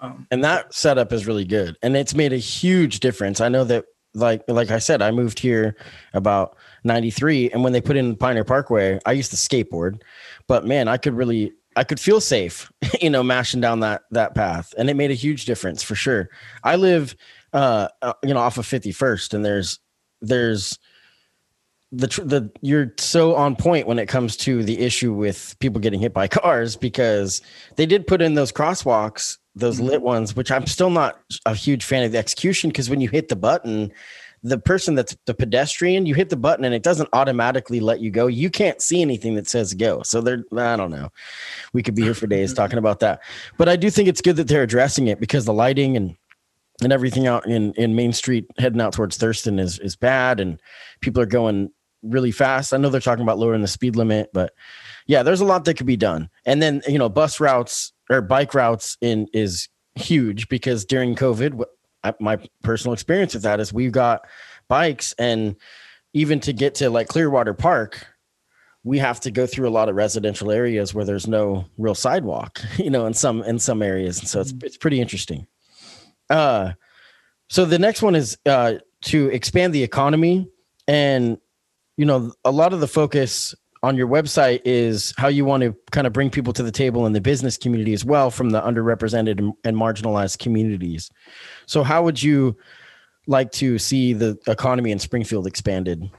Um, 0.00 0.26
and 0.30 0.44
that 0.44 0.74
setup 0.74 1.10
is 1.12 1.26
really 1.26 1.46
good, 1.46 1.76
and 1.82 1.96
it's 1.96 2.14
made 2.14 2.34
a 2.34 2.38
huge 2.38 3.00
difference. 3.00 3.40
I 3.40 3.48
know 3.48 3.64
that, 3.64 3.86
like 4.12 4.42
like 4.46 4.70
I 4.70 4.78
said, 4.78 5.00
I 5.00 5.10
moved 5.10 5.38
here 5.38 5.74
about 6.12 6.56
'93, 6.84 7.50
and 7.50 7.64
when 7.64 7.72
they 7.72 7.80
put 7.80 7.96
in 7.96 8.14
Pioneer 8.14 8.44
Parkway, 8.44 8.98
I 9.06 9.12
used 9.12 9.30
to 9.30 9.36
skateboard, 9.38 10.02
but 10.46 10.66
man, 10.66 10.86
I 10.86 10.98
could 10.98 11.14
really 11.14 11.54
I 11.76 11.84
could 11.84 12.00
feel 12.00 12.20
safe, 12.20 12.72
you 13.00 13.10
know, 13.10 13.22
mashing 13.22 13.60
down 13.60 13.80
that 13.80 14.02
that 14.10 14.34
path, 14.34 14.74
and 14.78 14.88
it 14.88 14.96
made 14.96 15.10
a 15.10 15.14
huge 15.14 15.44
difference 15.44 15.82
for 15.82 15.94
sure. 15.94 16.30
I 16.64 16.76
live, 16.76 17.14
uh, 17.52 17.88
uh 18.02 18.12
you 18.22 18.34
know, 18.34 18.40
off 18.40 18.58
of 18.58 18.66
51st, 18.66 19.34
and 19.34 19.44
there's 19.44 19.78
there's 20.20 20.78
the 21.92 22.06
the 22.06 22.50
you're 22.62 22.92
so 22.98 23.34
on 23.36 23.56
point 23.56 23.86
when 23.86 23.98
it 23.98 24.06
comes 24.06 24.36
to 24.36 24.62
the 24.64 24.80
issue 24.80 25.12
with 25.12 25.56
people 25.60 25.80
getting 25.80 26.00
hit 26.00 26.12
by 26.12 26.28
cars 26.28 26.76
because 26.76 27.42
they 27.76 27.86
did 27.86 28.06
put 28.06 28.22
in 28.22 28.34
those 28.34 28.52
crosswalks 28.52 29.38
those 29.56 29.80
lit 29.80 30.02
ones, 30.02 30.36
which 30.36 30.52
I'm 30.52 30.66
still 30.66 30.90
not 30.90 31.18
a 31.46 31.54
huge 31.54 31.82
fan 31.82 32.04
of 32.04 32.12
the 32.12 32.18
execution 32.18 32.70
because 32.70 32.90
when 32.90 33.00
you 33.00 33.08
hit 33.08 33.28
the 33.28 33.36
button, 33.36 33.90
the 34.42 34.58
person 34.58 34.94
that's 34.94 35.16
the 35.24 35.34
pedestrian, 35.34 36.04
you 36.04 36.14
hit 36.14 36.28
the 36.28 36.36
button 36.36 36.64
and 36.64 36.74
it 36.74 36.82
doesn't 36.82 37.08
automatically 37.14 37.80
let 37.80 38.00
you 38.00 38.10
go. 38.10 38.26
You 38.26 38.50
can't 38.50 38.80
see 38.82 39.00
anything 39.00 39.34
that 39.34 39.48
says 39.48 39.72
go. 39.72 40.02
So 40.02 40.20
they're, 40.20 40.44
I 40.56 40.76
don't 40.76 40.90
know. 40.90 41.08
We 41.72 41.82
could 41.82 41.94
be 41.94 42.02
here 42.02 42.14
for 42.14 42.26
days 42.26 42.52
talking 42.52 42.78
about 42.78 43.00
that. 43.00 43.22
But 43.56 43.68
I 43.68 43.76
do 43.76 43.90
think 43.90 44.08
it's 44.08 44.20
good 44.20 44.36
that 44.36 44.46
they're 44.46 44.62
addressing 44.62 45.08
it 45.08 45.18
because 45.18 45.46
the 45.46 45.54
lighting 45.54 45.96
and 45.96 46.14
and 46.82 46.92
everything 46.92 47.26
out 47.26 47.46
in, 47.46 47.72
in 47.74 47.94
Main 47.94 48.12
Street 48.12 48.46
heading 48.58 48.80
out 48.80 48.92
towards 48.92 49.16
Thurston 49.16 49.58
is 49.58 49.78
is 49.78 49.96
bad 49.96 50.40
and 50.40 50.60
people 51.00 51.22
are 51.22 51.26
going 51.26 51.70
really 52.02 52.30
fast. 52.30 52.72
I 52.72 52.76
know 52.76 52.88
they're 52.88 53.00
talking 53.00 53.22
about 53.22 53.38
lowering 53.38 53.62
the 53.62 53.68
speed 53.68 53.96
limit, 53.96 54.30
but 54.32 54.52
yeah, 55.06 55.22
there's 55.22 55.40
a 55.40 55.44
lot 55.44 55.64
that 55.64 55.74
could 55.74 55.86
be 55.86 55.96
done. 55.96 56.28
And 56.44 56.62
then, 56.62 56.82
you 56.86 56.98
know, 56.98 57.08
bus 57.08 57.40
routes 57.40 57.92
or 58.10 58.20
bike 58.20 58.54
routes 58.54 58.96
in 59.00 59.26
is 59.32 59.68
huge 59.94 60.48
because 60.48 60.84
during 60.84 61.14
COVID, 61.14 61.64
my 62.20 62.38
personal 62.62 62.92
experience 62.92 63.34
with 63.34 63.42
that 63.42 63.60
is 63.60 63.72
we've 63.72 63.92
got 63.92 64.26
bikes 64.68 65.14
and 65.18 65.56
even 66.12 66.40
to 66.40 66.52
get 66.52 66.76
to 66.76 66.90
like 66.90 67.08
Clearwater 67.08 67.54
Park, 67.54 68.06
we 68.84 68.98
have 68.98 69.18
to 69.20 69.30
go 69.30 69.46
through 69.46 69.68
a 69.68 69.70
lot 69.70 69.88
of 69.88 69.96
residential 69.96 70.52
areas 70.52 70.94
where 70.94 71.04
there's 71.04 71.26
no 71.26 71.66
real 71.76 71.94
sidewalk, 71.94 72.60
you 72.76 72.90
know, 72.90 73.06
in 73.06 73.14
some 73.14 73.42
in 73.42 73.58
some 73.58 73.82
areas. 73.82 74.20
And 74.20 74.28
so 74.28 74.40
it's 74.40 74.52
mm-hmm. 74.52 74.66
it's 74.66 74.76
pretty 74.76 75.00
interesting. 75.00 75.46
Uh 76.30 76.72
so 77.48 77.64
the 77.64 77.78
next 77.78 78.02
one 78.02 78.14
is 78.14 78.38
uh 78.46 78.74
to 79.02 79.28
expand 79.28 79.72
the 79.72 79.82
economy 79.82 80.48
and 80.88 81.38
you 81.96 82.04
know 82.04 82.32
a 82.44 82.50
lot 82.50 82.72
of 82.72 82.80
the 82.80 82.88
focus 82.88 83.54
on 83.82 83.96
your 83.96 84.08
website 84.08 84.60
is 84.64 85.14
how 85.16 85.28
you 85.28 85.44
want 85.44 85.62
to 85.62 85.74
kind 85.92 86.06
of 86.06 86.12
bring 86.12 86.28
people 86.30 86.52
to 86.52 86.62
the 86.62 86.72
table 86.72 87.06
in 87.06 87.12
the 87.12 87.20
business 87.20 87.56
community 87.56 87.92
as 87.92 88.04
well 88.04 88.30
from 88.30 88.50
the 88.50 88.60
underrepresented 88.60 89.52
and 89.64 89.76
marginalized 89.76 90.38
communities. 90.38 91.10
So, 91.66 91.82
how 91.82 92.02
would 92.02 92.22
you 92.22 92.56
like 93.26 93.52
to 93.52 93.78
see 93.78 94.12
the 94.12 94.38
economy 94.46 94.90
in 94.90 94.98
Springfield 94.98 95.46
expanded? 95.46 96.10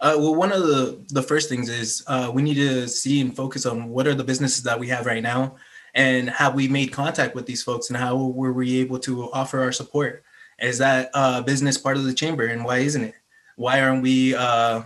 Uh, 0.00 0.16
well, 0.18 0.34
one 0.34 0.50
of 0.50 0.62
the, 0.62 1.04
the 1.10 1.22
first 1.22 1.48
things 1.48 1.68
is 1.68 2.02
uh, 2.06 2.30
we 2.32 2.42
need 2.42 2.54
to 2.54 2.88
see 2.88 3.20
and 3.20 3.36
focus 3.36 3.66
on 3.66 3.88
what 3.88 4.06
are 4.06 4.14
the 4.14 4.24
businesses 4.24 4.64
that 4.64 4.78
we 4.78 4.88
have 4.88 5.06
right 5.06 5.22
now 5.22 5.54
and 5.94 6.30
have 6.30 6.54
we 6.54 6.68
made 6.68 6.92
contact 6.92 7.34
with 7.34 7.46
these 7.46 7.62
folks 7.62 7.88
and 7.88 7.96
how 7.96 8.16
were 8.16 8.52
we 8.52 8.80
able 8.80 8.98
to 9.00 9.30
offer 9.32 9.60
our 9.60 9.72
support? 9.72 10.24
Is 10.58 10.78
that 10.78 11.10
uh, 11.14 11.42
business 11.42 11.76
part 11.76 11.96
of 11.96 12.04
the 12.04 12.14
chamber 12.14 12.46
and 12.46 12.64
why 12.64 12.78
isn't 12.78 13.04
it? 13.04 13.14
Why 13.56 13.80
aren't 13.80 14.02
we 14.02 14.34
uh, 14.34 14.82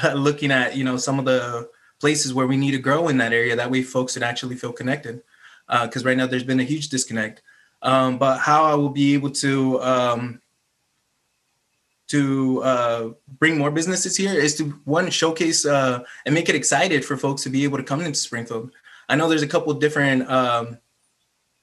looking 0.14 0.50
at 0.50 0.76
you 0.76 0.84
know 0.84 0.96
some 0.96 1.18
of 1.18 1.24
the 1.24 1.68
places 2.00 2.34
where 2.34 2.46
we 2.46 2.56
need 2.56 2.72
to 2.72 2.78
grow 2.78 3.08
in 3.08 3.18
that 3.18 3.32
area 3.32 3.56
that 3.56 3.70
way 3.70 3.82
folks 3.82 4.14
would 4.14 4.22
actually 4.24 4.56
feel 4.56 4.72
connected 4.72 5.22
because 5.84 6.04
uh, 6.04 6.08
right 6.08 6.16
now 6.16 6.26
there's 6.26 6.44
been 6.44 6.60
a 6.60 6.64
huge 6.64 6.88
disconnect 6.88 7.42
um, 7.82 8.18
but 8.18 8.38
how 8.38 8.64
i 8.64 8.74
will 8.74 8.90
be 8.90 9.14
able 9.14 9.30
to 9.30 9.80
um, 9.82 10.40
to 12.08 12.62
uh, 12.62 13.10
bring 13.38 13.56
more 13.56 13.70
businesses 13.70 14.16
here 14.16 14.34
is 14.34 14.54
to 14.56 14.64
one 14.84 15.08
showcase 15.10 15.64
uh, 15.64 16.02
and 16.26 16.34
make 16.34 16.48
it 16.48 16.54
excited 16.54 17.04
for 17.04 17.16
folks 17.16 17.42
to 17.42 17.50
be 17.50 17.64
able 17.64 17.78
to 17.78 17.84
come 17.84 18.00
into 18.00 18.18
springfield 18.18 18.72
i 19.12 19.16
know 19.16 19.28
there's 19.28 19.42
a 19.42 19.48
couple 19.48 19.72
different 19.74 20.28
um, 20.30 20.78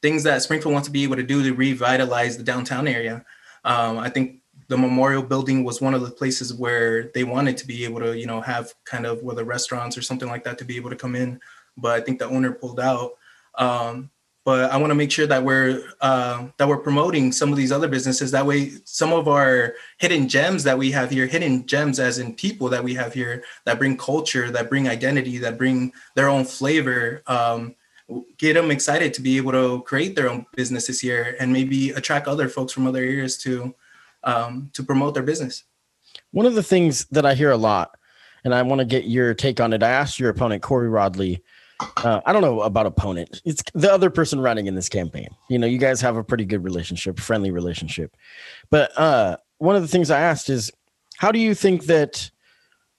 things 0.02 0.24
that 0.24 0.42
springfield 0.42 0.74
wants 0.74 0.88
to 0.88 0.92
be 0.92 1.04
able 1.04 1.16
to 1.16 1.24
do 1.24 1.44
to 1.44 1.54
revitalize 1.54 2.38
the 2.38 2.44
downtown 2.44 2.88
area 2.88 3.26
um, 3.66 3.98
i 3.98 4.10
think 4.10 4.40
the 4.70 4.78
memorial 4.78 5.24
building 5.24 5.64
was 5.64 5.82
one 5.82 5.96
of 5.96 6.02
the 6.02 6.12
places 6.12 6.54
where 6.54 7.12
they 7.16 7.24
wanted 7.24 7.58
to 7.58 7.66
be 7.66 7.84
able 7.84 8.00
to, 8.00 8.18
you 8.18 8.28
know, 8.28 8.40
have 8.40 8.72
kind 8.86 9.06
of 9.08 9.24
whether 9.24 9.44
restaurants 9.44 9.98
or 9.98 10.04
something 10.04 10.30
like 10.30 10.44
that 10.44 10.60
to 10.60 10.64
be 10.64 10.78
able 10.78 10.92
to 10.92 10.96
come 10.96 11.16
in. 11.16 11.40
But 11.76 12.00
I 12.00 12.02
think 12.02 12.20
the 12.20 12.28
owner 12.30 12.52
pulled 12.52 12.80
out. 12.80 13.14
Um, 13.56 14.12
but 14.50 14.72
I 14.72 14.78
want 14.78 14.90
to 14.90 14.96
make 14.96 15.12
sure 15.12 15.28
that 15.28 15.44
we're 15.44 15.84
uh, 16.02 16.48
that 16.58 16.68
we're 16.68 16.80
promoting 16.80 17.32
some 17.32 17.52
of 17.52 17.56
these 17.56 17.72
other 17.72 17.88
businesses. 17.88 18.32
That 18.32 18.48
way, 18.48 18.72
some 18.84 19.14
of 19.14 19.28
our 19.28 19.76
hidden 20.00 20.28
gems 20.28 20.64
that 20.64 20.76
we 20.76 20.90
have 20.90 21.12
here, 21.12 21.28
hidden 21.28 21.68
gems 21.68 22.00
as 22.00 22.18
in 22.18 22.34
people 22.34 22.68
that 22.70 22.84
we 22.84 22.96
have 22.96 23.14
here 23.14 23.44
that 23.66 23.78
bring 23.78 23.96
culture, 23.96 24.50
that 24.50 24.68
bring 24.68 24.88
identity, 24.90 25.38
that 25.38 25.60
bring 25.60 25.94
their 26.16 26.30
own 26.30 26.46
flavor. 26.46 27.22
Um, 27.28 27.76
get 28.40 28.56
them 28.56 28.72
excited 28.72 29.14
to 29.14 29.22
be 29.22 29.38
able 29.38 29.52
to 29.52 29.84
create 29.84 30.16
their 30.16 30.32
own 30.32 30.48
businesses 30.56 31.00
here 31.00 31.38
and 31.40 31.54
maybe 31.54 31.92
attract 31.92 32.28
other 32.28 32.50
folks 32.50 32.74
from 32.74 32.88
other 32.88 33.04
areas 33.04 33.38
to 33.44 33.76
um, 34.24 34.72
to 34.74 34.82
promote 34.82 35.14
their 35.14 35.22
business. 35.22 35.64
One 36.32 36.48
of 36.48 36.56
the 36.56 36.64
things 36.64 37.06
that 37.12 37.24
I 37.24 37.36
hear 37.36 37.52
a 37.52 37.58
lot, 37.58 37.92
and 38.44 38.56
I 38.56 38.64
want 38.64 38.80
to 38.80 38.86
get 38.86 39.04
your 39.06 39.36
take 39.36 39.62
on 39.62 39.74
it. 39.74 39.84
I 39.84 39.90
asked 39.90 40.20
your 40.20 40.32
opponent, 40.32 40.64
Kori 40.64 40.90
Rodley. 40.90 41.44
Uh, 41.80 42.22
I 42.26 42.34
don't 42.34 42.42
know 42.42 42.62
about 42.62 42.86
opponent. 42.86 43.42
It's 43.46 43.64
the 43.74 43.92
other 43.92 44.10
person 44.10 44.42
running 44.42 44.68
in 44.68 44.76
this 44.76 44.90
campaign. 44.90 45.30
You 45.50 45.60
know, 45.60 45.68
you 45.68 45.78
guys 45.78 46.02
have 46.02 46.18
a 46.18 46.24
pretty 46.24 46.46
good 46.46 46.64
relationship, 46.64 47.20
friendly 47.20 47.52
relationship. 47.52 48.16
But 48.70 48.98
uh, 48.98 49.38
one 49.60 49.76
of 49.76 49.82
the 49.82 49.88
things 49.88 50.12
I 50.12 50.20
asked 50.20 50.50
is, 50.50 50.72
how 51.18 51.32
do 51.32 51.40
you 51.40 51.54
think 51.54 51.86
that 51.86 52.30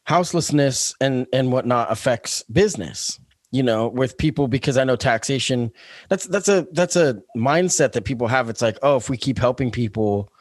houselessness 0.05 0.95
and 1.01 1.27
and 1.33 1.53
whatnot 1.53 1.91
affects 1.91 2.43
business 2.45 3.21
you 3.53 3.63
know 3.63 3.89
with 3.89 4.17
people 4.17 4.49
because 4.49 4.77
i 4.77 4.83
know 4.83 4.97
taxation 4.97 5.71
that's 6.09 6.27
that's 6.27 6.49
a 6.49 6.67
that's 6.73 6.97
a 6.97 7.21
mindset 7.37 7.93
that 7.93 8.05
people 8.05 8.27
have 8.27 8.49
it's 8.49 8.63
like 8.63 8.79
oh 8.83 8.97
if 8.97 9.11
we 9.11 9.17
keep 9.17 9.39
helping 9.39 9.71
people 9.71 10.33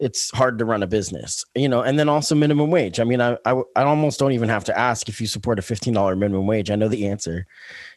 it's 0.00 0.30
hard 0.30 0.58
to 0.58 0.64
run 0.64 0.82
a 0.82 0.86
business 0.86 1.44
you 1.54 1.68
know 1.68 1.82
and 1.82 1.98
then 1.98 2.08
also 2.08 2.34
minimum 2.34 2.70
wage. 2.70 2.98
I 3.00 3.04
mean 3.04 3.20
i 3.20 3.36
i, 3.44 3.52
I 3.76 3.82
almost 3.82 4.18
don't 4.18 4.32
even 4.32 4.48
have 4.48 4.64
to 4.64 4.78
ask 4.78 5.08
if 5.08 5.20
you 5.20 5.26
support 5.26 5.58
a 5.58 5.62
$15 5.62 6.18
minimum 6.18 6.46
wage. 6.46 6.70
I 6.70 6.76
know 6.76 6.88
the 6.88 7.06
answer. 7.06 7.46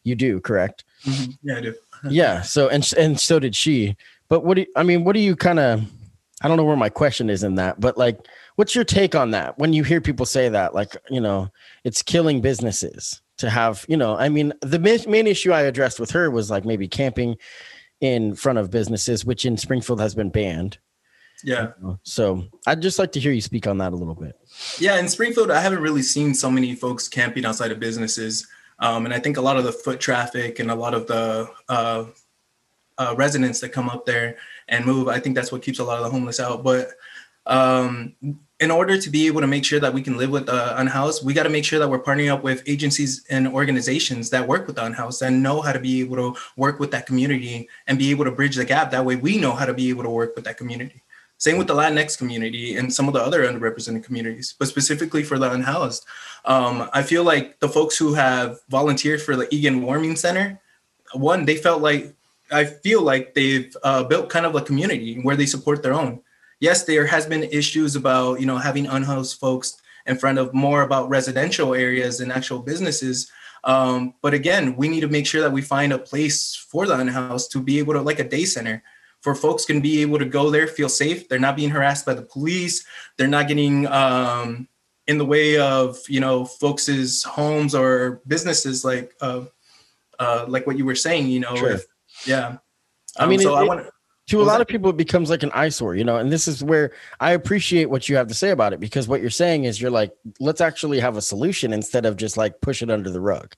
You 0.03 0.15
do 0.15 0.39
correct? 0.39 0.83
Mm-hmm. 1.05 1.31
yeah 1.43 1.57
i 1.57 1.61
do. 1.61 1.73
Yeah 2.09 2.41
so 2.41 2.67
and 2.67 2.89
and 2.97 3.19
so 3.19 3.39
did 3.39 3.55
she. 3.55 3.95
But 4.27 4.43
what 4.43 4.55
do 4.55 4.61
you, 4.61 4.67
i 4.75 4.83
mean 4.83 5.03
what 5.03 5.13
do 5.13 5.19
you 5.19 5.35
kind 5.35 5.59
of 5.59 5.81
i 6.41 6.47
don't 6.47 6.57
know 6.57 6.65
where 6.65 6.77
my 6.77 6.89
question 6.89 7.29
is 7.29 7.43
in 7.43 7.55
that 7.55 7.79
but 7.79 7.97
like 7.97 8.19
what's 8.55 8.75
your 8.75 8.83
take 8.83 9.15
on 9.15 9.31
that? 9.31 9.57
When 9.57 9.73
you 9.73 9.83
hear 9.83 10.01
people 10.01 10.25
say 10.25 10.49
that 10.49 10.75
like 10.75 10.95
you 11.09 11.21
know 11.21 11.49
it's 11.83 12.01
killing 12.01 12.41
businesses 12.41 13.21
to 13.37 13.49
have 13.49 13.85
you 13.87 13.97
know 13.97 14.15
i 14.15 14.29
mean 14.29 14.53
the 14.61 14.79
main 14.79 15.27
issue 15.27 15.51
i 15.51 15.61
addressed 15.61 15.99
with 15.99 16.11
her 16.11 16.29
was 16.29 16.51
like 16.51 16.65
maybe 16.65 16.87
camping 16.87 17.35
in 17.99 18.35
front 18.35 18.59
of 18.59 18.69
businesses 18.69 19.25
which 19.25 19.45
in 19.45 19.57
springfield 19.57 19.99
has 19.99 20.13
been 20.15 20.29
banned 20.29 20.77
yeah 21.43 21.71
so 22.03 22.43
i'd 22.67 22.81
just 22.81 22.99
like 22.99 23.11
to 23.11 23.19
hear 23.19 23.31
you 23.31 23.41
speak 23.41 23.67
on 23.67 23.77
that 23.77 23.93
a 23.93 23.95
little 23.95 24.15
bit 24.15 24.39
yeah 24.79 24.97
in 24.97 25.07
springfield 25.07 25.51
i 25.51 25.59
haven't 25.59 25.81
really 25.81 26.01
seen 26.01 26.33
so 26.33 26.49
many 26.49 26.73
folks 26.75 27.07
camping 27.07 27.45
outside 27.45 27.71
of 27.71 27.79
businesses 27.79 28.47
um, 28.79 29.05
and 29.05 29.13
i 29.13 29.19
think 29.19 29.37
a 29.37 29.41
lot 29.41 29.57
of 29.57 29.63
the 29.63 29.71
foot 29.71 29.99
traffic 29.99 30.59
and 30.59 30.71
a 30.71 30.75
lot 30.75 30.93
of 30.93 31.07
the 31.07 31.49
uh, 31.69 32.05
uh, 32.97 33.15
residents 33.17 33.59
that 33.59 33.69
come 33.69 33.89
up 33.89 34.05
there 34.05 34.37
and 34.69 34.85
move 34.85 35.07
i 35.07 35.19
think 35.19 35.35
that's 35.35 35.51
what 35.51 35.61
keeps 35.61 35.79
a 35.79 35.83
lot 35.83 35.97
of 35.97 36.03
the 36.03 36.09
homeless 36.09 36.39
out 36.39 36.63
but 36.63 36.91
um, 37.45 38.15
in 38.59 38.71
order 38.71 38.97
to 38.97 39.09
be 39.09 39.27
able 39.27 39.41
to 39.41 39.47
make 39.47 39.65
sure 39.65 39.79
that 39.79 39.93
we 39.93 40.01
can 40.01 40.15
live 40.17 40.29
with 40.29 40.45
the 40.45 40.79
unhoused, 40.79 41.25
we 41.25 41.33
got 41.33 41.43
to 41.43 41.49
make 41.49 41.65
sure 41.65 41.79
that 41.79 41.89
we're 41.89 42.01
partnering 42.01 42.31
up 42.31 42.43
with 42.43 42.63
agencies 42.65 43.25
and 43.29 43.45
organizations 43.47 44.29
that 44.29 44.47
work 44.47 44.67
with 44.67 44.77
the 44.77 44.85
unhoused 44.85 45.21
and 45.21 45.43
know 45.43 45.59
how 45.61 45.73
to 45.73 45.79
be 45.79 45.99
able 45.99 46.15
to 46.15 46.39
work 46.55 46.79
with 46.79 46.91
that 46.91 47.05
community 47.05 47.67
and 47.87 47.99
be 47.99 48.09
able 48.11 48.23
to 48.23 48.31
bridge 48.31 48.55
the 48.55 48.63
gap. 48.63 48.91
That 48.91 49.03
way, 49.03 49.17
we 49.17 49.37
know 49.37 49.51
how 49.51 49.65
to 49.65 49.73
be 49.73 49.89
able 49.89 50.03
to 50.03 50.09
work 50.09 50.35
with 50.35 50.45
that 50.45 50.55
community. 50.55 51.03
Same 51.43 51.57
with 51.57 51.67
the 51.67 51.75
Latinx 51.75 52.17
community 52.17 52.77
and 52.77 52.93
some 52.93 53.07
of 53.07 53.13
the 53.13 53.19
other 53.21 53.45
underrepresented 53.45 54.03
communities, 54.03 54.55
but 54.57 54.69
specifically 54.69 55.23
for 55.23 55.37
the 55.37 55.51
unhoused. 55.51 56.05
Um, 56.45 56.89
I 56.93 57.03
feel 57.03 57.23
like 57.23 57.59
the 57.59 57.67
folks 57.67 57.97
who 57.97 58.13
have 58.13 58.59
volunteered 58.69 59.21
for 59.21 59.35
the 59.35 59.53
Egan 59.53 59.81
Warming 59.81 60.15
Center, 60.15 60.61
one, 61.13 61.45
they 61.45 61.57
felt 61.57 61.81
like 61.81 62.13
I 62.51 62.63
feel 62.65 63.01
like 63.01 63.33
they've 63.33 63.75
uh, 63.83 64.03
built 64.03 64.29
kind 64.29 64.45
of 64.45 64.55
a 64.55 64.61
community 64.61 65.19
where 65.25 65.35
they 65.35 65.45
support 65.45 65.83
their 65.83 65.93
own 65.93 66.21
yes, 66.63 66.85
there 66.85 67.05
has 67.05 67.25
been 67.25 67.43
issues 67.43 67.95
about 67.97 68.39
you 68.39 68.45
know 68.45 68.57
having 68.57 68.87
unhoused 68.87 69.37
folks 69.37 69.81
in 70.05 70.17
front 70.17 70.39
of 70.39 70.53
more 70.53 70.81
about 70.81 71.09
residential 71.09 71.75
areas 71.75 72.21
and 72.21 72.31
actual 72.31 72.59
businesses. 72.59 73.29
Um, 73.65 74.13
but 74.21 74.33
again, 74.33 74.75
we 74.75 74.87
need 74.87 75.01
to 75.01 75.07
make 75.07 75.27
sure 75.27 75.41
that 75.41 75.51
we 75.51 75.61
find 75.61 75.93
a 75.93 75.97
place 75.97 76.55
for 76.55 76.85
the 76.85 76.97
unhoused 76.97 77.51
to 77.51 77.59
be 77.59 77.79
able 77.79 77.93
to 77.93 78.01
like 78.01 78.19
a 78.19 78.27
day 78.27 78.45
center 78.45 78.83
for 79.23 79.33
folks 79.33 79.63
can 79.65 79.79
be 79.79 80.01
able 80.01 80.19
to 80.19 80.25
go 80.25 80.49
there, 80.49 80.67
feel 80.67 80.89
safe. 80.89 81.29
They're 81.29 81.39
not 81.39 81.55
being 81.55 81.69
harassed 81.69 82.05
by 82.05 82.13
the 82.13 82.21
police. 82.21 82.85
They're 83.17 83.27
not 83.27 83.47
getting 83.47 83.87
um, 83.87 84.67
in 85.07 85.17
the 85.17 85.25
way 85.25 85.57
of 85.57 85.97
you 86.09 86.19
know 86.19 86.43
folks' 86.45 87.23
homes 87.23 87.73
or 87.73 88.21
businesses 88.27 88.83
like 88.83 89.13
uh, 89.21 89.45
uh, 90.19 90.45
like 90.47 90.67
what 90.67 90.77
you 90.77 90.85
were 90.85 90.95
saying. 90.95 91.27
You 91.27 91.39
know, 91.39 91.55
sure. 91.55 91.71
if, 91.71 91.85
yeah. 92.25 92.47
Um, 92.47 92.59
I 93.17 93.27
mean, 93.27 93.39
so 93.39 93.55
it, 93.55 93.61
I 93.61 93.63
want 93.63 93.85
to 94.27 94.41
a 94.41 94.43
lot 94.43 94.61
of 94.61 94.67
people 94.67 94.89
it 94.89 94.97
becomes 94.97 95.29
like 95.29 95.43
an 95.43 95.51
eyesore 95.53 95.95
you 95.95 96.03
know 96.03 96.17
and 96.17 96.31
this 96.31 96.47
is 96.47 96.63
where 96.63 96.91
i 97.19 97.31
appreciate 97.33 97.89
what 97.89 98.07
you 98.07 98.15
have 98.15 98.27
to 98.27 98.33
say 98.33 98.51
about 98.51 98.71
it 98.73 98.79
because 98.79 99.07
what 99.07 99.21
you're 99.21 99.29
saying 99.29 99.65
is 99.65 99.81
you're 99.81 99.91
like 99.91 100.13
let's 100.39 100.61
actually 100.61 100.99
have 100.99 101.17
a 101.17 101.21
solution 101.21 101.73
instead 101.73 102.05
of 102.05 102.15
just 102.15 102.37
like 102.37 102.59
push 102.61 102.81
it 102.81 102.89
under 102.89 103.11
the 103.11 103.19
rug 103.19 103.53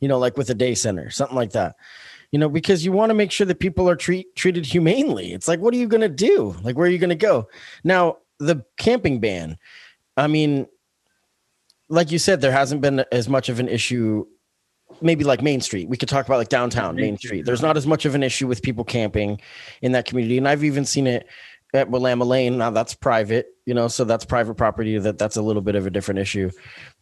you 0.00 0.08
know 0.08 0.18
like 0.18 0.36
with 0.36 0.50
a 0.50 0.54
day 0.54 0.74
center 0.74 1.10
something 1.10 1.36
like 1.36 1.52
that 1.52 1.76
you 2.32 2.38
know 2.38 2.48
because 2.48 2.84
you 2.84 2.92
want 2.92 3.10
to 3.10 3.14
make 3.14 3.30
sure 3.30 3.46
that 3.46 3.60
people 3.60 3.88
are 3.88 3.96
treat, 3.96 4.34
treated 4.36 4.64
humanely 4.64 5.32
it's 5.32 5.48
like 5.48 5.60
what 5.60 5.74
are 5.74 5.78
you 5.78 5.88
going 5.88 6.00
to 6.00 6.08
do 6.08 6.54
like 6.62 6.76
where 6.76 6.86
are 6.86 6.90
you 6.90 6.98
going 6.98 7.10
to 7.10 7.14
go 7.14 7.48
now 7.84 8.16
the 8.38 8.64
camping 8.76 9.20
ban 9.20 9.56
i 10.16 10.26
mean 10.26 10.66
like 11.88 12.10
you 12.10 12.18
said 12.18 12.40
there 12.40 12.52
hasn't 12.52 12.80
been 12.80 13.04
as 13.12 13.28
much 13.28 13.48
of 13.48 13.60
an 13.60 13.68
issue 13.68 14.24
maybe 15.00 15.24
like 15.24 15.42
Main 15.42 15.60
Street. 15.60 15.88
We 15.88 15.96
could 15.96 16.08
talk 16.08 16.26
about 16.26 16.38
like 16.38 16.48
downtown 16.48 16.96
Main 16.96 17.16
Street. 17.16 17.44
There's 17.44 17.62
not 17.62 17.76
as 17.76 17.86
much 17.86 18.04
of 18.04 18.14
an 18.14 18.22
issue 18.22 18.46
with 18.46 18.62
people 18.62 18.84
camping 18.84 19.40
in 19.82 19.92
that 19.92 20.04
community, 20.04 20.38
and 20.38 20.48
I've 20.48 20.64
even 20.64 20.84
seen 20.84 21.06
it 21.06 21.26
at 21.74 21.90
Willamette 21.90 22.26
Lane. 22.26 22.58
Now 22.58 22.70
that's 22.70 22.94
private, 22.94 23.54
you 23.66 23.74
know, 23.74 23.88
so 23.88 24.04
that's 24.04 24.24
private 24.24 24.54
property. 24.54 24.98
That 24.98 25.18
that's 25.18 25.36
a 25.36 25.42
little 25.42 25.62
bit 25.62 25.74
of 25.74 25.86
a 25.86 25.90
different 25.90 26.20
issue. 26.20 26.50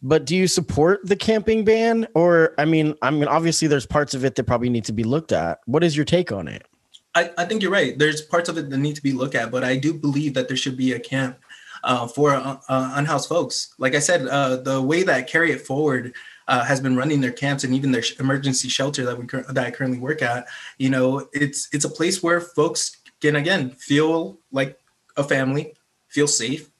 But 0.03 0.25
do 0.25 0.37
you 0.37 0.47
support 0.47 1.01
the 1.05 1.17
camping 1.17 1.65
ban, 1.65 2.07
or 2.15 2.55
I 2.59 2.65
mean, 2.65 2.95
I 3.03 3.11
mean, 3.11 3.29
obviously 3.29 3.69
there's 3.69 3.87
parts 3.87 4.15
of 4.15 4.25
it 4.25 4.35
that 4.37 4.45
probably 4.45 4.71
need 4.71 4.85
to 4.85 4.93
be 4.93 5.05
looked 5.05 5.33
at. 5.33 5.61
What 5.67 5.85
is 5.85 5.97
your 5.97 6.05
take 6.05 6.33
on 6.33 6.49
it? 6.49 6.67
I, 7.15 7.31
I 7.39 7.45
think 7.47 7.63
you're 7.63 7.73
right. 7.73 7.99
There's 7.99 8.21
parts 8.21 8.49
of 8.49 8.59
it 8.59 8.71
that 8.71 8.79
need 8.79 8.97
to 8.97 9.03
be 9.03 9.13
looked 9.13 9.35
at, 9.35 9.51
but 9.51 9.65
I 9.65 9.77
do 9.77 9.95
believe 9.95 10.35
that 10.35 10.49
there 10.49 10.57
should 10.57 10.77
be 10.77 10.93
a 10.93 11.01
camp 11.01 11.39
uh, 11.85 12.07
for 12.07 12.35
uh, 12.35 12.59
uh, 12.69 12.93
unhoused 12.95 13.29
folks. 13.29 13.75
Like 13.79 13.95
I 13.95 13.99
said, 13.99 14.27
uh, 14.27 14.57
the 14.57 14.83
way 14.83 15.03
that 15.05 15.29
carry 15.29 15.53
it 15.53 15.61
forward 15.61 16.15
uh, 16.49 16.65
has 16.65 16.81
been 16.81 16.97
running 16.97 17.21
their 17.21 17.33
camps 17.33 17.65
and 17.65 17.75
even 17.75 17.93
their 17.93 18.03
emergency 18.19 18.69
shelter 18.69 19.05
that 19.05 19.19
we 19.19 19.27
that 19.27 19.67
I 19.67 19.71
currently 19.71 19.99
work 19.99 20.23
at. 20.23 20.47
You 20.79 20.91
know, 20.91 21.29
it's 21.33 21.69
it's 21.73 21.85
a 21.85 21.91
place 21.91 22.23
where 22.23 22.41
folks 22.41 22.97
can 23.21 23.37
again 23.37 23.71
feel 23.71 24.39
like 24.53 24.79
a 25.17 25.25
family, 25.25 25.75
feel 26.09 26.27
safe, 26.27 26.71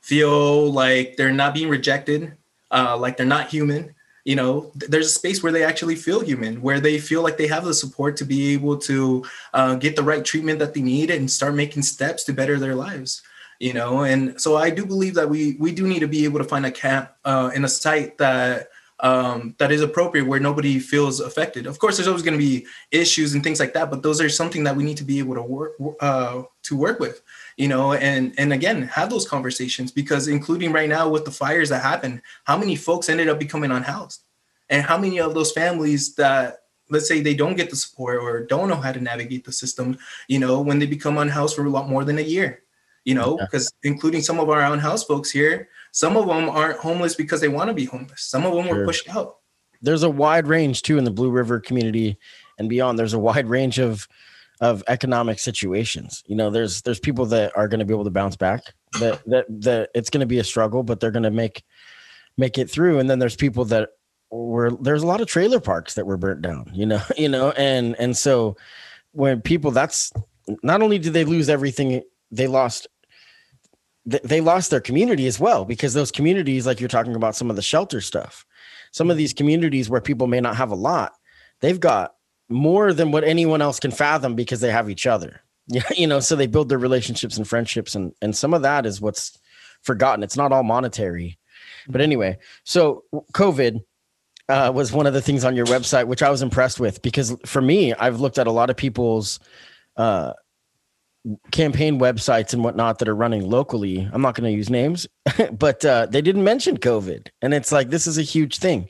feel 0.00 0.72
like 0.72 1.16
they're 1.16 1.32
not 1.32 1.54
being 1.54 1.68
rejected, 1.68 2.36
uh, 2.70 2.96
like 2.96 3.16
they're 3.16 3.26
not 3.26 3.48
human. 3.48 3.94
You 4.24 4.36
know, 4.36 4.70
there's 4.74 5.06
a 5.06 5.18
space 5.18 5.42
where 5.42 5.50
they 5.50 5.64
actually 5.64 5.96
feel 5.96 6.20
human, 6.20 6.60
where 6.60 6.78
they 6.78 6.98
feel 6.98 7.22
like 7.22 7.38
they 7.38 7.46
have 7.46 7.64
the 7.64 7.74
support 7.74 8.16
to 8.18 8.24
be 8.24 8.52
able 8.52 8.76
to 8.78 9.24
uh, 9.54 9.74
get 9.76 9.96
the 9.96 10.02
right 10.02 10.24
treatment 10.24 10.58
that 10.58 10.74
they 10.74 10.82
need 10.82 11.10
and 11.10 11.30
start 11.30 11.54
making 11.54 11.82
steps 11.82 12.24
to 12.24 12.32
better 12.32 12.58
their 12.58 12.74
lives 12.74 13.22
you 13.60 13.74
know 13.74 14.00
and 14.04 14.40
so 14.40 14.56
i 14.56 14.70
do 14.70 14.84
believe 14.84 15.14
that 15.14 15.28
we 15.28 15.54
we 15.60 15.70
do 15.70 15.86
need 15.86 16.00
to 16.00 16.08
be 16.08 16.24
able 16.24 16.38
to 16.38 16.44
find 16.44 16.66
a 16.66 16.70
camp 16.70 17.10
uh, 17.24 17.50
in 17.54 17.64
a 17.64 17.68
site 17.68 18.18
that 18.18 18.70
um, 19.02 19.54
that 19.58 19.72
is 19.72 19.80
appropriate 19.80 20.26
where 20.26 20.40
nobody 20.40 20.78
feels 20.78 21.20
affected. 21.20 21.66
Of 21.66 21.78
course, 21.78 21.96
there's 21.96 22.08
always 22.08 22.22
going 22.22 22.38
to 22.38 22.44
be 22.44 22.66
issues 22.90 23.34
and 23.34 23.42
things 23.42 23.58
like 23.58 23.72
that, 23.72 23.90
but 23.90 24.02
those 24.02 24.20
are 24.20 24.28
something 24.28 24.64
that 24.64 24.76
we 24.76 24.84
need 24.84 24.98
to 24.98 25.04
be 25.04 25.18
able 25.18 25.34
to 25.34 25.42
work 25.42 25.72
uh, 26.00 26.42
to 26.62 26.76
work 26.76 27.00
with, 27.00 27.22
you 27.56 27.68
know, 27.68 27.94
and 27.94 28.34
and 28.38 28.52
again 28.52 28.82
have 28.82 29.10
those 29.10 29.26
conversations 29.26 29.90
because 29.90 30.28
including 30.28 30.72
right 30.72 30.88
now 30.88 31.08
with 31.08 31.24
the 31.24 31.30
fires 31.30 31.70
that 31.70 31.82
happened, 31.82 32.20
how 32.44 32.56
many 32.56 32.76
folks 32.76 33.08
ended 33.08 33.28
up 33.28 33.38
becoming 33.38 33.70
unhoused, 33.70 34.22
and 34.68 34.82
how 34.82 34.98
many 34.98 35.18
of 35.18 35.34
those 35.34 35.52
families 35.52 36.14
that 36.16 36.58
let's 36.90 37.08
say 37.08 37.20
they 37.20 37.34
don't 37.34 37.56
get 37.56 37.70
the 37.70 37.76
support 37.76 38.20
or 38.20 38.44
don't 38.44 38.68
know 38.68 38.74
how 38.74 38.92
to 38.92 39.00
navigate 39.00 39.44
the 39.44 39.52
system, 39.52 39.96
you 40.28 40.38
know, 40.38 40.60
when 40.60 40.78
they 40.78 40.86
become 40.86 41.18
unhoused 41.18 41.54
for 41.54 41.64
a 41.64 41.70
lot 41.70 41.88
more 41.88 42.04
than 42.04 42.18
a 42.18 42.22
year, 42.22 42.64
you 43.04 43.14
know, 43.14 43.38
because 43.38 43.72
yeah. 43.82 43.92
including 43.92 44.20
some 44.20 44.40
of 44.40 44.50
our 44.50 44.60
unhoused 44.60 45.06
folks 45.06 45.30
here 45.30 45.68
some 45.92 46.16
of 46.16 46.26
them 46.26 46.48
aren't 46.48 46.78
homeless 46.78 47.14
because 47.14 47.40
they 47.40 47.48
want 47.48 47.68
to 47.68 47.74
be 47.74 47.84
homeless. 47.84 48.22
Some 48.22 48.46
of 48.46 48.54
them 48.54 48.66
sure. 48.66 48.78
were 48.78 48.84
pushed 48.84 49.08
out. 49.14 49.36
There's 49.82 50.02
a 50.02 50.10
wide 50.10 50.46
range 50.46 50.82
too 50.82 50.98
in 50.98 51.04
the 51.04 51.10
Blue 51.10 51.30
River 51.30 51.60
community 51.60 52.18
and 52.58 52.68
beyond. 52.68 52.98
There's 52.98 53.14
a 53.14 53.18
wide 53.18 53.48
range 53.48 53.78
of 53.78 54.06
of 54.60 54.84
economic 54.88 55.38
situations. 55.38 56.22
You 56.26 56.36
know, 56.36 56.50
there's 56.50 56.82
there's 56.82 57.00
people 57.00 57.26
that 57.26 57.56
are 57.56 57.66
going 57.66 57.80
to 57.80 57.86
be 57.86 57.94
able 57.94 58.04
to 58.04 58.10
bounce 58.10 58.36
back. 58.36 58.74
That 59.00 59.22
that 59.26 59.46
that 59.62 59.90
it's 59.94 60.10
going 60.10 60.20
to 60.20 60.26
be 60.26 60.38
a 60.38 60.44
struggle, 60.44 60.82
but 60.82 61.00
they're 61.00 61.10
going 61.10 61.22
to 61.22 61.30
make 61.30 61.64
make 62.36 62.58
it 62.58 62.70
through. 62.70 62.98
And 62.98 63.08
then 63.08 63.18
there's 63.18 63.36
people 63.36 63.64
that 63.66 63.90
were 64.30 64.70
there's 64.80 65.02
a 65.02 65.06
lot 65.06 65.20
of 65.20 65.28
trailer 65.28 65.60
parks 65.60 65.94
that 65.94 66.06
were 66.06 66.16
burnt 66.16 66.42
down. 66.42 66.70
You 66.74 66.86
know, 66.86 67.02
you 67.16 67.28
know, 67.28 67.52
and 67.52 67.96
and 67.98 68.16
so 68.16 68.56
when 69.12 69.40
people 69.40 69.70
that's 69.70 70.12
not 70.62 70.82
only 70.82 70.98
did 70.98 71.14
they 71.14 71.24
lose 71.24 71.48
everything, 71.48 72.02
they 72.30 72.46
lost 72.46 72.86
they 74.06 74.40
lost 74.40 74.70
their 74.70 74.80
community 74.80 75.26
as 75.26 75.38
well 75.38 75.64
because 75.64 75.94
those 75.94 76.10
communities 76.10 76.66
like 76.66 76.80
you're 76.80 76.88
talking 76.88 77.14
about 77.14 77.36
some 77.36 77.50
of 77.50 77.56
the 77.56 77.62
shelter 77.62 78.00
stuff 78.00 78.46
some 78.92 79.10
of 79.10 79.16
these 79.16 79.32
communities 79.32 79.90
where 79.90 80.00
people 80.00 80.26
may 80.26 80.40
not 80.40 80.56
have 80.56 80.70
a 80.70 80.76
lot 80.76 81.12
they've 81.60 81.80
got 81.80 82.14
more 82.48 82.92
than 82.92 83.12
what 83.12 83.24
anyone 83.24 83.62
else 83.62 83.78
can 83.78 83.90
fathom 83.92 84.34
because 84.34 84.60
they 84.60 84.70
have 84.70 84.90
each 84.90 85.06
other. 85.06 85.40
Yeah 85.72 85.82
you 85.96 86.08
know 86.08 86.18
so 86.18 86.34
they 86.34 86.48
build 86.48 86.68
their 86.68 86.78
relationships 86.78 87.36
and 87.36 87.46
friendships 87.46 87.94
and 87.94 88.12
and 88.20 88.34
some 88.34 88.54
of 88.54 88.62
that 88.62 88.86
is 88.86 89.00
what's 89.00 89.38
forgotten. 89.82 90.24
It's 90.24 90.36
not 90.36 90.50
all 90.50 90.64
monetary. 90.64 91.38
But 91.88 92.00
anyway 92.00 92.38
so 92.64 93.04
covid 93.32 93.84
uh, 94.48 94.72
was 94.74 94.90
one 94.90 95.06
of 95.06 95.14
the 95.14 95.22
things 95.22 95.44
on 95.44 95.54
your 95.54 95.66
website 95.66 96.08
which 96.08 96.24
i 96.24 96.30
was 96.30 96.42
impressed 96.42 96.80
with 96.80 97.00
because 97.02 97.36
for 97.46 97.62
me 97.62 97.94
i've 97.94 98.18
looked 98.18 98.36
at 98.36 98.48
a 98.48 98.50
lot 98.50 98.68
of 98.68 98.76
people's 98.76 99.38
uh, 99.96 100.32
campaign 101.50 101.98
websites 101.98 102.54
and 102.54 102.64
whatnot 102.64 102.98
that 102.98 103.08
are 103.08 103.14
running 103.14 103.48
locally 103.48 104.08
i'm 104.12 104.22
not 104.22 104.34
going 104.34 104.50
to 104.50 104.56
use 104.56 104.70
names 104.70 105.06
but 105.52 105.84
uh, 105.84 106.06
they 106.06 106.22
didn't 106.22 106.44
mention 106.44 106.78
covid 106.78 107.28
and 107.42 107.52
it's 107.52 107.70
like 107.70 107.90
this 107.90 108.06
is 108.06 108.16
a 108.16 108.22
huge 108.22 108.58
thing 108.58 108.88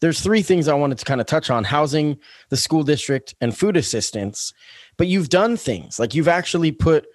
there's 0.00 0.20
three 0.20 0.42
things 0.42 0.68
i 0.68 0.74
wanted 0.74 0.98
to 0.98 1.04
kind 1.04 1.20
of 1.20 1.26
touch 1.26 1.50
on 1.50 1.64
housing 1.64 2.16
the 2.50 2.56
school 2.56 2.84
district 2.84 3.34
and 3.40 3.56
food 3.56 3.76
assistance 3.76 4.52
but 4.96 5.08
you've 5.08 5.28
done 5.28 5.56
things 5.56 5.98
like 5.98 6.14
you've 6.14 6.28
actually 6.28 6.70
put 6.70 7.06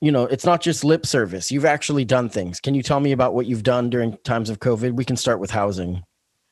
you 0.00 0.10
know, 0.10 0.24
it's 0.24 0.46
not 0.46 0.62
just 0.62 0.82
lip 0.82 1.04
service. 1.04 1.52
You've 1.52 1.66
actually 1.66 2.04
done 2.06 2.30
things. 2.30 2.58
Can 2.58 2.74
you 2.74 2.82
tell 2.82 3.00
me 3.00 3.12
about 3.12 3.34
what 3.34 3.46
you've 3.46 3.62
done 3.62 3.90
during 3.90 4.16
times 4.24 4.48
of 4.48 4.58
COVID? 4.58 4.92
We 4.92 5.04
can 5.04 5.16
start 5.16 5.40
with 5.40 5.50
housing. 5.50 6.02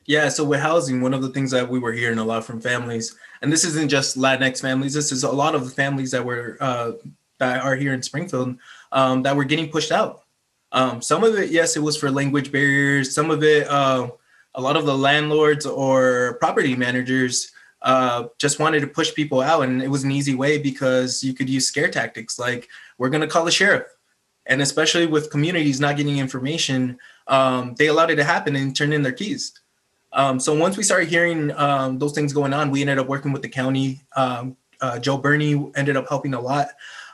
Yeah, 0.08 0.30
so 0.30 0.42
with 0.42 0.60
housing, 0.60 1.02
one 1.02 1.12
of 1.12 1.20
the 1.20 1.28
things 1.28 1.50
that 1.50 1.68
we 1.68 1.78
were 1.78 1.92
hearing 1.92 2.16
a 2.16 2.24
lot 2.24 2.42
from 2.42 2.62
families, 2.62 3.14
and 3.42 3.52
this 3.52 3.62
isn't 3.66 3.90
just 3.90 4.16
Latinx 4.16 4.62
families, 4.62 4.94
this 4.94 5.12
is 5.12 5.22
a 5.22 5.30
lot 5.30 5.54
of 5.54 5.66
the 5.66 5.70
families 5.70 6.10
that 6.12 6.24
were 6.24 6.56
uh, 6.60 6.92
that 7.36 7.62
are 7.62 7.76
here 7.76 7.92
in 7.92 8.02
Springfield 8.02 8.56
um, 8.90 9.22
that 9.22 9.36
were 9.36 9.44
getting 9.44 9.68
pushed 9.68 9.92
out. 9.92 10.24
Um, 10.72 11.02
some 11.02 11.24
of 11.24 11.38
it, 11.38 11.50
yes, 11.50 11.76
it 11.76 11.80
was 11.80 11.98
for 11.98 12.10
language 12.10 12.50
barriers. 12.50 13.14
Some 13.14 13.30
of 13.30 13.44
it, 13.44 13.68
uh, 13.68 14.08
a 14.54 14.60
lot 14.62 14.78
of 14.78 14.86
the 14.86 14.96
landlords 14.96 15.66
or 15.66 16.38
property 16.40 16.74
managers 16.74 17.52
uh, 17.82 18.28
just 18.38 18.58
wanted 18.58 18.80
to 18.80 18.86
push 18.86 19.14
people 19.14 19.42
out, 19.42 19.64
and 19.64 19.82
it 19.82 19.88
was 19.88 20.04
an 20.04 20.10
easy 20.10 20.34
way 20.34 20.56
because 20.56 21.22
you 21.22 21.34
could 21.34 21.50
use 21.50 21.66
scare 21.66 21.90
tactics 21.90 22.38
like 22.38 22.66
we're 22.96 23.10
going 23.10 23.20
to 23.20 23.28
call 23.28 23.44
the 23.44 23.50
sheriff, 23.50 23.84
and 24.46 24.62
especially 24.62 25.06
with 25.06 25.30
communities 25.30 25.80
not 25.80 25.98
getting 25.98 26.16
information, 26.16 26.98
um, 27.26 27.74
they 27.74 27.88
allowed 27.88 28.10
it 28.10 28.16
to 28.16 28.24
happen 28.24 28.56
and 28.56 28.74
turned 28.74 28.94
in 28.94 29.02
their 29.02 29.12
keys. 29.12 29.52
Um, 30.12 30.40
so 30.40 30.54
once 30.56 30.76
we 30.76 30.82
started 30.82 31.08
hearing 31.08 31.50
um, 31.52 31.98
those 31.98 32.12
things 32.12 32.32
going 32.32 32.52
on, 32.52 32.70
we 32.70 32.80
ended 32.80 32.98
up 32.98 33.06
working 33.06 33.32
with 33.32 33.42
the 33.42 33.48
county. 33.48 34.00
Um, 34.16 34.56
uh, 34.80 34.98
Joe 34.98 35.18
Berney 35.18 35.70
ended 35.76 35.96
up 35.96 36.08
helping 36.08 36.34
a 36.34 36.40
lot 36.40 36.68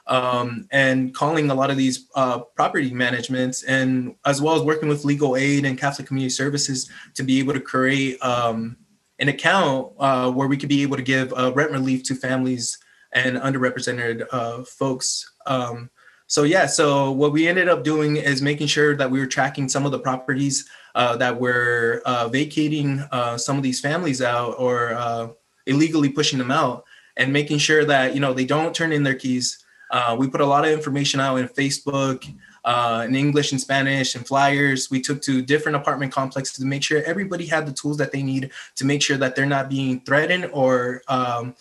um, 0.07 0.69
and 0.71 1.15
calling 1.15 1.51
a 1.51 1.55
lot 1.55 1.71
of 1.71 1.77
these 1.77 2.09
uh, 2.15 2.41
property 2.41 2.93
managements, 2.93 3.63
and 3.63 4.15
as 4.27 4.41
well 4.41 4.55
as 4.55 4.63
working 4.63 4.89
with 4.89 5.05
legal 5.05 5.37
aid 5.37 5.65
and 5.65 5.79
Catholic 5.79 6.07
Community 6.07 6.31
Services 6.31 6.91
to 7.15 7.23
be 7.23 7.39
able 7.39 7.55
to 7.55 7.61
create 7.61 8.23
um, 8.23 8.77
an 9.19 9.29
account 9.29 9.93
uh, 9.99 10.31
where 10.31 10.49
we 10.49 10.57
could 10.57 10.69
be 10.69 10.83
able 10.83 10.97
to 10.97 11.03
give 11.03 11.33
uh, 11.35 11.53
rent 11.55 11.71
relief 11.71 12.03
to 12.05 12.15
families 12.15 12.79
and 13.13 13.39
underrepresented 13.39 14.27
uh, 14.33 14.63
folks. 14.65 15.33
Um, 15.47 15.91
so 16.27 16.43
yeah, 16.43 16.67
so 16.67 17.13
what 17.13 17.33
we 17.33 17.47
ended 17.47 17.69
up 17.69 17.85
doing 17.85 18.17
is 18.17 18.43
making 18.43 18.67
sure 18.67 18.97
that 18.97 19.11
we 19.11 19.21
were 19.21 19.27
tracking 19.27 19.69
some 19.69 19.87
of 19.87 19.93
the 19.93 19.99
properties 19.99 20.69
uh, 20.95 21.17
that 21.17 21.41
were 21.41 22.03
uh, 22.07 22.29
vacating 22.29 23.03
some 23.37 23.57
of 23.57 23.63
these 23.63 23.81
families 23.81 24.23
out 24.23 24.55
or 24.59 25.35
illegally 25.67 26.11
pushing 26.11 26.39
them 26.39 26.51
out, 26.51 26.85
and 27.17 27.33
making 27.33 27.59
sure 27.59 27.85
that 27.85 28.15
you 28.15 28.21
know 28.21 28.33
they 28.33 28.45
don't 28.45 28.75
turn 28.75 28.93
in 28.93 29.03
their 29.03 29.15
keys 29.15 29.65
uh, 29.95 30.17
we 30.19 30.29
put 30.29 30.41
a 30.41 30.47
lot 30.47 30.65
of 30.65 30.73
information 30.73 31.21
out 31.21 31.37
in 31.37 31.47
Facebook, 31.47 32.27
uh, 32.65 33.05
in 33.07 33.15
English 33.15 33.53
and 33.53 33.61
Spanish, 33.61 34.17
and 34.17 34.27
flyers. 34.27 34.91
We 34.91 35.01
took 35.01 35.23
to 35.23 35.41
different 35.41 35.77
apartment 35.77 36.13
complexes 36.13 36.57
to 36.59 36.65
make 36.65 36.83
sure 36.83 37.01
everybody 37.05 37.47
had 37.47 37.65
the 37.65 37.73
tools 37.73 37.97
that 37.99 38.11
they 38.11 38.23
need 38.23 38.51
to 38.75 38.85
make 38.85 39.03
sure 39.03 39.17
that 39.19 39.37
they're 39.37 39.47
not 39.47 39.69
being 39.69 40.01
threatened 40.01 40.51
or 40.53 41.03
um, 41.07 41.55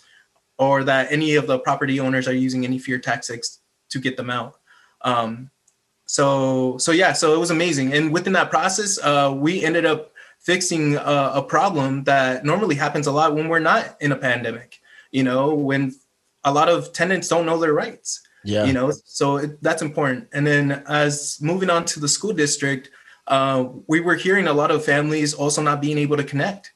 or 0.57 0.83
that 0.83 1.11
any 1.11 1.35
of 1.35 1.45
the 1.45 1.59
property 1.59 1.99
owners 1.99 2.27
are 2.27 2.33
using 2.33 2.65
any 2.65 2.79
fear 2.79 2.97
tactics 2.97 3.59
to 3.89 3.99
get 3.99 4.17
them 4.17 4.31
out. 4.31 4.55
Um, 5.01 5.51
so 6.05 6.77
so 6.77 6.91
yeah, 6.91 7.13
so 7.13 7.33
it 7.33 7.39
was 7.39 7.51
amazing. 7.51 7.93
And 7.93 8.11
within 8.11 8.33
that 8.33 8.49
process, 8.49 8.99
uh, 9.01 9.33
we 9.35 9.63
ended 9.63 9.85
up 9.85 10.11
fixing 10.39 10.95
a, 10.95 11.31
a 11.35 11.41
problem 11.41 12.03
that 12.03 12.43
normally 12.43 12.75
happens 12.75 13.07
a 13.07 13.11
lot 13.11 13.33
when 13.33 13.47
we're 13.47 13.59
not 13.59 13.95
in 14.01 14.11
a 14.11 14.15
pandemic. 14.15 14.79
You 15.11 15.23
know, 15.23 15.53
when 15.53 15.93
a 16.43 16.51
lot 16.51 16.69
of 16.69 16.91
tenants 16.93 17.27
don't 17.27 17.45
know 17.45 17.57
their 17.57 17.73
rights. 17.73 18.21
Yeah. 18.43 18.65
You 18.65 18.73
know, 18.73 18.91
so 19.05 19.37
it, 19.37 19.63
that's 19.63 19.81
important. 19.81 20.27
And 20.33 20.45
then 20.45 20.83
as 20.87 21.39
moving 21.41 21.69
on 21.69 21.85
to 21.85 21.99
the 21.99 22.09
school 22.09 22.33
district, 22.33 22.89
uh, 23.27 23.69
we 23.87 24.01
were 24.01 24.15
hearing 24.15 24.47
a 24.47 24.53
lot 24.53 24.69
of 24.69 24.83
families 24.83 25.33
also 25.33 25.61
not 25.61 25.81
being 25.81 25.97
able 25.97 26.17
to 26.17 26.23
connect. 26.23 26.73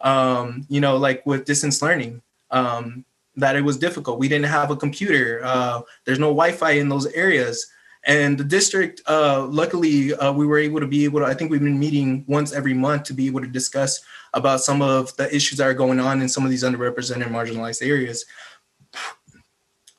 Um, 0.00 0.66
you 0.68 0.80
know, 0.80 0.96
like 0.96 1.24
with 1.26 1.44
distance 1.44 1.82
learning, 1.82 2.22
um, 2.50 3.04
that 3.36 3.56
it 3.56 3.62
was 3.62 3.76
difficult. 3.78 4.18
We 4.18 4.28
didn't 4.28 4.46
have 4.46 4.70
a 4.70 4.76
computer. 4.76 5.40
Uh, 5.44 5.82
there's 6.04 6.18
no 6.18 6.28
Wi-Fi 6.28 6.72
in 6.72 6.88
those 6.88 7.06
areas. 7.06 7.66
And 8.04 8.36
the 8.36 8.44
district, 8.44 9.00
uh, 9.06 9.46
luckily, 9.46 10.12
uh, 10.14 10.32
we 10.32 10.46
were 10.46 10.58
able 10.58 10.80
to 10.80 10.86
be 10.86 11.04
able 11.04 11.20
to. 11.20 11.26
I 11.26 11.34
think 11.34 11.50
we've 11.50 11.60
been 11.60 11.78
meeting 11.78 12.24
once 12.26 12.52
every 12.52 12.74
month 12.74 13.04
to 13.04 13.14
be 13.14 13.26
able 13.26 13.40
to 13.40 13.46
discuss 13.46 14.00
about 14.34 14.60
some 14.60 14.82
of 14.82 15.14
the 15.16 15.34
issues 15.34 15.58
that 15.58 15.68
are 15.68 15.74
going 15.74 16.00
on 16.00 16.20
in 16.20 16.28
some 16.28 16.44
of 16.44 16.50
these 16.50 16.64
underrepresented, 16.64 17.28
marginalized 17.28 17.86
areas. 17.86 18.24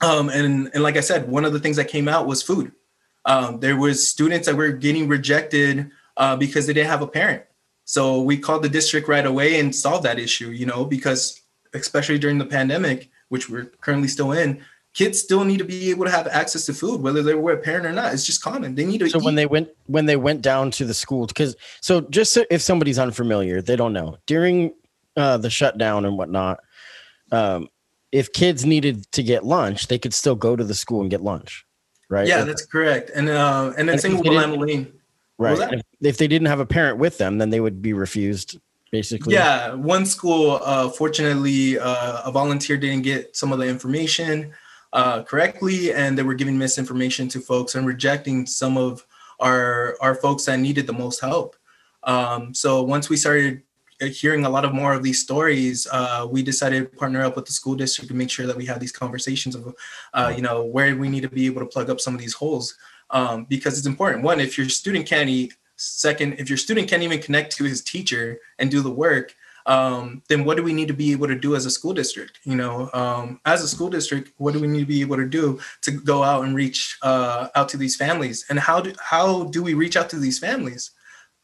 Um, 0.01 0.29
and, 0.29 0.69
and 0.73 0.83
like 0.83 0.97
I 0.97 1.01
said, 1.01 1.29
one 1.29 1.45
of 1.45 1.53
the 1.53 1.59
things 1.59 1.77
that 1.77 1.87
came 1.87 2.09
out 2.09 2.27
was 2.27 2.43
food. 2.43 2.73
Um, 3.25 3.61
there 3.61 3.77
was 3.77 4.05
students 4.05 4.47
that 4.47 4.55
were 4.55 4.71
getting 4.71 5.07
rejected 5.07 5.89
uh, 6.17 6.35
because 6.35 6.67
they 6.67 6.73
didn't 6.73 6.89
have 6.89 7.01
a 7.01 7.07
parent. 7.07 7.43
So 7.85 8.21
we 8.21 8.37
called 8.37 8.63
the 8.63 8.69
district 8.69 9.07
right 9.07 9.25
away 9.25 9.59
and 9.59 9.73
solved 9.73 10.03
that 10.03 10.19
issue, 10.19 10.49
you 10.49 10.65
know, 10.65 10.83
because 10.83 11.41
especially 11.73 12.19
during 12.19 12.37
the 12.37 12.45
pandemic, 12.45 13.09
which 13.29 13.49
we're 13.49 13.65
currently 13.81 14.07
still 14.07 14.33
in, 14.33 14.63
kids 14.93 15.19
still 15.19 15.43
need 15.43 15.57
to 15.57 15.65
be 15.65 15.89
able 15.89 16.05
to 16.05 16.11
have 16.11 16.27
access 16.27 16.65
to 16.67 16.73
food, 16.73 17.01
whether 17.01 17.23
they 17.23 17.33
were 17.33 17.53
a 17.53 17.57
parent 17.57 17.85
or 17.85 17.91
not. 17.91 18.13
It's 18.13 18.25
just 18.25 18.41
common. 18.41 18.75
They 18.75 18.85
need 18.85 18.99
to. 18.99 19.09
So 19.09 19.19
eat. 19.19 19.23
when 19.23 19.35
they 19.35 19.45
went 19.45 19.69
when 19.87 20.05
they 20.05 20.15
went 20.15 20.41
down 20.41 20.71
to 20.71 20.85
the 20.85 20.93
school, 20.93 21.27
because 21.27 21.55
so 21.81 22.01
just 22.01 22.33
so 22.33 22.45
if 22.49 22.61
somebody's 22.61 22.99
unfamiliar, 22.99 23.61
they 23.61 23.75
don't 23.75 23.93
know 23.93 24.17
during 24.25 24.73
uh, 25.17 25.37
the 25.37 25.49
shutdown 25.49 26.05
and 26.05 26.17
whatnot. 26.17 26.59
Um, 27.31 27.67
if 28.11 28.31
kids 28.31 28.63
needed 28.63 29.11
to 29.13 29.23
get 29.23 29.43
lunch, 29.43 29.87
they 29.87 29.97
could 29.97 30.13
still 30.13 30.35
go 30.35 30.55
to 30.55 30.63
the 30.63 30.75
school 30.75 31.01
and 31.01 31.09
get 31.09 31.21
lunch, 31.21 31.65
right? 32.09 32.27
Yeah, 32.27 32.43
that's 32.43 32.65
correct. 32.65 33.09
And 33.15 33.27
uh, 33.29 33.73
and 33.77 33.89
then 33.89 33.97
same 33.97 34.19
with. 34.19 34.87
Right. 35.39 35.73
If, 35.73 35.81
if, 35.99 36.17
they 36.19 36.27
didn't 36.27 36.47
have 36.47 36.59
a 36.59 36.65
parent 36.65 36.99
with 36.99 37.17
them, 37.17 37.39
then 37.39 37.49
they 37.49 37.59
would 37.59 37.81
be 37.81 37.91
refused, 37.91 38.59
basically. 38.91 39.33
Yeah, 39.33 39.73
one 39.73 40.05
school, 40.05 40.59
uh, 40.63 40.89
fortunately, 40.89 41.79
uh, 41.79 42.21
a 42.23 42.31
volunteer 42.31 42.77
didn't 42.77 43.01
get 43.01 43.35
some 43.35 43.51
of 43.51 43.57
the 43.57 43.67
information 43.67 44.53
uh, 44.93 45.23
correctly, 45.23 45.91
and 45.91 46.17
they 46.17 46.23
were 46.23 46.35
giving 46.35 46.57
misinformation 46.57 47.27
to 47.27 47.39
folks 47.39 47.75
and 47.75 47.85
rejecting 47.85 48.45
some 48.45 48.77
of 48.77 49.05
our 49.39 49.97
our 49.99 50.15
folks 50.15 50.45
that 50.45 50.59
needed 50.59 50.87
the 50.87 50.93
most 50.93 51.19
help. 51.19 51.55
Um, 52.03 52.53
so 52.53 52.83
once 52.83 53.09
we 53.09 53.17
started 53.17 53.63
hearing 53.99 54.45
a 54.45 54.49
lot 54.49 54.65
of 54.65 54.73
more 54.73 54.93
of 54.93 55.03
these 55.03 55.21
stories, 55.21 55.87
uh, 55.91 56.27
we 56.29 56.43
decided 56.43 56.91
to 56.91 56.97
partner 56.97 57.23
up 57.23 57.35
with 57.35 57.45
the 57.45 57.51
school 57.51 57.75
district 57.75 58.09
to 58.09 58.15
make 58.15 58.29
sure 58.29 58.45
that 58.45 58.55
we 58.55 58.65
have 58.65 58.79
these 58.79 58.91
conversations 58.91 59.55
of, 59.55 59.73
uh, 60.13 60.33
you 60.35 60.41
know, 60.41 60.63
where 60.63 60.95
we 60.95 61.09
need 61.09 61.21
to 61.21 61.29
be 61.29 61.45
able 61.45 61.61
to 61.61 61.67
plug 61.67 61.89
up 61.89 62.01
some 62.01 62.13
of 62.13 62.19
these 62.19 62.33
holes 62.33 62.75
um, 63.11 63.45
because 63.45 63.77
it's 63.77 63.87
important. 63.87 64.23
One, 64.23 64.39
if 64.39 64.57
your 64.57 64.69
student 64.69 65.05
can't 65.05 65.29
eat. 65.29 65.55
Second, 65.75 66.35
if 66.37 66.49
your 66.49 66.57
student 66.57 66.87
can't 66.87 67.01
even 67.01 67.19
connect 67.19 67.55
to 67.57 67.63
his 67.63 67.81
teacher 67.81 68.39
and 68.59 68.69
do 68.69 68.81
the 68.81 68.91
work, 68.91 69.35
um, 69.65 70.21
then 70.27 70.43
what 70.43 70.57
do 70.57 70.63
we 70.63 70.73
need 70.73 70.87
to 70.89 70.93
be 70.93 71.11
able 71.11 71.27
to 71.27 71.35
do 71.35 71.55
as 71.55 71.65
a 71.65 71.71
school 71.71 71.93
district? 71.93 72.39
You 72.43 72.55
know, 72.55 72.89
um, 72.93 73.39
as 73.45 73.63
a 73.63 73.67
school 73.67 73.89
district, 73.89 74.31
what 74.37 74.53
do 74.53 74.59
we 74.59 74.67
need 74.67 74.81
to 74.81 74.85
be 74.85 75.01
able 75.01 75.17
to 75.17 75.27
do 75.27 75.59
to 75.81 75.91
go 75.91 76.23
out 76.23 76.43
and 76.45 76.55
reach 76.55 76.97
uh, 77.01 77.47
out 77.55 77.69
to 77.69 77.77
these 77.77 77.95
families? 77.95 78.45
And 78.49 78.59
how 78.59 78.81
do 78.81 78.93
how 78.99 79.45
do 79.45 79.63
we 79.63 79.73
reach 79.73 79.95
out 79.95 80.09
to 80.11 80.19
these 80.19 80.39
families? 80.39 80.91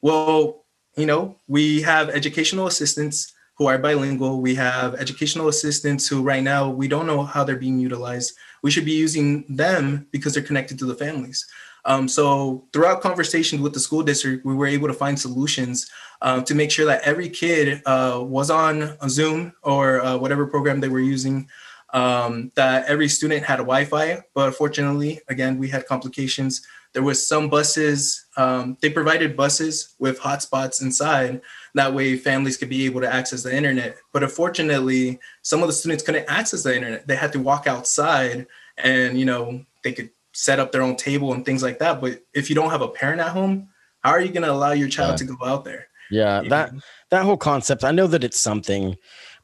Well, 0.02 0.66
you 0.96 1.06
know, 1.06 1.38
we 1.48 1.82
have 1.82 2.10
educational 2.10 2.68
assistants 2.68 3.34
who 3.60 3.68
are 3.68 3.78
bilingual. 3.78 4.42
We 4.42 4.56
have 4.56 4.96
educational 4.96 5.50
assistants 5.50 6.08
who 6.08 6.22
right 6.22 6.44
now 6.44 6.70
we 6.70 6.88
don't 6.88 7.06
know 7.06 7.24
how 7.24 7.44
they're 7.44 7.58
being 7.58 7.80
utilized. 7.80 8.34
We 8.64 8.72
should 8.72 8.86
be 8.86 8.94
using 8.94 9.44
them 9.50 10.08
because 10.12 10.34
they're 10.34 10.44
connected 10.44 10.80
to 10.80 10.86
the 10.86 10.96
families. 10.96 11.46
Um, 11.86 12.08
so 12.08 12.68
throughout 12.74 13.02
conversations 13.02 13.62
with 13.62 13.74
the 13.74 13.80
school 13.80 14.04
district, 14.04 14.46
we 14.46 14.54
were 14.54 14.68
able 14.68 14.88
to 14.88 14.94
find 14.94 15.20
solutions 15.20 15.90
uh, 16.22 16.42
to 16.42 16.56
make 16.56 16.72
sure 16.72 16.86
that 16.86 17.02
every 17.04 17.30
kid 17.30 17.82
uh, 17.86 18.22
was 18.24 18.50
on 18.50 18.98
Zoom 19.08 19.54
or 19.64 20.02
uh, 20.02 20.18
whatever 20.18 20.46
program 20.46 20.80
they 20.80 20.90
were 20.90 21.00
using. 21.00 21.48
Um, 21.92 22.52
that 22.54 22.86
every 22.86 23.08
student 23.08 23.44
had 23.44 23.60
a 23.60 23.64
Wi-Fi, 23.64 24.20
but 24.36 24.54
fortunately, 24.54 25.22
again, 25.28 25.58
we 25.58 25.70
had 25.70 25.88
complications 25.88 26.62
there 26.94 27.04
was 27.04 27.26
some 27.26 27.50
buses. 27.50 28.26
Um, 28.36 28.78
they 28.82 28.90
provided 28.90 29.38
buses 29.38 29.96
with 30.00 30.20
hotspots 30.20 30.82
inside. 30.82 31.42
That 31.76 31.94
way, 31.94 32.18
families 32.18 32.58
could 32.58 32.70
be 32.70 32.86
able 32.86 33.02
to 33.02 33.14
access 33.14 33.44
the 33.44 33.56
internet. 33.56 33.98
But 34.12 34.24
unfortunately, 34.24 35.20
some 35.44 35.62
of 35.62 35.68
the 35.68 35.74
students 35.74 36.04
couldn't 36.04 36.26
access 36.28 36.64
the 36.64 36.76
internet. 36.76 37.08
They 37.08 37.16
had 37.16 37.32
to 37.34 37.40
walk 37.40 37.68
outside, 37.68 38.48
and 38.78 39.20
you 39.20 39.26
know 39.26 39.64
they 39.84 39.94
could 39.94 40.10
set 40.34 40.60
up 40.60 40.72
their 40.72 40.82
own 40.82 40.96
table 40.96 41.34
and 41.34 41.46
things 41.46 41.64
like 41.64 41.80
that. 41.80 42.02
But 42.02 42.24
if 42.34 42.50
you 42.50 42.56
don't 42.56 42.70
have 42.70 42.82
a 42.82 42.88
parent 42.88 43.22
at 43.22 43.30
home, 43.30 43.70
how 44.02 44.12
are 44.12 44.22
you 44.22 44.32
going 44.32 44.44
to 44.44 44.52
allow 44.52 44.72
your 44.72 44.88
child 44.88 45.20
yeah. 45.20 45.28
to 45.28 45.34
go 45.34 45.46
out 45.46 45.66
there? 45.66 45.88
Yeah, 46.12 46.42
that 46.50 46.72
that 47.12 47.24
whole 47.24 47.38
concept. 47.38 47.84
I 47.84 47.92
know 47.92 48.08
that 48.08 48.24
it's 48.24 48.40
something, 48.40 48.96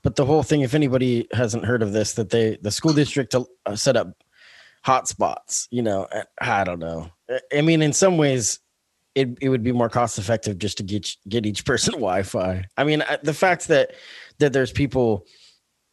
but 0.02 0.16
the 0.16 0.26
whole 0.26 0.42
thing. 0.42 0.62
If 0.62 0.74
anybody 0.74 1.28
hasn't 1.32 1.66
heard 1.66 1.84
of 1.84 1.94
this, 1.94 2.14
that 2.14 2.32
they 2.32 2.58
the 2.62 2.72
school 2.72 2.94
district 2.94 3.36
uh, 3.36 3.76
set 3.76 3.96
up 3.96 4.16
hotspots. 4.86 5.68
You 5.72 5.82
know, 5.82 6.08
I 6.40 6.64
don't 6.64 6.80
know. 6.80 7.10
I 7.54 7.62
mean, 7.62 7.82
in 7.82 7.94
some 7.94 8.18
ways, 8.18 8.60
it, 9.16 9.38
it 9.42 9.50
would 9.50 9.64
be 9.64 9.72
more 9.72 9.90
cost 9.90 10.20
effective 10.20 10.60
just 10.60 10.78
to 10.78 10.84
get 10.84 11.10
get 11.28 11.46
each 11.46 11.66
person 11.66 11.94
Wi-Fi. 11.96 12.66
I 12.78 12.84
mean, 12.84 13.04
the 13.24 13.34
fact 13.34 13.68
that 13.70 13.92
that 14.40 14.54
there's 14.54 14.72
people, 14.72 15.26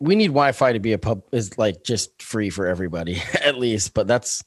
we 0.00 0.14
need 0.14 0.28
Wi-Fi 0.28 0.72
to 0.72 0.80
be 0.80 0.92
a 0.92 0.98
pub 0.98 1.22
is 1.32 1.56
like 1.56 1.84
just 1.84 2.20
free 2.22 2.50
for 2.50 2.66
everybody 2.66 3.22
at 3.44 3.58
least, 3.58 3.94
but 3.94 4.06
that's 4.06 4.42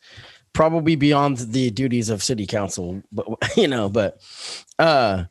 probably 0.56 0.96
beyond 0.96 1.38
the 1.38 1.70
duties 1.70 2.10
of 2.10 2.24
city 2.24 2.48
council. 2.48 3.04
But 3.12 3.28
you 3.58 3.68
know, 3.68 3.90
but 3.90 4.22
uh, 4.80 5.26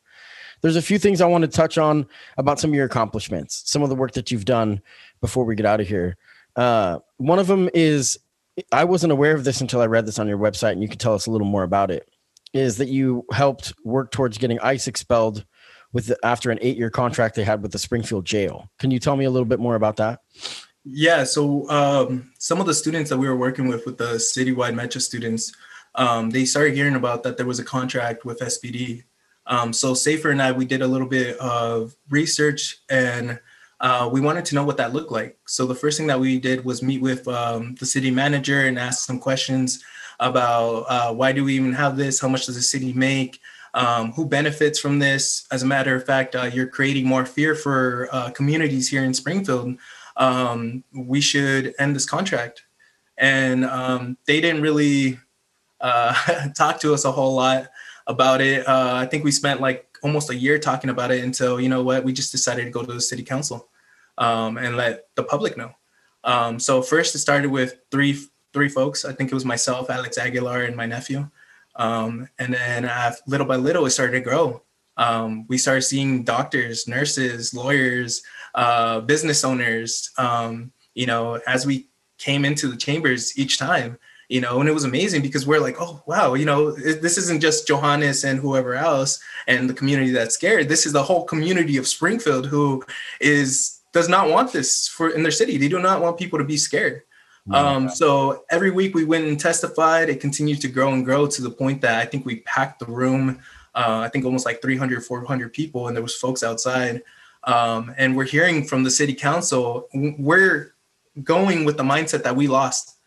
There's 0.61 0.75
a 0.75 0.81
few 0.81 0.99
things 0.99 1.21
i 1.21 1.25
want 1.25 1.43
to 1.43 1.47
touch 1.47 1.79
on 1.79 2.05
about 2.37 2.59
some 2.59 2.71
of 2.71 2.75
your 2.75 2.85
accomplishments 2.85 3.63
some 3.65 3.81
of 3.81 3.89
the 3.89 3.95
work 3.95 4.11
that 4.11 4.29
you've 4.29 4.45
done 4.45 4.79
before 5.21 5.43
we 5.45 5.55
get 5.55 5.65
out 5.65 5.81
of 5.81 5.87
here. 5.87 6.17
Uh, 6.55 6.99
one 7.17 7.39
of 7.39 7.47
them 7.47 7.67
is 7.73 8.19
I 8.71 8.83
wasn't 8.83 9.11
aware 9.11 9.35
of 9.35 9.43
this 9.43 9.61
until 9.61 9.81
I 9.81 9.85
read 9.85 10.05
this 10.05 10.19
on 10.19 10.27
your 10.27 10.37
website, 10.37 10.73
and 10.73 10.81
you 10.81 10.89
could 10.89 10.99
tell 10.99 11.13
us 11.13 11.25
a 11.25 11.31
little 11.31 11.47
more 11.47 11.63
about 11.63 11.91
it. 11.91 12.07
Is 12.53 12.77
that 12.77 12.89
you 12.89 13.25
helped 13.31 13.73
work 13.83 14.11
towards 14.11 14.37
getting 14.37 14.59
ICE 14.59 14.87
expelled 14.87 15.45
with 15.93 16.07
the, 16.07 16.17
after 16.23 16.51
an 16.51 16.59
eight-year 16.61 16.89
contract 16.89 17.35
they 17.35 17.43
had 17.43 17.61
with 17.61 17.71
the 17.71 17.79
Springfield 17.79 18.25
jail? 18.25 18.71
Can 18.79 18.91
you 18.91 18.99
tell 18.99 19.15
me 19.15 19.25
a 19.25 19.29
little 19.29 19.45
bit 19.45 19.59
more 19.59 19.75
about 19.75 19.97
that? 19.97 20.21
Yeah, 20.83 21.23
so 21.23 21.69
um, 21.69 22.31
some 22.39 22.59
of 22.59 22.65
the 22.65 22.73
students 22.73 23.09
that 23.09 23.17
we 23.17 23.27
were 23.27 23.35
working 23.35 23.67
with, 23.67 23.85
with 23.85 23.97
the 23.97 24.15
citywide 24.15 24.73
Metro 24.73 24.99
students, 24.99 25.51
um, 25.95 26.29
they 26.29 26.45
started 26.45 26.73
hearing 26.73 26.95
about 26.95 27.23
that 27.23 27.37
there 27.37 27.45
was 27.45 27.59
a 27.59 27.63
contract 27.63 28.25
with 28.25 28.39
SPD. 28.39 29.03
Um, 29.45 29.73
so 29.73 29.93
Safer 29.93 30.29
and 30.29 30.41
I, 30.41 30.51
we 30.51 30.65
did 30.65 30.81
a 30.81 30.87
little 30.87 31.07
bit 31.07 31.37
of 31.37 31.95
research 32.09 32.77
and 32.89 33.39
uh, 33.81 34.09
we 34.11 34.19
wanted 34.21 34.45
to 34.45 34.55
know 34.55 34.63
what 34.63 34.77
that 34.77 34.93
looked 34.93 35.11
like. 35.11 35.37
So 35.47 35.65
the 35.65 35.75
first 35.75 35.97
thing 35.97 36.07
that 36.07 36.19
we 36.19 36.39
did 36.39 36.65
was 36.65 36.83
meet 36.83 37.01
with 37.01 37.27
um, 37.27 37.75
the 37.75 37.85
city 37.85 38.11
manager 38.11 38.65
and 38.65 38.77
ask 38.77 39.05
some 39.05 39.19
questions 39.19 39.83
about 40.19 40.85
uh, 40.89 41.13
why 41.13 41.31
do 41.31 41.45
we 41.45 41.55
even 41.55 41.73
have 41.73 41.95
this? 41.95 42.19
How 42.19 42.27
much 42.27 42.45
does 42.45 42.55
the 42.55 42.61
city 42.61 42.91
make? 42.93 43.39
Um, 43.73 44.11
who 44.11 44.25
benefits 44.25 44.79
from 44.79 44.99
this? 44.99 45.47
As 45.51 45.63
a 45.63 45.65
matter 45.65 45.95
of 45.95 46.05
fact, 46.05 46.35
uh, 46.35 46.49
you're 46.51 46.67
creating 46.67 47.05
more 47.05 47.25
fear 47.25 47.55
for 47.55 48.09
uh, 48.11 48.31
communities 48.31 48.89
here 48.89 49.03
in 49.03 49.13
Springfield. 49.13 49.77
Um, 50.17 50.83
we 50.93 51.21
should 51.21 51.73
end 51.79 51.95
this 51.95 52.05
contract. 52.05 52.63
And 53.17 53.65
um, 53.65 54.17
they 54.25 54.41
didn't 54.41 54.61
really 54.61 55.19
uh, 55.79 56.49
talk 56.55 56.79
to 56.81 56.93
us 56.93 57.05
a 57.05 57.11
whole 57.11 57.35
lot 57.35 57.69
about 58.07 58.41
it. 58.41 58.67
Uh, 58.67 58.93
I 58.95 59.05
think 59.05 59.23
we 59.23 59.31
spent 59.31 59.61
like 59.61 59.88
almost 60.03 60.29
a 60.29 60.35
year 60.35 60.59
talking 60.59 60.89
about 60.89 61.11
it 61.11 61.23
until 61.23 61.59
you 61.59 61.69
know 61.69 61.83
what 61.83 62.03
we 62.03 62.13
just 62.13 62.31
decided 62.31 62.65
to 62.65 62.71
go 62.71 62.83
to 62.83 62.93
the 62.93 63.01
city 63.01 63.23
council 63.23 63.69
um, 64.17 64.57
and 64.57 64.77
let 64.77 65.07
the 65.15 65.23
public 65.23 65.57
know. 65.57 65.71
Um, 66.23 66.59
so 66.59 66.81
first 66.81 67.15
it 67.15 67.19
started 67.19 67.49
with 67.49 67.75
three 67.91 68.19
three 68.53 68.69
folks. 68.69 69.05
I 69.05 69.13
think 69.13 69.31
it 69.31 69.35
was 69.35 69.45
myself, 69.45 69.89
Alex 69.89 70.17
Aguilar, 70.17 70.63
and 70.63 70.75
my 70.75 70.85
nephew. 70.85 71.29
Um, 71.75 72.27
and 72.39 72.53
then 72.53 72.85
uh, 72.85 73.13
little 73.27 73.47
by 73.47 73.55
little 73.55 73.85
it 73.85 73.91
started 73.91 74.13
to 74.13 74.21
grow. 74.21 74.63
Um, 74.97 75.45
we 75.47 75.57
started 75.57 75.83
seeing 75.83 76.23
doctors, 76.23 76.87
nurses, 76.87 77.53
lawyers, 77.53 78.21
uh, 78.53 78.99
business 79.01 79.45
owners. 79.45 80.11
Um, 80.17 80.73
you 80.93 81.05
know, 81.05 81.39
as 81.47 81.65
we 81.65 81.87
came 82.17 82.43
into 82.43 82.67
the 82.67 82.75
chambers 82.75 83.37
each 83.37 83.57
time, 83.57 83.97
you 84.29 84.39
know, 84.39 84.59
and 84.59 84.69
it 84.69 84.73
was 84.73 84.83
amazing 84.83 85.23
because 85.23 85.45
we're 85.45 85.59
like, 85.59 85.75
oh 85.79 86.01
wow, 86.05 86.35
you 86.35 86.45
know, 86.45 86.71
this 86.71 87.17
isn't 87.17 87.41
just 87.41 87.67
Johannes 87.67 88.23
and 88.23 88.39
whoever 88.39 88.75
else 88.75 89.19
and 89.47 89.67
the 89.69 89.73
community 89.73 90.11
that's 90.11 90.35
scared. 90.35 90.69
This 90.69 90.85
is 90.85 90.93
the 90.93 91.03
whole 91.03 91.25
community 91.25 91.77
of 91.77 91.87
Springfield 91.87 92.45
who 92.45 92.83
is 93.19 93.81
does 93.91 94.07
not 94.07 94.29
want 94.29 94.53
this 94.53 94.87
for 94.87 95.09
in 95.09 95.23
their 95.23 95.31
city. 95.31 95.57
They 95.57 95.67
do 95.67 95.79
not 95.79 96.01
want 96.01 96.19
people 96.19 96.37
to 96.37 96.45
be 96.45 96.57
scared. 96.57 97.01
Um, 97.51 97.89
so 97.89 98.43
every 98.51 98.69
week 98.69 98.93
we 98.93 99.05
went 99.05 99.25
and 99.25 99.39
testified. 99.39 100.09
It 100.09 100.21
continued 100.21 100.61
to 100.61 100.67
grow 100.67 100.93
and 100.93 101.03
grow 101.03 101.25
to 101.25 101.41
the 101.41 101.49
point 101.49 101.81
that 101.81 101.99
I 101.99 102.05
think 102.05 102.23
we 102.23 102.41
packed 102.41 102.77
the 102.77 102.85
room. 102.85 103.39
Uh, 103.73 104.01
I 104.05 104.09
think 104.09 104.23
almost 104.25 104.45
like 104.45 104.61
300, 104.61 105.03
400 105.03 105.51
people, 105.51 105.87
and 105.87 105.95
there 105.95 106.03
was 106.03 106.15
folks 106.15 106.43
outside. 106.43 107.01
Um, 107.45 107.95
and 107.97 108.15
we're 108.15 108.25
hearing 108.25 108.65
from 108.65 108.83
the 108.83 108.91
city 108.91 109.15
council. 109.15 109.87
We're 109.93 110.75
going 111.23 111.65
with 111.65 111.77
the 111.77 111.83
mindset 111.83 112.21
that 112.23 112.35
we 112.35 112.47
lost 112.47 112.98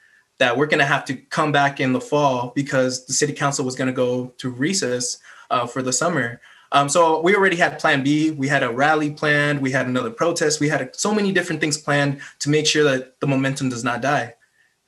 that 0.42 0.56
we're 0.56 0.66
going 0.66 0.80
to 0.80 0.84
have 0.84 1.04
to 1.04 1.14
come 1.14 1.52
back 1.52 1.78
in 1.78 1.92
the 1.92 2.00
fall 2.00 2.50
because 2.56 3.06
the 3.06 3.12
city 3.12 3.32
council 3.32 3.64
was 3.64 3.76
going 3.76 3.86
to 3.86 3.92
go 3.92 4.26
to 4.38 4.50
recess 4.50 5.18
uh, 5.50 5.68
for 5.68 5.82
the 5.82 5.92
summer. 5.92 6.40
Um, 6.72 6.88
so 6.88 7.20
we 7.20 7.36
already 7.36 7.54
had 7.54 7.78
plan 7.78 8.02
B. 8.02 8.32
We 8.32 8.48
had 8.48 8.64
a 8.64 8.70
rally 8.72 9.12
planned. 9.12 9.60
We 9.60 9.70
had 9.70 9.86
another 9.86 10.10
protest. 10.10 10.58
We 10.58 10.68
had 10.68 10.96
so 10.96 11.14
many 11.14 11.30
different 11.30 11.60
things 11.60 11.78
planned 11.78 12.20
to 12.40 12.50
make 12.50 12.66
sure 12.66 12.82
that 12.82 13.20
the 13.20 13.28
momentum 13.28 13.68
does 13.68 13.84
not 13.84 14.02
die. 14.02 14.34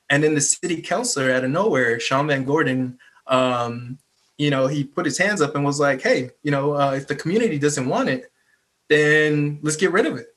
And 0.09 0.21
then 0.21 0.35
the 0.35 0.41
city 0.41 0.81
councilor 0.81 1.31
out 1.31 1.45
of 1.45 1.51
nowhere, 1.51 2.01
Sean 2.01 2.27
Van 2.27 2.43
Gordon, 2.43 2.99
um, 3.27 3.97
you 4.37 4.49
know, 4.49 4.67
he 4.67 4.83
put 4.83 5.05
his 5.05 5.17
hands 5.17 5.41
up 5.41 5.55
and 5.55 5.63
was 5.63 5.79
like, 5.79 6.01
hey, 6.01 6.31
you 6.43 6.51
know, 6.51 6.75
uh, 6.75 6.91
if 6.91 7.07
the 7.07 7.15
community 7.15 7.57
doesn't 7.59 7.87
want 7.87 8.09
it, 8.09 8.29
then 8.89 9.59
let's 9.61 9.77
get 9.77 9.93
rid 9.93 10.05
of 10.05 10.17
it. 10.17 10.35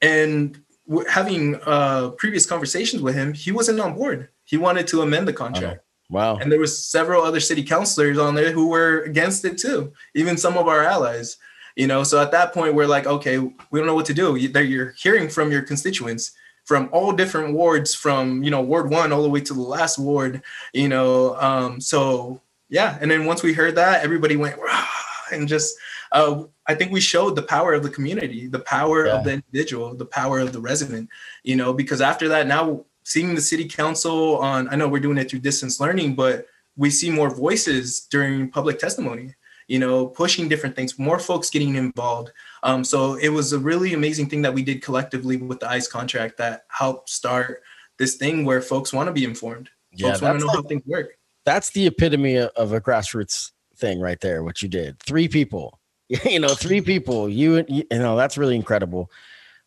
And 0.00 0.62
having 1.08 1.56
uh, 1.66 2.10
previous 2.10 2.46
conversations 2.46 3.02
with 3.02 3.14
him, 3.14 3.32
he 3.32 3.52
wasn't 3.52 3.80
on 3.80 3.94
board. 3.94 4.28
He 4.44 4.56
wanted 4.56 4.86
to 4.88 5.02
amend 5.02 5.28
the 5.28 5.32
contract. 5.32 5.82
Wow. 6.10 6.36
And 6.36 6.50
there 6.50 6.58
was 6.58 6.76
several 6.76 7.22
other 7.22 7.40
city 7.40 7.62
councilors 7.62 8.18
on 8.18 8.34
there 8.34 8.50
who 8.50 8.68
were 8.68 9.02
against 9.02 9.44
it 9.44 9.58
too, 9.58 9.92
even 10.14 10.36
some 10.36 10.58
of 10.58 10.66
our 10.66 10.82
allies. 10.82 11.36
You 11.76 11.86
know, 11.86 12.02
so 12.02 12.20
at 12.20 12.32
that 12.32 12.52
point, 12.52 12.74
we're 12.74 12.88
like, 12.88 13.06
okay, 13.06 13.38
we 13.38 13.78
don't 13.78 13.86
know 13.86 13.94
what 13.94 14.06
to 14.06 14.14
do. 14.14 14.34
You're 14.34 14.90
hearing 14.98 15.28
from 15.28 15.52
your 15.52 15.62
constituents 15.62 16.32
from 16.64 16.88
all 16.92 17.12
different 17.12 17.54
wards, 17.54 17.94
from 17.94 18.42
you 18.42 18.50
know 18.50 18.60
Ward 18.60 18.90
One 18.90 19.12
all 19.12 19.22
the 19.22 19.28
way 19.28 19.40
to 19.40 19.54
the 19.54 19.60
last 19.60 19.98
ward. 19.98 20.42
You 20.72 20.88
know, 20.88 21.36
um, 21.36 21.80
so 21.80 22.40
yeah. 22.68 22.98
And 23.00 23.10
then 23.10 23.24
once 23.24 23.42
we 23.42 23.52
heard 23.52 23.74
that, 23.76 24.04
everybody 24.04 24.36
went 24.36 24.58
Rah! 24.58 24.86
and 25.32 25.48
just 25.48 25.76
uh, 26.12 26.44
I 26.70 26.74
think 26.76 26.92
we 26.92 27.00
showed 27.00 27.34
the 27.34 27.42
power 27.42 27.74
of 27.74 27.82
the 27.82 27.90
community, 27.90 28.46
the 28.46 28.60
power 28.60 29.04
yeah. 29.04 29.16
of 29.16 29.24
the 29.24 29.32
individual, 29.32 29.92
the 29.92 30.06
power 30.06 30.38
of 30.38 30.52
the 30.52 30.60
resident, 30.60 31.08
you 31.42 31.56
know, 31.56 31.72
because 31.72 32.00
after 32.00 32.28
that, 32.28 32.46
now 32.46 32.84
seeing 33.02 33.34
the 33.34 33.40
city 33.40 33.66
council 33.66 34.38
on, 34.38 34.68
I 34.68 34.76
know 34.76 34.86
we're 34.86 35.00
doing 35.00 35.18
it 35.18 35.28
through 35.28 35.40
distance 35.40 35.80
learning, 35.80 36.14
but 36.14 36.46
we 36.76 36.88
see 36.88 37.10
more 37.10 37.28
voices 37.28 38.06
during 38.08 38.52
public 38.52 38.78
testimony, 38.78 39.34
you 39.66 39.80
know, 39.80 40.06
pushing 40.06 40.48
different 40.48 40.76
things, 40.76 40.96
more 40.96 41.18
folks 41.18 41.50
getting 41.50 41.74
involved. 41.74 42.30
Um, 42.62 42.84
so 42.84 43.14
it 43.14 43.30
was 43.30 43.52
a 43.52 43.58
really 43.58 43.92
amazing 43.92 44.28
thing 44.28 44.42
that 44.42 44.54
we 44.54 44.62
did 44.62 44.80
collectively 44.80 45.38
with 45.38 45.58
the 45.58 45.68
ICE 45.68 45.88
contract 45.88 46.38
that 46.38 46.66
helped 46.68 47.10
start 47.10 47.62
this 47.98 48.14
thing 48.14 48.44
where 48.44 48.62
folks 48.62 48.92
want 48.92 49.08
to 49.08 49.12
be 49.12 49.24
informed. 49.24 49.70
Yeah, 49.92 50.10
folks 50.10 50.22
want 50.22 50.38
to 50.38 50.46
know 50.46 50.52
how 50.52 50.62
things 50.62 50.82
work. 50.86 51.16
That's 51.44 51.70
the 51.70 51.88
epitome 51.88 52.36
of 52.36 52.72
a 52.72 52.80
grassroots 52.80 53.50
thing 53.76 53.98
right 53.98 54.20
there, 54.20 54.44
what 54.44 54.62
you 54.62 54.68
did. 54.68 55.00
Three 55.00 55.26
people 55.26 55.79
you 56.24 56.40
know, 56.40 56.48
three 56.48 56.80
people. 56.80 57.28
You, 57.28 57.64
you 57.68 57.84
know, 57.90 58.16
that's 58.16 58.36
really 58.36 58.56
incredible. 58.56 59.10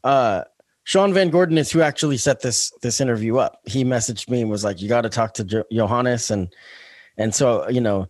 Uh, 0.03 0.43
Sean 0.83 1.13
Van 1.13 1.29
Gordon 1.29 1.57
is 1.57 1.71
who 1.71 1.81
actually 1.81 2.17
set 2.17 2.41
this 2.41 2.71
this 2.81 2.99
interview 2.99 3.37
up. 3.37 3.61
He 3.65 3.85
messaged 3.85 4.29
me 4.29 4.41
and 4.41 4.49
was 4.49 4.65
like, 4.65 4.81
"You 4.81 4.89
got 4.89 5.01
to 5.01 5.09
talk 5.09 5.33
to 5.35 5.45
jo- 5.45 5.63
Johannes," 5.71 6.29
and 6.29 6.53
and 7.17 7.33
so 7.33 7.69
you 7.69 7.79
know, 7.79 8.09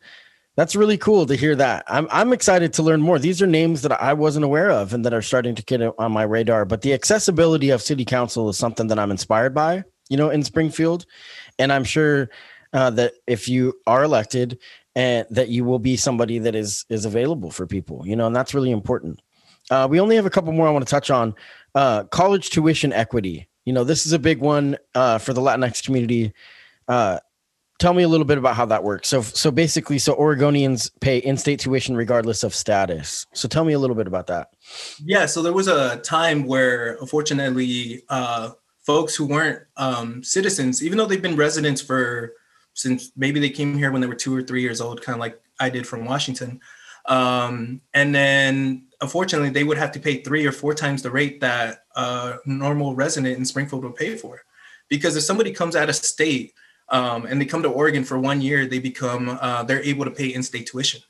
that's 0.56 0.76
really 0.76 0.98
cool 0.98 1.28
to 1.28 1.36
hear 1.36 1.56
that. 1.56 1.84
I'm 1.88 2.08
I'm 2.10 2.34
excited 2.34 2.74
to 2.74 2.84
learn 2.84 3.02
more. 3.02 3.20
These 3.20 3.44
are 3.44 3.48
names 3.48 3.84
that 3.84 3.92
I 4.02 4.14
wasn't 4.14 4.46
aware 4.46 4.72
of 4.72 4.94
and 4.94 5.06
that 5.06 5.14
are 5.14 5.22
starting 5.22 5.54
to 5.54 5.64
get 5.64 5.82
on 6.00 6.12
my 6.12 6.24
radar. 6.24 6.66
But 6.66 6.82
the 6.82 6.94
accessibility 6.94 7.70
of 7.70 7.84
city 7.84 8.06
council 8.06 8.50
is 8.50 8.58
something 8.58 8.88
that 8.88 8.98
I'm 8.98 9.12
inspired 9.12 9.54
by. 9.54 9.84
You 10.10 10.18
know, 10.18 10.32
in 10.32 10.44
Springfield, 10.44 11.06
and 11.60 11.72
I'm 11.72 11.84
sure 11.84 12.32
uh, 12.74 12.90
that 12.92 13.14
if 13.28 13.48
you 13.48 13.74
are 13.86 14.04
elected 14.04 14.58
and 14.96 15.26
that 15.30 15.50
you 15.50 15.64
will 15.64 15.80
be 15.80 15.98
somebody 15.98 16.40
that 16.40 16.56
is 16.56 16.86
is 16.90 17.06
available 17.06 17.52
for 17.52 17.66
people 17.66 18.06
you 18.06 18.16
know 18.16 18.28
and 18.28 18.36
that's 18.36 18.54
really 18.54 18.72
important. 18.72 19.22
Uh, 19.72 19.88
we 19.90 20.00
only 20.00 20.16
have 20.16 20.26
a 20.26 20.30
couple 20.30 20.52
more 20.52 20.68
i 20.68 20.72
want 20.72 20.86
to 20.86 20.92
touch 20.92 21.10
on. 21.10 21.34
Uh, 21.74 22.04
college 22.06 22.50
tuition 22.50 22.92
equity. 22.92 23.48
You 23.66 23.74
know 23.74 23.84
this 23.84 24.06
is 24.06 24.12
a 24.12 24.20
big 24.20 24.40
one 24.40 24.78
uh, 24.94 25.18
for 25.18 25.34
the 25.34 25.42
latinx 25.42 25.84
community. 25.84 26.34
Uh, 26.88 27.20
tell 27.80 27.94
me 27.94 28.04
a 28.04 28.08
little 28.08 28.26
bit 28.26 28.38
about 28.38 28.56
how 28.56 28.66
that 28.66 28.84
works. 28.84 29.10
So 29.10 29.22
so 29.22 29.52
basically 29.52 30.00
so 30.00 30.16
oregonians 30.16 30.92
pay 31.00 31.18
in-state 31.18 31.60
tuition 31.60 31.96
regardless 31.96 32.44
of 32.44 32.54
status. 32.54 33.26
So 33.34 33.48
tell 33.48 33.66
me 33.66 33.74
a 33.74 33.80
little 33.80 33.96
bit 33.96 34.08
about 34.08 34.28
that. 34.28 34.50
Yeah 35.04 35.26
so 35.26 35.42
there 35.42 35.54
was 35.54 35.68
a 35.68 35.98
time 35.98 36.46
where 36.46 36.98
unfortunately 37.02 38.04
uh, 38.10 38.52
folks 38.86 39.16
who 39.16 39.26
weren't 39.26 39.64
um, 39.78 40.24
citizens 40.24 40.84
even 40.84 40.98
though 40.98 41.06
they've 41.06 41.22
been 41.22 41.36
residents 41.36 41.82
for 41.82 42.34
since 42.74 43.12
maybe 43.16 43.40
they 43.40 43.50
came 43.50 43.78
here 43.78 43.92
when 43.92 44.02
they 44.02 44.08
were 44.08 44.16
two 44.16 44.36
or 44.36 44.42
three 44.42 44.62
years 44.62 44.82
old, 44.82 45.02
kind 45.02 45.16
of 45.16 45.20
like 45.20 45.40
I 45.60 45.70
did 45.70 45.88
from 45.88 46.06
Washington. 46.06 46.60
Um, 47.06 47.82
and 47.94 48.14
then 48.16 48.88
unfortunately, 49.02 49.50
they 49.50 49.64
would 49.64 49.78
have 49.78 49.92
to 49.94 50.00
pay 50.00 50.22
three 50.22 50.46
or 50.46 50.52
four 50.52 50.74
times 50.74 51.02
the 51.02 51.12
rate 51.12 51.42
that 51.42 51.86
a 51.96 52.36
normal 52.46 52.96
resident 52.96 53.38
in 53.38 53.46
Springfield 53.46 53.84
would 53.84 53.96
pay 53.96 54.16
for. 54.16 54.42
Because 54.90 55.16
if 55.16 55.24
somebody 55.24 55.52
comes 55.52 55.76
out 55.76 55.90
of 55.90 55.96
state, 55.96 56.54
um, 56.90 57.26
and 57.26 57.40
they 57.40 57.46
come 57.46 57.64
to 57.64 57.70
Oregon 57.70 58.04
for 58.04 58.20
one 58.20 58.42
year, 58.42 58.66
they 58.66 58.80
become 58.80 59.38
uh, 59.42 59.64
they're 59.64 59.84
able 59.84 60.06
to 60.06 60.12
pay 60.12 60.28
in-state 60.28 60.68
tuition. 60.68 61.02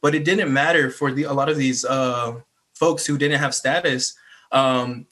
But 0.00 0.14
it 0.14 0.24
didn't 0.24 0.52
matter 0.52 0.90
for 0.90 1.12
the 1.12 1.24
a 1.24 1.32
lot 1.32 1.48
of 1.48 1.56
these 1.56 1.84
uh, 1.84 2.40
folks 2.74 3.04
who 3.04 3.18
didn't 3.18 3.40
have 3.40 3.54
status 3.54 4.14
um, 4.52 5.06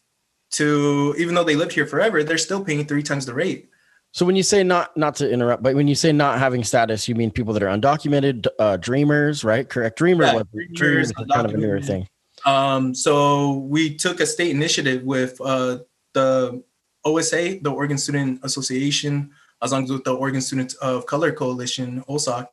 to 0.52 1.14
even 1.18 1.34
though 1.34 1.44
they 1.44 1.56
lived 1.56 1.72
here 1.72 1.86
forever, 1.86 2.22
they're 2.22 2.38
still 2.38 2.64
paying 2.64 2.86
three 2.86 3.02
times 3.02 3.26
the 3.26 3.34
rate. 3.34 3.68
So 4.16 4.24
when 4.24 4.34
you 4.34 4.42
say 4.42 4.64
not 4.64 4.96
not 4.96 5.14
to 5.16 5.30
interrupt, 5.30 5.62
but 5.62 5.74
when 5.74 5.88
you 5.88 5.94
say 5.94 6.10
not 6.10 6.38
having 6.38 6.64
status, 6.64 7.06
you 7.06 7.14
mean 7.14 7.30
people 7.30 7.52
that 7.52 7.62
are 7.62 7.66
undocumented, 7.66 8.46
uh, 8.58 8.78
dreamers, 8.78 9.44
right? 9.44 9.68
Correct, 9.68 9.98
dreamer. 9.98 10.24
Yeah, 10.24 10.42
dreamers, 10.72 11.12
kind 11.12 11.44
of 11.44 11.52
a 11.52 11.56
newer 11.58 11.82
thing. 11.82 12.08
Um, 12.46 12.94
so 12.94 13.58
we 13.68 13.94
took 13.94 14.20
a 14.20 14.24
state 14.24 14.52
initiative 14.52 15.02
with 15.02 15.38
uh, 15.42 15.80
the 16.14 16.62
OSA, 17.04 17.58
the 17.60 17.70
Oregon 17.70 17.98
Student 17.98 18.40
Association, 18.42 19.32
as 19.60 19.72
long 19.72 19.84
as 19.84 19.92
with 19.92 20.04
the 20.04 20.14
Oregon 20.14 20.40
Students 20.40 20.72
of 20.76 21.04
Color 21.04 21.32
Coalition, 21.32 22.02
OSAC. 22.08 22.46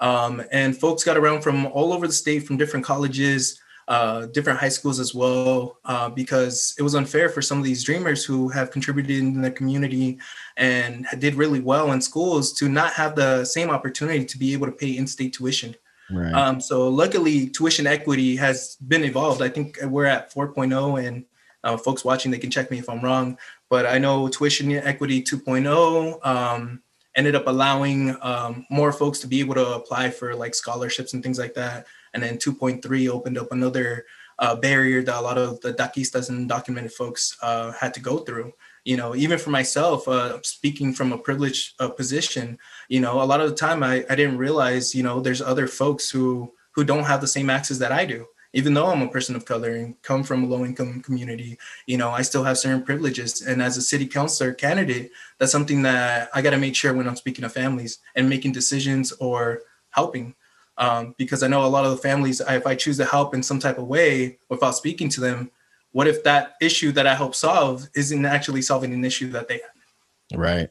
Um, 0.00 0.42
and 0.50 0.76
folks 0.76 1.04
got 1.04 1.16
around 1.16 1.42
from 1.42 1.66
all 1.66 1.92
over 1.92 2.08
the 2.08 2.12
state, 2.12 2.40
from 2.40 2.56
different 2.56 2.84
colleges, 2.84 3.60
uh, 3.88 4.26
different 4.26 4.58
high 4.58 4.68
schools 4.68 4.98
as 4.98 5.14
well, 5.14 5.78
uh, 5.84 6.08
because 6.08 6.74
it 6.78 6.82
was 6.82 6.94
unfair 6.94 7.28
for 7.28 7.40
some 7.40 7.58
of 7.58 7.64
these 7.64 7.84
dreamers 7.84 8.24
who 8.24 8.48
have 8.48 8.70
contributed 8.70 9.18
in 9.18 9.40
the 9.40 9.50
community 9.50 10.18
and 10.56 11.06
did 11.18 11.34
really 11.34 11.60
well 11.60 11.92
in 11.92 12.00
schools 12.00 12.52
to 12.54 12.68
not 12.68 12.92
have 12.92 13.14
the 13.14 13.44
same 13.44 13.70
opportunity 13.70 14.24
to 14.24 14.38
be 14.38 14.52
able 14.52 14.66
to 14.66 14.72
pay 14.72 14.96
in-state 14.96 15.32
tuition. 15.32 15.74
Right. 16.10 16.32
Um, 16.32 16.60
so 16.60 16.88
luckily, 16.88 17.48
tuition 17.48 17.86
equity 17.86 18.36
has 18.36 18.76
been 18.86 19.04
evolved. 19.04 19.42
I 19.42 19.48
think 19.48 19.78
we're 19.82 20.06
at 20.06 20.32
4.0, 20.32 21.06
and 21.06 21.24
uh, 21.64 21.76
folks 21.76 22.04
watching 22.04 22.30
they 22.30 22.38
can 22.38 22.50
check 22.50 22.70
me 22.70 22.78
if 22.78 22.88
I'm 22.88 23.00
wrong. 23.00 23.38
But 23.68 23.86
I 23.86 23.98
know 23.98 24.28
tuition 24.28 24.72
equity 24.72 25.22
2.0 25.22 26.24
um, 26.26 26.82
ended 27.16 27.34
up 27.34 27.46
allowing 27.46 28.16
um, 28.22 28.66
more 28.70 28.92
folks 28.92 29.18
to 29.20 29.26
be 29.26 29.40
able 29.40 29.54
to 29.54 29.74
apply 29.74 30.10
for 30.10 30.34
like 30.34 30.54
scholarships 30.54 31.14
and 31.14 31.22
things 31.22 31.38
like 31.38 31.54
that. 31.54 31.86
And 32.14 32.22
then 32.22 32.38
2.3 32.38 33.08
opened 33.08 33.38
up 33.38 33.52
another 33.52 34.06
uh, 34.38 34.54
barrier 34.56 35.02
that 35.02 35.16
a 35.16 35.20
lot 35.20 35.38
of 35.38 35.60
the 35.60 35.72
Daquistas 35.72 36.28
and 36.28 36.48
documented 36.48 36.92
folks 36.92 37.36
uh, 37.42 37.72
had 37.72 37.94
to 37.94 38.00
go 38.00 38.18
through. 38.18 38.52
You 38.84 38.96
know, 38.96 39.16
even 39.16 39.38
for 39.38 39.50
myself, 39.50 40.06
uh, 40.06 40.40
speaking 40.42 40.92
from 40.92 41.12
a 41.12 41.18
privileged 41.18 41.74
uh, 41.80 41.88
position, 41.88 42.58
you 42.88 43.00
know, 43.00 43.20
a 43.20 43.24
lot 43.24 43.40
of 43.40 43.50
the 43.50 43.56
time 43.56 43.82
I, 43.82 44.04
I 44.08 44.14
didn't 44.14 44.38
realize, 44.38 44.94
you 44.94 45.02
know, 45.02 45.20
there's 45.20 45.42
other 45.42 45.66
folks 45.66 46.10
who 46.10 46.52
who 46.72 46.84
don't 46.84 47.04
have 47.04 47.22
the 47.22 47.26
same 47.26 47.50
access 47.50 47.78
that 47.78 47.90
I 47.90 48.04
do. 48.04 48.26
Even 48.52 48.74
though 48.74 48.86
I'm 48.86 49.02
a 49.02 49.08
person 49.08 49.34
of 49.34 49.44
color 49.44 49.70
and 49.70 50.00
come 50.02 50.22
from 50.22 50.44
a 50.44 50.46
low 50.46 50.64
income 50.64 51.00
community, 51.02 51.58
you 51.86 51.98
know, 51.98 52.10
I 52.10 52.22
still 52.22 52.44
have 52.44 52.58
certain 52.58 52.82
privileges. 52.82 53.42
And 53.42 53.60
as 53.60 53.76
a 53.76 53.82
city 53.82 54.06
councilor 54.06 54.54
candidate, 54.54 55.10
that's 55.38 55.52
something 55.52 55.82
that 55.82 56.30
I 56.32 56.42
got 56.42 56.50
to 56.50 56.58
make 56.58 56.76
sure 56.76 56.94
when 56.94 57.08
I'm 57.08 57.16
speaking 57.16 57.42
to 57.42 57.48
families 57.48 57.98
and 58.14 58.28
making 58.28 58.52
decisions 58.52 59.12
or 59.12 59.62
helping. 59.90 60.34
Um, 60.78 61.14
because 61.16 61.42
I 61.42 61.48
know 61.48 61.64
a 61.64 61.68
lot 61.68 61.84
of 61.84 61.90
the 61.90 61.96
families, 61.96 62.40
if 62.40 62.66
I 62.66 62.74
choose 62.74 62.98
to 62.98 63.04
help 63.04 63.34
in 63.34 63.42
some 63.42 63.58
type 63.58 63.78
of 63.78 63.86
way 63.86 64.38
without 64.48 64.72
speaking 64.72 65.08
to 65.10 65.20
them, 65.20 65.50
what 65.92 66.06
if 66.06 66.22
that 66.24 66.56
issue 66.60 66.92
that 66.92 67.06
I 67.06 67.14
help 67.14 67.34
solve 67.34 67.88
isn't 67.94 68.26
actually 68.26 68.60
solving 68.62 68.92
an 68.92 69.04
issue 69.04 69.30
that 69.30 69.48
they 69.48 69.54
have? 69.54 70.38
Right. 70.38 70.68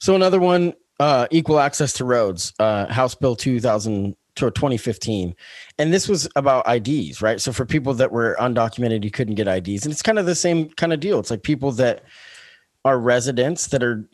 So 0.00 0.14
another 0.14 0.38
one, 0.40 0.74
uh, 1.00 1.26
equal 1.30 1.60
access 1.60 1.94
to 1.94 2.04
roads, 2.04 2.52
uh, 2.58 2.86
House 2.92 3.14
Bill 3.14 3.36
2000 3.36 4.14
to 4.36 4.50
2015, 4.50 5.34
and 5.78 5.94
this 5.94 6.08
was 6.08 6.28
about 6.36 6.68
IDs, 6.68 7.22
right? 7.22 7.40
So 7.40 7.52
for 7.52 7.64
people 7.64 7.94
that 7.94 8.12
were 8.12 8.36
undocumented, 8.38 9.02
you 9.02 9.10
couldn't 9.10 9.36
get 9.36 9.48
IDs, 9.48 9.86
and 9.86 9.92
it's 9.92 10.02
kind 10.02 10.18
of 10.18 10.26
the 10.26 10.34
same 10.34 10.68
kind 10.70 10.92
of 10.92 11.00
deal. 11.00 11.18
It's 11.18 11.30
like 11.30 11.42
people 11.42 11.72
that 11.72 12.04
are 12.84 12.98
residents 12.98 13.68
that 13.68 13.82
are 13.82 14.06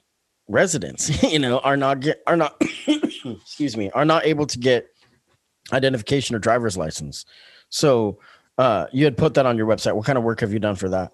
residents, 0.48 1.22
you 1.24 1.38
know, 1.38 1.58
are 1.60 1.76
not 1.76 2.00
get 2.00 2.22
are 2.26 2.36
not, 2.36 2.56
excuse 2.86 3.76
me, 3.76 3.90
are 3.90 4.04
not 4.04 4.24
able 4.24 4.46
to 4.46 4.58
get 4.58 4.88
identification 5.72 6.36
or 6.36 6.38
driver's 6.38 6.76
license. 6.76 7.24
So 7.68 8.18
uh, 8.58 8.86
you 8.92 9.04
had 9.04 9.16
put 9.16 9.34
that 9.34 9.46
on 9.46 9.56
your 9.56 9.66
website. 9.66 9.94
What 9.94 10.04
kind 10.04 10.18
of 10.18 10.24
work 10.24 10.40
have 10.40 10.52
you 10.52 10.58
done 10.58 10.76
for 10.76 10.88
that? 10.90 11.12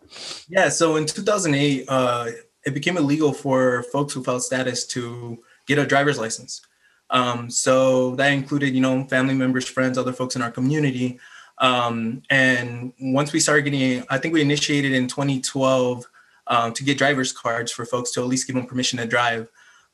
Yeah, 0.49 0.69
so 0.69 0.97
in 0.97 1.07
2008, 1.07 1.85
uh, 1.89 2.31
it 2.67 2.75
became 2.75 2.97
illegal 2.97 3.33
for 3.33 3.85
folks 3.85 4.13
who 4.13 4.23
filed 4.23 4.43
status 4.43 4.87
to 4.89 5.39
get 5.67 5.79
a 5.79 5.87
driver's 5.87 6.19
license. 6.19 6.63
Um, 7.11 7.49
so 7.51 8.15
that 8.17 8.33
included, 8.33 8.75
you 8.75 8.81
know, 8.81 9.05
family 9.05 9.35
members, 9.35 9.67
friends, 9.67 9.97
other 9.97 10.13
folks 10.13 10.37
in 10.37 10.43
our 10.43 10.51
community. 10.51 11.19
Um, 11.59 12.23
and 12.31 12.93
once 13.01 13.33
we 13.33 13.41
started 13.41 13.63
getting, 13.63 14.05
I 14.11 14.19
think 14.19 14.35
we 14.35 14.43
initiated 14.43 14.93
in 14.93 15.09
2012 15.09 16.07
um, 16.49 16.73
to 16.73 16.85
get 16.85 16.99
driver's 16.99 17.33
cards 17.33 17.73
for 17.73 17.85
folks 17.85 18.11
to 18.13 18.21
at 18.21 18.27
least 18.27 18.47
give 18.47 18.57
them 18.57 18.67
permission 18.67 18.99
to 18.99 19.07
drive, 19.07 19.49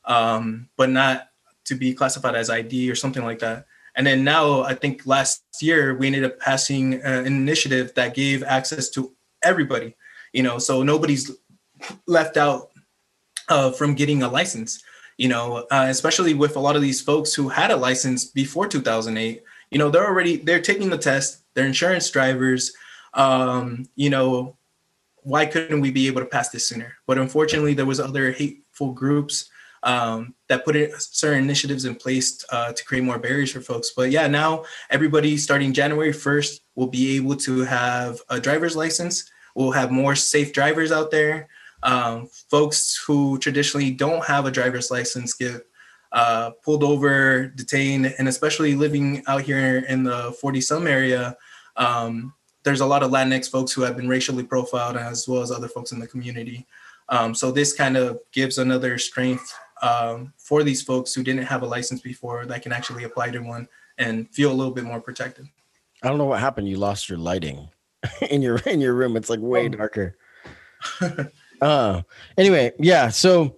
um, 0.05 0.67
but 0.77 0.89
not 0.89 1.29
to 1.65 1.75
be 1.75 1.93
classified 1.93 2.35
as 2.35 2.49
ID 2.49 2.89
or 2.89 2.95
something 2.95 3.23
like 3.23 3.39
that. 3.39 3.65
And 3.95 4.05
then 4.05 4.23
now, 4.23 4.61
I 4.61 4.75
think 4.75 5.05
last 5.05 5.43
year 5.61 5.95
we 5.95 6.07
ended 6.07 6.25
up 6.25 6.39
passing 6.39 6.95
uh, 6.95 7.23
an 7.25 7.27
initiative 7.27 7.93
that 7.95 8.13
gave 8.13 8.43
access 8.43 8.89
to 8.91 9.13
everybody. 9.43 9.95
You 10.33 10.43
know, 10.43 10.57
so 10.57 10.83
nobody's 10.83 11.31
left 12.07 12.35
out 12.35 12.71
uh, 13.47 13.71
from 13.71 13.95
getting 13.95 14.23
a 14.23 14.29
license. 14.29 14.83
You 15.17 15.29
know, 15.29 15.65
uh, 15.71 15.87
especially 15.87 16.33
with 16.33 16.57
a 16.57 16.59
lot 16.59 16.75
of 16.75 16.81
these 16.81 17.01
folks 17.01 17.33
who 17.33 17.47
had 17.47 17.71
a 17.71 17.77
license 17.77 18.25
before 18.25 18.67
2008. 18.67 19.41
You 19.71 19.79
know, 19.79 19.89
they're 19.89 20.05
already 20.05 20.37
they're 20.37 20.61
taking 20.61 20.89
the 20.89 20.97
test. 20.97 21.43
They're 21.53 21.65
insurance 21.65 22.09
drivers. 22.09 22.73
Um, 23.13 23.87
you 23.95 24.09
know, 24.09 24.57
why 25.23 25.45
couldn't 25.45 25.79
we 25.79 25.89
be 25.89 26.07
able 26.07 26.19
to 26.19 26.27
pass 26.27 26.49
this 26.49 26.67
sooner? 26.67 26.95
But 27.07 27.17
unfortunately, 27.17 27.73
there 27.73 27.85
was 27.85 28.01
other 28.01 28.31
hateful 28.33 28.91
groups 28.91 29.49
um, 29.85 30.33
that 30.49 30.65
put 30.65 30.75
in 30.75 30.91
certain 30.97 31.43
initiatives 31.43 31.85
in 31.85 31.95
place 31.95 32.43
uh, 32.51 32.73
to 32.73 32.83
create 32.83 33.03
more 33.03 33.19
barriers 33.19 33.51
for 33.51 33.61
folks. 33.61 33.91
But 33.95 34.09
yeah, 34.11 34.27
now 34.27 34.65
everybody 34.89 35.37
starting 35.37 35.73
January 35.73 36.11
1st 36.11 36.59
will 36.75 36.87
be 36.87 37.15
able 37.15 37.35
to 37.37 37.61
have 37.61 38.19
a 38.29 38.39
driver's 38.39 38.75
license. 38.75 39.29
We'll 39.55 39.71
have 39.71 39.91
more 39.91 40.15
safe 40.15 40.51
drivers 40.51 40.91
out 40.91 41.11
there. 41.11 41.47
Um, 41.83 42.27
folks 42.49 43.01
who 43.05 43.37
traditionally 43.37 43.91
don't 43.91 44.25
have 44.25 44.45
a 44.45 44.51
driver's 44.51 44.89
license 44.89 45.33
get 45.33 45.61
uh, 46.11 46.51
pulled 46.63 46.83
over, 46.83 47.47
detained, 47.47 48.15
and 48.17 48.27
especially 48.27 48.73
living 48.73 49.23
out 49.27 49.43
here 49.43 49.85
in 49.87 50.03
the 50.03 50.35
40 50.41 50.61
some 50.61 50.87
area, 50.87 51.37
um, 51.77 52.33
there's 52.63 52.81
a 52.81 52.85
lot 52.85 53.03
of 53.03 53.11
Latinx 53.11 53.51
folks 53.51 53.71
who 53.71 53.83
have 53.83 53.95
been 53.95 54.09
racially 54.09 54.43
profiled 54.43 54.97
as 54.97 55.27
well 55.27 55.43
as 55.43 55.51
other 55.51 55.67
folks 55.67 55.91
in 55.91 55.99
the 55.99 56.07
community. 56.07 56.65
Um, 57.09 57.35
so 57.35 57.51
this 57.51 57.71
kind 57.71 57.97
of 57.97 58.19
gives 58.31 58.57
another 58.57 58.97
strength 58.97 59.53
um, 59.81 60.33
for 60.37 60.63
these 60.63 60.81
folks 60.81 61.13
who 61.13 61.23
didn't 61.23 61.43
have 61.45 61.61
a 61.63 61.65
license 61.67 62.01
before 62.01 62.45
that 62.45 62.61
can 62.61 62.71
actually 62.71 63.03
apply 63.03 63.31
to 63.31 63.39
one 63.39 63.67
and 63.97 64.29
feel 64.33 64.51
a 64.51 64.53
little 64.53 64.73
bit 64.73 64.83
more 64.83 64.99
protected. 65.01 65.47
I 66.03 66.09
don't 66.09 66.17
know 66.17 66.25
what 66.25 66.39
happened. 66.39 66.67
You 66.69 66.77
lost 66.77 67.09
your 67.09 67.17
lighting 67.17 67.69
in 68.29 68.41
your 68.41 68.57
in 68.59 68.81
your 68.81 68.93
room. 68.93 69.15
It's 69.17 69.29
like 69.29 69.39
way 69.39 69.65
Oh. 69.65 69.69
darker. 69.69 70.17
uh 71.61 72.01
anyway, 72.37 72.71
yeah. 72.79 73.09
So 73.09 73.57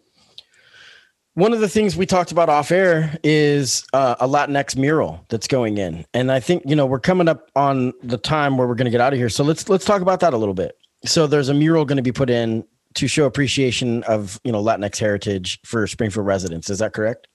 one 1.33 1.53
of 1.53 1.59
the 1.59 1.69
things 1.69 1.95
we 1.95 2.05
talked 2.07 2.31
about 2.31 2.49
off 2.49 2.71
air 2.71 3.15
is 3.23 3.85
uh, 3.93 4.15
a 4.19 4.27
Latinx 4.27 4.75
mural 4.75 5.23
that's 5.29 5.47
going 5.47 5.77
in, 5.77 6.03
and 6.15 6.31
I 6.31 6.39
think 6.39 6.63
you 6.65 6.75
know 6.75 6.85
we're 6.87 6.99
coming 6.99 7.27
up 7.27 7.51
on 7.55 7.93
the 8.01 8.17
time 8.17 8.57
where 8.57 8.67
we're 8.67 8.73
going 8.75 8.85
to 8.85 8.91
get 8.91 9.01
out 9.01 9.13
of 9.13 9.19
here. 9.19 9.29
So 9.29 9.43
let's 9.43 9.69
let's 9.69 9.85
talk 9.85 10.01
about 10.01 10.19
that 10.21 10.33
a 10.33 10.37
little 10.37 10.55
bit. 10.55 10.77
So 11.05 11.27
there's 11.27 11.49
a 11.49 11.53
mural 11.53 11.85
going 11.85 11.97
to 11.97 12.01
be 12.03 12.11
put 12.11 12.29
in 12.29 12.65
to 12.97 13.07
show 13.07 13.25
appreciation 13.25 14.03
of 14.03 14.39
you 14.43 14.51
know 14.51 14.63
Latinx 14.63 14.97
heritage 14.97 15.59
for 15.65 15.87
Springfield 15.87 16.25
residents. 16.25 16.69
Is 16.69 16.79
that 16.79 16.93
correct? 16.93 17.27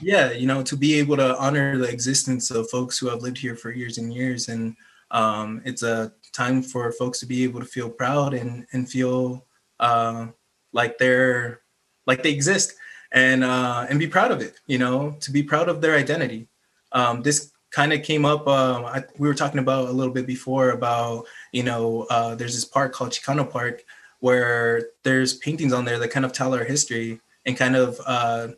yeah 0.00 0.32
you 0.32 0.46
know 0.46 0.62
to 0.62 0.76
be 0.76 0.94
able 0.94 1.16
to 1.16 1.36
honor 1.38 1.76
the 1.76 1.88
existence 1.88 2.50
of 2.50 2.70
folks 2.70 2.98
who 2.98 3.08
have 3.08 3.22
lived 3.22 3.38
here 3.38 3.54
for 3.54 3.70
years 3.70 3.98
and 3.98 4.12
years 4.12 4.48
and 4.48 4.74
um, 5.12 5.60
it's 5.64 5.82
a 5.82 6.12
time 6.32 6.62
for 6.62 6.92
folks 6.92 7.18
to 7.18 7.26
be 7.26 7.42
able 7.42 7.60
to 7.60 7.66
feel 7.66 7.90
proud 7.90 8.32
and 8.32 8.66
and 8.72 8.88
feel 8.88 9.46
uh, 9.80 10.26
like 10.72 10.98
they're 10.98 11.60
like 12.06 12.22
they 12.22 12.32
exist 12.32 12.74
and 13.12 13.44
uh, 13.44 13.86
and 13.88 13.98
be 13.98 14.06
proud 14.06 14.30
of 14.30 14.40
it 14.40 14.60
you 14.66 14.78
know 14.78 15.16
to 15.20 15.30
be 15.30 15.42
proud 15.42 15.68
of 15.68 15.80
their 15.80 15.96
identity 15.96 16.48
um, 16.92 17.22
this 17.22 17.52
kind 17.70 17.92
of 17.92 18.02
came 18.02 18.24
up 18.24 18.48
um, 18.48 18.84
I, 18.84 19.04
we 19.18 19.28
were 19.28 19.34
talking 19.34 19.60
about 19.60 19.88
a 19.88 19.92
little 19.92 20.12
bit 20.12 20.26
before 20.26 20.70
about 20.70 21.26
you 21.52 21.62
know 21.62 22.06
uh, 22.10 22.34
there's 22.34 22.54
this 22.54 22.64
park 22.64 22.92
called 22.92 23.10
chicano 23.10 23.48
park 23.48 23.82
where 24.20 24.90
there's 25.02 25.34
paintings 25.34 25.72
on 25.72 25.84
there 25.84 25.98
that 25.98 26.10
kind 26.10 26.24
of 26.24 26.32
tell 26.32 26.54
our 26.54 26.64
history 26.64 27.20
and 27.46 27.56
kind 27.56 27.76
of 27.76 27.98
uh, 28.06 28.48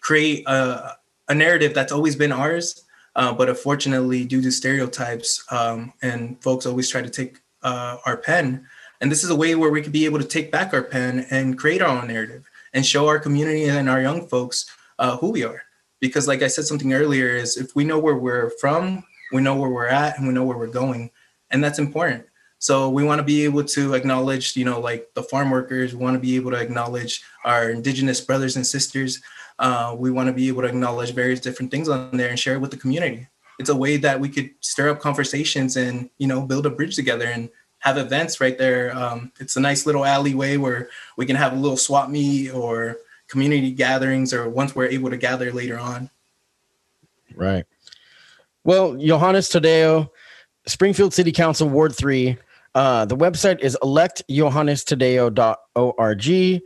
create 0.00 0.46
a, 0.46 0.96
a 1.28 1.34
narrative 1.34 1.74
that's 1.74 1.92
always 1.92 2.16
been 2.16 2.32
ours, 2.32 2.84
uh, 3.16 3.32
but 3.32 3.48
unfortunately, 3.48 4.24
due 4.24 4.40
to 4.42 4.50
stereotypes, 4.50 5.44
um, 5.50 5.92
and 6.02 6.40
folks 6.42 6.66
always 6.66 6.88
try 6.88 7.02
to 7.02 7.10
take 7.10 7.40
uh, 7.62 7.96
our 8.06 8.16
pen. 8.16 8.66
And 9.00 9.10
this 9.10 9.24
is 9.24 9.30
a 9.30 9.36
way 9.36 9.54
where 9.54 9.70
we 9.70 9.82
could 9.82 9.92
be 9.92 10.04
able 10.04 10.18
to 10.18 10.24
take 10.24 10.50
back 10.50 10.72
our 10.72 10.82
pen 10.82 11.26
and 11.30 11.58
create 11.58 11.82
our 11.82 11.88
own 11.88 12.08
narrative 12.08 12.48
and 12.72 12.86
show 12.86 13.08
our 13.08 13.18
community 13.18 13.64
and 13.64 13.90
our 13.90 14.00
young 14.00 14.26
folks 14.28 14.66
uh, 14.98 15.16
who 15.16 15.30
we 15.30 15.44
are. 15.44 15.62
Because, 16.00 16.28
like 16.28 16.42
I 16.42 16.46
said 16.46 16.66
something 16.66 16.92
earlier, 16.92 17.28
is 17.28 17.56
if 17.56 17.74
we 17.74 17.84
know 17.84 17.98
where 17.98 18.16
we're 18.16 18.50
from, 18.60 19.02
we 19.32 19.42
know 19.42 19.56
where 19.56 19.70
we're 19.70 19.88
at, 19.88 20.18
and 20.18 20.28
we 20.28 20.34
know 20.34 20.44
where 20.44 20.58
we're 20.58 20.66
going, 20.66 21.10
and 21.50 21.64
that's 21.64 21.78
important. 21.78 22.26
So 22.66 22.88
we 22.88 23.04
want 23.04 23.20
to 23.20 23.24
be 23.24 23.44
able 23.44 23.62
to 23.62 23.94
acknowledge, 23.94 24.56
you 24.56 24.64
know, 24.64 24.80
like 24.80 25.10
the 25.14 25.22
farm 25.22 25.50
workers. 25.50 25.94
We 25.94 26.02
want 26.02 26.14
to 26.14 26.20
be 26.20 26.34
able 26.34 26.50
to 26.50 26.56
acknowledge 26.56 27.22
our 27.44 27.70
indigenous 27.70 28.20
brothers 28.20 28.56
and 28.56 28.66
sisters 28.66 29.22
uh, 29.58 29.94
we 29.98 30.10
want 30.10 30.26
to 30.26 30.32
be 30.32 30.48
able 30.48 30.62
to 30.62 30.68
acknowledge 30.68 31.12
various 31.12 31.40
different 31.40 31.70
things 31.70 31.88
on 31.88 32.16
there 32.16 32.28
and 32.28 32.38
share 32.38 32.54
it 32.54 32.60
with 32.60 32.70
the 32.70 32.76
community. 32.76 33.26
It's 33.58 33.70
a 33.70 33.76
way 33.76 33.96
that 33.98 34.20
we 34.20 34.28
could 34.28 34.50
stir 34.60 34.90
up 34.90 35.00
conversations 35.00 35.76
and 35.76 36.10
you 36.18 36.26
know 36.26 36.42
build 36.42 36.66
a 36.66 36.70
bridge 36.70 36.94
together 36.94 37.26
and 37.26 37.48
have 37.78 37.96
events 37.96 38.40
right 38.40 38.58
there. 38.58 38.94
Um, 38.94 39.32
it's 39.40 39.56
a 39.56 39.60
nice 39.60 39.86
little 39.86 40.04
alleyway 40.04 40.56
where 40.56 40.90
we 41.16 41.24
can 41.24 41.36
have 41.36 41.52
a 41.52 41.56
little 41.56 41.76
swap 41.76 42.10
meet 42.10 42.50
or 42.50 42.98
community 43.28 43.70
gatherings 43.70 44.34
or 44.34 44.48
once 44.48 44.74
we're 44.74 44.86
able 44.86 45.10
to 45.10 45.16
gather 45.16 45.52
later 45.52 45.78
on. 45.78 46.10
Right. 47.34 47.64
Well, 48.64 48.96
Johannes 48.96 49.48
Tadeo, 49.48 50.10
Springfield 50.66 51.14
City 51.14 51.32
Council, 51.32 51.68
Ward 51.68 51.94
3. 51.94 52.36
Uh, 52.76 53.04
the 53.06 53.16
website 53.16 53.58
is 53.60 53.76
electjohannestadeo.org. 53.82 56.62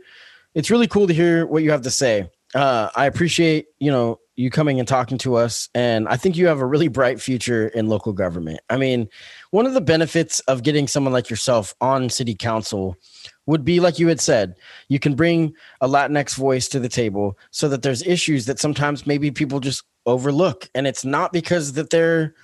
It's 0.53 0.69
really 0.69 0.87
cool 0.87 1.07
to 1.07 1.13
hear 1.13 1.47
what 1.47 1.63
you 1.63 1.71
have 1.71 1.83
to 1.83 1.89
say. 1.89 2.29
Uh, 2.53 2.89
I 2.97 3.05
appreciate, 3.05 3.67
you 3.79 3.89
know, 3.89 4.19
you 4.35 4.49
coming 4.49 4.77
and 4.77 4.85
talking 4.85 5.17
to 5.19 5.35
us. 5.35 5.69
And 5.73 6.09
I 6.09 6.17
think 6.17 6.35
you 6.35 6.47
have 6.47 6.59
a 6.59 6.65
really 6.65 6.89
bright 6.89 7.21
future 7.21 7.69
in 7.69 7.87
local 7.87 8.11
government. 8.11 8.59
I 8.69 8.75
mean, 8.75 9.07
one 9.51 9.65
of 9.65 9.73
the 9.73 9.79
benefits 9.79 10.41
of 10.41 10.63
getting 10.63 10.85
someone 10.85 11.13
like 11.13 11.29
yourself 11.29 11.73
on 11.79 12.09
city 12.09 12.35
council 12.35 12.97
would 13.45 13.63
be 13.63 13.79
like 13.79 13.97
you 13.97 14.09
had 14.09 14.19
said, 14.19 14.55
you 14.89 14.99
can 14.99 15.15
bring 15.15 15.53
a 15.79 15.87
Latinx 15.87 16.35
voice 16.35 16.67
to 16.69 16.81
the 16.81 16.89
table 16.89 17.37
so 17.51 17.69
that 17.69 17.83
there's 17.83 18.05
issues 18.05 18.47
that 18.47 18.59
sometimes 18.59 19.07
maybe 19.07 19.31
people 19.31 19.61
just 19.61 19.85
overlook. 20.05 20.69
And 20.75 20.87
it's 20.87 21.05
not 21.05 21.31
because 21.31 21.71
that 21.73 21.89
they're, 21.89 22.35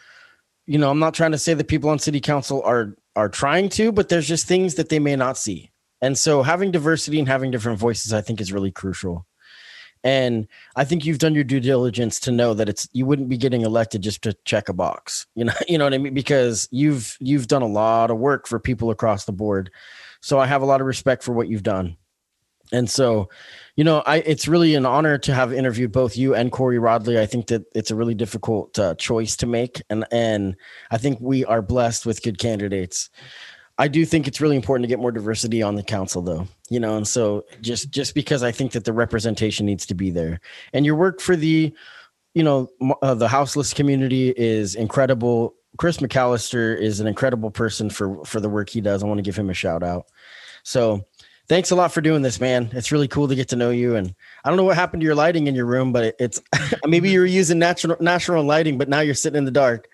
you 0.68 0.78
know, 0.78 0.90
I'm 0.90 1.00
not 1.00 1.14
trying 1.14 1.34
to 1.34 1.38
say 1.38 1.54
that 1.54 1.68
people 1.68 1.90
on 1.90 2.00
city 2.00 2.22
council 2.22 2.62
are 2.64 2.96
are 3.18 3.28
trying 3.28 3.68
to, 3.68 3.92
but 3.92 4.10
there's 4.10 4.28
just 4.28 4.48
things 4.48 4.76
that 4.76 4.90
they 4.90 5.00
may 5.00 5.16
not 5.16 5.38
see. 5.38 5.72
And 6.02 6.16
so 6.16 6.44
having 6.44 6.70
diversity 6.70 7.18
and 7.18 7.28
having 7.28 7.50
different 7.50 7.80
voices, 7.80 8.14
I 8.14 8.22
think 8.22 8.40
is 8.40 8.54
really 8.54 8.72
crucial. 8.72 9.26
And 10.04 10.48
I 10.76 10.86
think 10.86 11.04
you've 11.04 11.18
done 11.18 11.34
your 11.34 11.44
due 11.44 11.60
diligence 11.60 12.20
to 12.22 12.32
know 12.32 12.54
that 12.54 12.70
it's 12.70 12.88
you 12.94 13.08
wouldn't 13.08 13.28
be 13.28 13.38
getting 13.38 13.64
elected 13.64 14.04
just 14.04 14.22
to 14.22 14.38
check 14.46 14.70
a 14.70 14.74
box. 14.74 15.26
You 15.36 15.46
know, 15.46 15.54
you 15.68 15.80
know 15.80 15.86
what 15.86 15.96
I 15.96 15.98
mean? 15.98 16.14
Because 16.14 16.70
you've 16.72 17.18
you've 17.20 17.48
done 17.48 17.64
a 17.64 17.68
lot 17.68 18.12
of 18.12 18.18
work 18.20 18.48
for 18.48 18.60
people 18.60 18.92
across 18.92 19.26
the 19.26 19.32
board. 19.32 19.72
So 20.22 20.40
I 20.40 20.46
have 20.46 20.62
a 20.62 20.66
lot 20.66 20.80
of 20.80 20.88
respect 20.88 21.24
for 21.24 21.34
what 21.34 21.48
you've 21.48 21.64
done. 21.64 21.98
And 22.72 22.90
so, 22.90 23.30
you 23.78 23.84
know, 23.84 24.02
I 24.08 24.18
it's 24.18 24.48
really 24.48 24.74
an 24.74 24.88
honor 24.88 25.20
to 25.20 25.34
have 25.34 25.54
interviewed 25.54 25.92
both 25.92 26.18
you 26.18 26.34
and 26.34 26.52
Kori 26.52 26.80
Rodley. 26.80 27.20
I 27.20 27.28
think 27.28 27.48
that 27.48 27.64
it's 27.76 27.92
a 27.92 27.96
really 27.96 28.16
difficult 28.16 28.78
uh, 28.78 28.96
choice 28.96 29.38
to 29.38 29.46
make, 29.46 29.84
and 29.92 30.04
and 30.12 30.56
I 30.90 30.98
think 30.98 31.20
we 31.22 31.46
are 31.46 31.62
blessed 31.62 32.06
with 32.06 32.24
good 32.24 32.40
candidates. 32.40 33.12
I 33.78 33.88
do 33.88 34.04
think 34.04 34.28
it's 34.28 34.42
really 34.42 34.56
important 34.56 34.84
to 34.84 34.88
get 34.88 35.00
more 35.00 35.12
diversity 35.12 35.62
on 35.62 35.76
the 35.76 35.84
council, 35.84 36.24
though. 36.24 36.48
You 36.70 36.80
know, 36.80 36.98
and 36.98 37.08
so 37.08 37.46
just 37.62 37.92
just 37.92 38.16
because 38.16 38.42
I 38.42 38.52
think 38.52 38.72
that 38.72 38.84
the 38.84 38.94
representation 38.94 39.68
needs 39.68 39.86
to 39.86 39.94
be 39.94 40.10
there, 40.10 40.40
and 40.74 40.84
your 40.84 40.96
work 40.96 41.22
for 41.22 41.36
the, 41.36 41.72
you 42.34 42.44
know, 42.44 42.70
uh, 43.04 43.14
the 43.14 43.28
houseless 43.28 43.76
community 43.76 44.34
is 44.36 44.74
incredible. 44.74 45.54
Chris 45.78 45.98
McAllister 45.98 46.76
is 46.76 47.00
an 47.00 47.06
incredible 47.06 47.52
person 47.52 47.92
for 47.92 48.26
for 48.26 48.40
the 48.40 48.50
work 48.50 48.72
he 48.72 48.82
does. 48.82 49.04
I 49.04 49.06
want 49.06 49.20
to 49.20 49.22
give 49.24 49.38
him 49.38 49.52
a 49.52 49.54
shout 49.54 49.84
out. 49.84 50.08
So 50.64 51.06
thanks 51.50 51.72
a 51.72 51.76
lot 51.76 51.92
for 51.92 52.02
doing 52.02 52.22
this, 52.22 52.40
man. 52.40 52.70
It's 52.74 52.92
really 52.92 53.08
cool 53.08 53.28
to 53.28 53.36
get 53.36 53.48
to 53.50 53.56
know 53.56 53.70
you. 53.70 53.96
And 53.96 54.14
I 54.44 54.50
don't 54.50 54.58
know 54.58 54.64
what 54.64 54.76
happened 54.76 55.02
to 55.02 55.06
your 55.06 55.16
lighting 55.16 55.48
in 55.48 55.56
your 55.56 55.66
room, 55.66 55.92
but 55.92 56.16
it's 56.20 56.42
maybe 56.86 57.10
you 57.10 57.20
were 57.20 57.26
using 57.26 57.60
natural 57.60 57.98
natural 58.00 58.44
lighting, 58.44 58.78
but 58.78 58.90
now 58.90 59.00
you're 59.00 59.16
sitting 59.16 59.38
in 59.38 59.46
the 59.46 59.52
dark. 59.52 59.88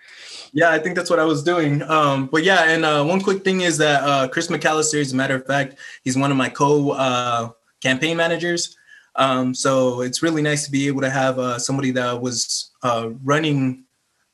Yeah, 0.52 0.70
I 0.70 0.78
think 0.78 0.96
that's 0.96 1.10
what 1.10 1.18
I 1.18 1.24
was 1.24 1.42
doing. 1.42 1.82
Um, 1.82 2.26
but 2.26 2.44
yeah, 2.44 2.64
and 2.64 2.84
uh, 2.84 3.04
one 3.04 3.20
quick 3.20 3.44
thing 3.44 3.62
is 3.62 3.78
that 3.78 4.02
uh, 4.02 4.28
Chris 4.28 4.48
McAllister, 4.48 5.00
as 5.00 5.12
a 5.12 5.16
matter 5.16 5.34
of 5.34 5.46
fact, 5.46 5.76
he's 6.02 6.16
one 6.16 6.30
of 6.30 6.36
my 6.36 6.48
co 6.48 6.90
uh, 6.90 7.50
campaign 7.80 8.16
managers. 8.16 8.76
Um, 9.16 9.54
so 9.54 10.00
it's 10.00 10.22
really 10.22 10.42
nice 10.42 10.64
to 10.64 10.72
be 10.72 10.88
able 10.88 11.02
to 11.02 11.10
have 11.10 11.38
uh, 11.38 11.58
somebody 11.58 11.92
that 11.92 12.20
was 12.20 12.72
uh, 12.82 13.10
running. 13.22 13.84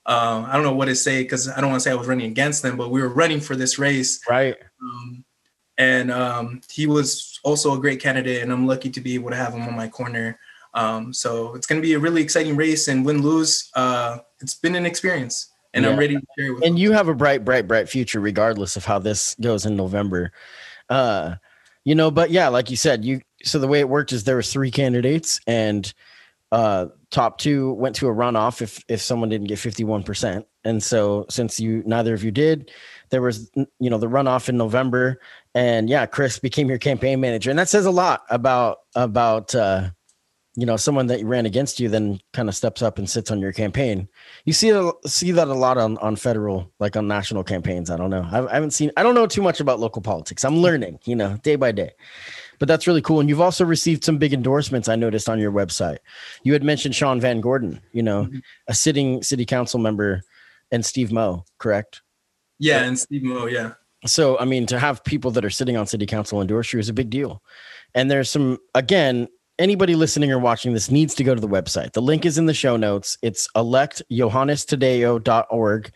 Uh, 0.07 0.45
I 0.49 0.55
don't 0.55 0.63
know 0.63 0.75
what 0.75 0.87
to 0.87 0.95
say 0.95 1.23
because 1.23 1.49
I 1.49 1.61
don't 1.61 1.71
want 1.71 1.83
to 1.83 1.85
say 1.85 1.91
I 1.91 1.97
was 1.97 2.09
running 2.09 2.31
against 2.31 2.63
them, 2.63 2.77
but 2.77 2.91
we 2.91 3.03
were 3.03 3.11
running 3.11 3.41
for 3.41 3.55
this 3.55 3.79
race. 3.79 4.21
Right. 4.29 4.57
Um, 4.83 5.25
and 5.81 6.11
um, 6.11 6.61
he 6.71 6.87
was 6.87 7.41
also 7.43 7.75
a 7.75 7.81
great 7.81 8.01
candidate, 8.01 8.43
and 8.43 8.53
I'm 8.53 8.67
lucky 8.67 8.91
to 8.91 9.01
be 9.01 9.15
able 9.15 9.31
to 9.31 9.37
have 9.37 9.55
him 9.55 9.63
on 9.63 9.75
my 9.75 9.89
corner. 9.89 10.39
Um, 10.75 11.11
so 11.15 11.55
it's 11.55 11.67
going 11.67 11.81
to 11.81 11.87
be 11.87 11.95
a 11.95 11.99
really 11.99 12.21
exciting 12.21 12.55
race, 12.55 12.89
and 12.89 13.03
win 13.03 13.23
lose, 13.23 13.71
uh, 13.75 14.19
it's 14.41 14.55
been 14.55 14.75
an 14.75 14.85
experience, 14.85 15.53
and 15.73 15.87
yeah. 15.87 15.91
I'm 15.91 15.99
ready 15.99 16.17
to 16.17 16.27
share 16.39 16.53
with. 16.53 16.65
And 16.67 16.79
you 16.79 16.93
have 16.93 17.09
a 17.09 17.15
bright, 17.15 17.47
bright, 17.47 17.67
bright 17.67 17.89
future, 17.89 18.21
regardless 18.21 18.77
of 18.77 18.85
how 18.85 18.99
this 18.99 19.35
goes 19.41 19.65
in 19.65 19.75
November. 19.75 20.33
Uh, 20.91 21.37
you 21.85 21.95
know, 21.95 22.11
but 22.11 22.31
yeah, 22.31 22.49
like 22.49 22.69
you 22.69 22.77
said, 22.77 23.03
you 23.03 23.23
so 23.43 23.59
the 23.59 23.67
way 23.67 23.81
it 23.81 23.89
worked 23.89 24.13
is 24.13 24.25
there 24.25 24.37
was 24.37 24.53
three 24.53 24.71
candidates, 24.71 25.41
and 25.47 25.91
uh, 26.53 26.89
top 27.11 27.39
two 27.39 27.73
went 27.73 27.97
to 27.97 28.09
a 28.09 28.15
runoff 28.15 28.61
if 28.61 28.85
if 28.87 29.01
someone 29.01 29.31
didn't 29.31 29.47
get 29.47 29.59
51 29.59 30.03
percent, 30.03 30.47
and 30.63 30.83
so 30.83 31.25
since 31.31 31.59
you 31.59 31.83
neither 31.87 32.13
of 32.13 32.23
you 32.23 32.31
did, 32.31 32.71
there 33.09 33.23
was 33.23 33.51
you 33.55 33.91
know 33.91 33.99
the 33.99 34.09
runoff 34.09 34.49
in 34.49 34.57
November 34.57 35.21
and 35.55 35.89
yeah, 35.89 36.07
Chris 36.07 36.39
became 36.39 36.69
your 36.69 36.79
campaign 36.79 37.21
manager, 37.21 37.51
and 37.51 37.59
that 37.59 37.69
says 37.69 37.87
a 37.87 37.91
lot 37.91 38.23
about 38.31 38.79
about 38.95 39.55
uh, 39.55 39.91
you 40.57 40.67
know 40.67 40.77
someone 40.77 41.07
that 41.09 41.25
ran 41.25 41.47
against 41.47 41.81
you, 41.81 41.89
then 41.89 42.21
kind 42.33 42.49
of 42.49 42.55
steps 42.55 42.83
up 42.83 42.99
and 42.99 43.09
sits 43.09 43.31
on 43.31 43.41
your 43.41 43.53
campaign. 43.53 44.09
You 44.45 44.53
see 44.53 44.91
see 45.07 45.33
that 45.33 45.49
a 45.49 45.55
lot 45.55 45.79
on 45.79 45.99
on 45.99 46.17
federal, 46.17 46.73
like 46.79 46.97
on 46.97 47.09
national 47.09 47.45
campaigns. 47.45 47.91
I 47.91 47.97
don't 47.97 48.11
know. 48.11 48.29
I, 48.31 48.47
I 48.49 48.55
haven't 48.55 48.73
seen. 48.73 48.91
I 48.97 49.03
don't 49.03 49.15
know 49.15 49.27
too 49.27 49.43
much 49.43 49.61
about 49.61 49.81
local 49.81 50.03
politics. 50.03 50.45
I'm 50.45 50.59
learning, 50.59 51.01
you 51.05 51.17
know, 51.17 51.37
day 51.43 51.57
by 51.57 51.73
day. 51.73 51.93
But 52.59 52.69
that's 52.69 52.87
really 52.87 53.01
cool. 53.01 53.21
And 53.21 53.29
you've 53.29 53.41
also 53.41 53.65
received 53.65 54.05
some 54.05 54.19
big 54.19 54.35
endorsements. 54.35 54.89
I 54.89 54.95
noticed 54.95 55.31
on 55.31 55.39
your 55.39 55.51
website. 55.51 55.99
You 56.43 56.53
had 56.53 56.63
mentioned 56.63 56.95
Sean 56.95 57.19
Van 57.19 57.41
Gordon, 57.41 57.81
you 57.93 58.03
know, 58.03 58.25
mm-hmm. 58.25 58.39
a 58.69 58.75
sitting 58.75 59.23
city 59.23 59.47
council 59.47 59.81
member, 59.81 60.23
and 60.71 60.85
Steve 60.85 61.11
Moe, 61.11 61.45
correct? 61.59 62.03
Yeah, 62.59 62.85
and 62.85 62.99
Steve 62.99 63.23
Moe, 63.23 63.47
yeah. 63.47 63.73
So, 64.07 64.39
I 64.39 64.45
mean, 64.45 64.67
to 64.67 64.79
have 64.79 65.03
people 65.05 65.33
that 65.33 65.45
are 65.45 65.51
sitting 65.51 65.77
on 65.77 65.87
city 65.87 66.07
council 66.07 66.41
endorse 66.41 66.73
you 66.73 66.79
is 66.79 66.89
a 66.89 66.95
big 66.95 67.11
deal. 67.11 67.43
And 67.95 68.11
there's 68.11 68.31
some, 68.31 68.59
again, 68.75 69.29
anybody 69.59 69.95
listening 69.95 70.33
or 70.33 70.39
watching 70.39 70.73
this 70.73 70.91
needs 70.91 71.15
to 71.17 71.25
go 71.25 71.35
to 71.35 71.41
the 71.41 71.49
website. 71.49 71.93
The 71.93 72.01
link 72.01 72.25
is 72.25 72.39
in 72.39 72.47
the 72.47 72.55
show 72.55 72.77
notes. 72.77 73.19
It's 73.21 73.47
electjohannestadeo.org. 73.57 75.93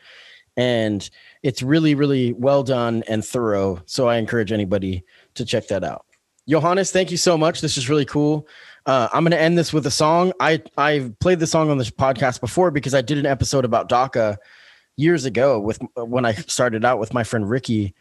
And 0.57 1.11
it's 1.43 1.63
really, 1.63 1.95
really 1.95 2.33
well 2.35 2.63
done 2.63 3.03
and 3.09 3.25
thorough. 3.25 3.83
So 3.87 4.07
I 4.07 4.19
encourage 4.19 4.53
anybody 4.53 5.03
to 5.35 5.45
check 5.45 5.67
that 5.69 5.83
out. 5.83 6.05
Johannes, 6.49 6.93
thank 6.93 7.11
you 7.11 7.17
so 7.17 7.39
much. 7.39 7.61
This 7.61 7.79
is 7.79 7.89
really 7.89 8.05
cool. 8.05 8.47
Uh, 8.87 9.09
I'm 9.13 9.25
going 9.25 9.33
to 9.33 9.41
end 9.41 9.57
this 9.57 9.73
with 9.73 9.87
a 9.87 9.91
song. 9.91 10.33
I 10.41 10.63
I've 10.77 11.19
played 11.19 11.39
the 11.39 11.47
song 11.47 11.71
on 11.71 11.79
this 11.79 11.91
podcast 11.91 12.41
before 12.41 12.71
because 12.71 12.95
I 12.95 13.01
did 13.01 13.17
an 13.17 13.25
episode 13.25 13.65
about 13.65 13.89
DACA 13.89 14.37
years 14.97 15.25
ago 15.25 15.59
with 15.61 15.81
when 15.97 16.25
I 16.25 16.33
started 16.35 16.85
out 16.85 16.99
with 16.99 17.15
my 17.15 17.25
friend 17.25 17.49
Ricky. 17.49 17.95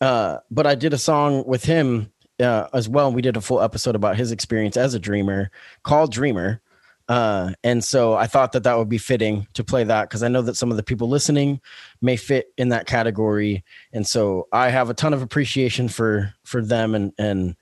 Uh, 0.00 0.38
but 0.50 0.66
I 0.66 0.74
did 0.74 0.92
a 0.92 0.98
song 0.98 1.44
with 1.46 1.64
him 1.64 2.12
uh, 2.40 2.68
as 2.72 2.88
well. 2.88 3.12
We 3.12 3.22
did 3.22 3.36
a 3.36 3.40
full 3.40 3.60
episode 3.60 3.96
about 3.96 4.16
his 4.16 4.30
experience 4.30 4.76
as 4.76 4.94
a 4.94 5.00
dreamer 5.00 5.50
called 5.82 6.12
Dreamer. 6.12 6.60
Uh, 7.08 7.54
and 7.64 7.82
so 7.82 8.14
I 8.14 8.26
thought 8.26 8.52
that 8.52 8.64
that 8.64 8.76
would 8.76 8.90
be 8.90 8.98
fitting 8.98 9.46
to 9.54 9.64
play 9.64 9.82
that 9.82 10.08
because 10.08 10.22
I 10.22 10.28
know 10.28 10.42
that 10.42 10.56
some 10.56 10.70
of 10.70 10.76
the 10.76 10.82
people 10.82 11.08
listening 11.08 11.60
may 12.02 12.16
fit 12.16 12.52
in 12.58 12.68
that 12.68 12.86
category. 12.86 13.64
And 13.92 14.06
so 14.06 14.46
I 14.52 14.68
have 14.68 14.90
a 14.90 14.94
ton 14.94 15.14
of 15.14 15.22
appreciation 15.22 15.88
for 15.88 16.34
for 16.44 16.62
them 16.62 16.94
and 16.94 17.12
and 17.18 17.56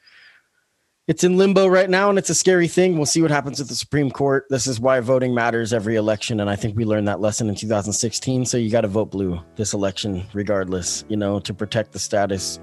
it's 1.09 1.22
in 1.22 1.36
limbo 1.36 1.68
right 1.68 1.88
now 1.88 2.11
and 2.11 2.18
it's 2.18 2.30
a 2.30 2.34
scary 2.34 2.66
thing. 2.66 2.96
We'll 2.96 3.07
see 3.07 3.22
what 3.22 3.30
happens 3.30 3.61
at 3.61 3.68
the 3.68 3.76
Supreme 3.76 4.11
Court. 4.11 4.44
This 4.50 4.66
is 4.66 4.80
why 4.80 4.98
voting 5.00 5.34
matters 5.34 5.72
every 5.72 5.94
election. 5.94 6.40
And 6.40 6.50
I 6.50 6.57
think 6.57 6.76
we 6.76 6.84
learned 6.84 7.07
that 7.07 7.20
lesson 7.20 7.48
in 7.48 7.54
2016. 7.54 8.44
So 8.44 8.57
you 8.57 8.70
got 8.70 8.80
to 8.80 8.88
vote 8.88 9.07
blue 9.07 9.40
this 9.54 9.72
election, 9.72 10.26
regardless, 10.32 11.04
you 11.09 11.16
know, 11.16 11.38
to 11.40 11.54
protect 11.54 11.92
the 11.92 12.00
status 12.00 12.59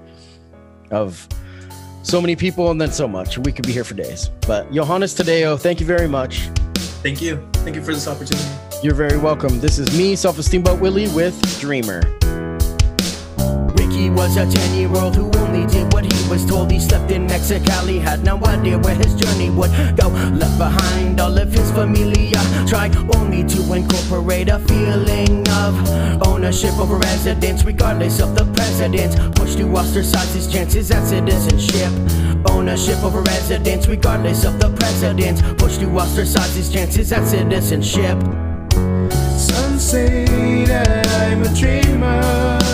of 0.90 1.26
so 2.02 2.20
many 2.20 2.36
people 2.36 2.70
and 2.70 2.78
then 2.78 2.92
so 2.92 3.08
much. 3.08 3.38
We 3.38 3.50
could 3.50 3.66
be 3.66 3.72
here 3.72 3.84
for 3.84 3.94
days. 3.94 4.28
But 4.46 4.70
Johannes 4.70 5.14
Tadeo, 5.14 5.58
thank 5.58 5.80
you 5.80 5.86
very 5.86 6.08
much. 6.08 6.50
Thank 7.02 7.22
you. 7.22 7.46
Thank 7.54 7.76
you 7.76 7.82
for 7.82 7.94
this 7.94 8.06
opportunity. 8.06 8.46
You're 8.82 8.94
very 8.94 9.16
welcome. 9.16 9.58
This 9.60 9.78
is 9.78 9.96
me, 9.96 10.16
Self 10.16 10.38
Esteem 10.38 10.62
Boat 10.62 10.80
Willie, 10.80 11.08
with 11.14 11.60
Dreamer. 11.60 12.02
He 13.94 14.10
was 14.10 14.36
a 14.36 14.44
10 14.50 14.74
year 14.74 14.90
old 14.96 15.14
who 15.14 15.30
only 15.38 15.66
did 15.66 15.92
what 15.92 16.04
he 16.04 16.28
was 16.28 16.44
told. 16.44 16.70
He 16.70 16.80
slept 16.80 17.10
in 17.12 17.28
Mexicali, 17.28 18.00
had 18.00 18.24
no 18.24 18.36
idea 18.44 18.76
where 18.78 18.94
his 18.96 19.14
journey 19.14 19.50
would 19.50 19.70
go. 19.96 20.08
Left 20.08 20.58
behind 20.58 21.20
all 21.20 21.38
of 21.38 21.52
his 21.52 21.70
familia, 21.70 22.40
tried 22.66 22.96
only 23.14 23.44
to 23.44 23.72
incorporate 23.72 24.48
a 24.48 24.58
feeling 24.58 25.48
of 25.62 26.26
ownership 26.26 26.76
over 26.78 26.96
residence, 26.96 27.64
regardless 27.64 28.20
of 28.20 28.34
the 28.34 28.44
president. 28.54 29.14
Pushed 29.36 29.58
to 29.58 29.76
ostracize 29.76 30.34
his 30.34 30.52
chances 30.52 30.90
at 30.90 31.06
citizenship. 31.06 31.92
Ownership 32.50 33.02
over 33.04 33.22
residence, 33.22 33.86
regardless 33.86 34.44
of 34.44 34.58
the 34.58 34.70
president. 34.70 35.40
Pushed 35.58 35.80
to 35.80 35.88
ostracize 35.98 36.54
his 36.56 36.68
chances 36.68 37.12
at 37.12 37.26
citizenship. 37.26 38.18
Some 39.38 39.78
say 39.78 40.64
that 40.64 41.06
I'm 41.06 41.42
a 41.42 41.54
dreamer. 41.54 42.73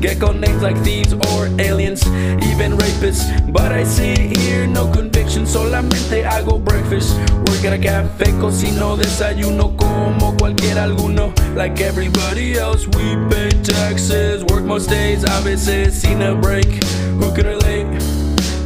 Get 0.00 0.20
names 0.36 0.62
like 0.62 0.76
thieves 0.84 1.12
or 1.12 1.46
aliens, 1.58 2.06
even 2.06 2.76
rapists. 2.78 3.52
But 3.52 3.72
I 3.72 3.84
see 3.84 4.14
here 4.14 4.66
no 4.66 4.86
conviction. 4.92 5.44
Solamente 5.44 6.24
hago 6.24 6.62
breakfast. 6.62 7.18
Work 7.48 7.64
at 7.64 7.72
a 7.72 7.78
cafe, 7.78 8.32
cocino, 8.40 8.96
desayuno 8.96 9.76
como 9.76 10.36
cualquier 10.36 10.78
alguno. 10.78 11.32
Like 11.56 11.80
everybody 11.80 12.56
else, 12.56 12.86
we 12.86 13.16
pay 13.28 13.50
taxes. 13.62 14.44
Work 14.44 14.64
most 14.64 14.88
days, 14.88 15.24
a 15.24 15.40
veces 15.42 16.00
sin 16.00 16.22
a 16.22 16.34
break. 16.34 16.84
Who 17.18 17.32
can 17.34 17.46
relate? 17.46 17.86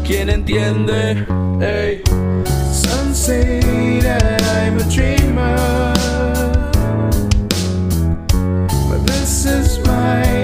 ¿Quién 0.05 0.28
entiende? 0.28 1.26
Hey. 1.61 2.03
Some 2.72 3.14
say 3.14 3.61
that 4.01 4.43
I'm 4.43 4.78
a 4.78 4.85
dreamer, 4.91 5.95
but 8.89 9.07
this 9.07 9.45
is 9.45 9.78
my 9.87 10.41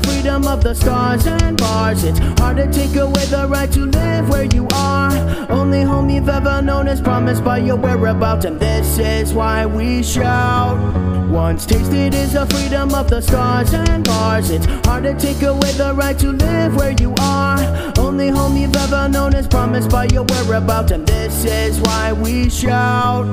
freedom 0.00 0.46
of 0.46 0.62
the 0.62 0.74
stars 0.74 1.26
and 1.26 1.56
bars. 1.56 2.04
It's 2.04 2.18
hard 2.40 2.56
to 2.58 2.70
take 2.72 2.96
away 2.96 3.24
the 3.26 3.46
right 3.48 3.70
to 3.72 3.86
live 3.86 4.28
where 4.28 4.44
you 4.44 4.66
are. 4.74 5.12
Only 5.50 5.82
home 5.82 6.08
you've 6.10 6.28
ever 6.28 6.60
known 6.62 6.88
is 6.88 7.00
promised 7.00 7.44
by 7.44 7.58
your 7.58 7.76
whereabouts, 7.76 8.44
and 8.44 8.58
this 8.58 8.98
is 8.98 9.32
why 9.32 9.66
we 9.66 10.02
shout. 10.02 10.78
Once 11.30 11.66
tasted 11.66 12.14
is 12.14 12.32
the 12.32 12.46
freedom 12.46 12.94
of 12.94 13.08
the 13.10 13.20
stars 13.20 13.72
and 13.74 14.04
bars. 14.04 14.50
It's 14.50 14.66
hard 14.86 15.04
to 15.04 15.14
take 15.14 15.42
away 15.42 15.72
the 15.72 15.94
right 15.94 16.18
to 16.18 16.32
live 16.32 16.74
where 16.76 16.94
you 16.98 17.14
are. 17.20 17.58
Only 17.98 18.28
home 18.28 18.56
you've 18.56 18.76
ever 18.76 19.08
known 19.08 19.34
is 19.34 19.46
promised 19.46 19.90
by 19.90 20.06
your 20.06 20.24
whereabouts, 20.24 20.92
and 20.92 21.06
this 21.06 21.44
is 21.44 21.80
why 21.80 22.12
we 22.12 22.48
shout. 22.50 23.26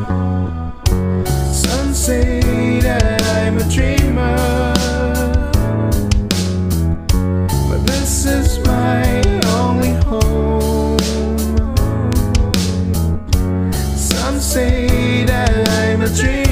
That 2.05 3.23
I'm 3.23 3.57
a 3.57 3.63
dreamer, 3.73 4.75
is 8.27 8.59
my 8.59 9.21
only 9.59 9.93
home. 10.05 10.99
Some 13.95 14.39
say 14.39 15.23
that 15.25 15.69
I'm 15.69 16.01
a 16.01 16.09
dream. 16.09 16.44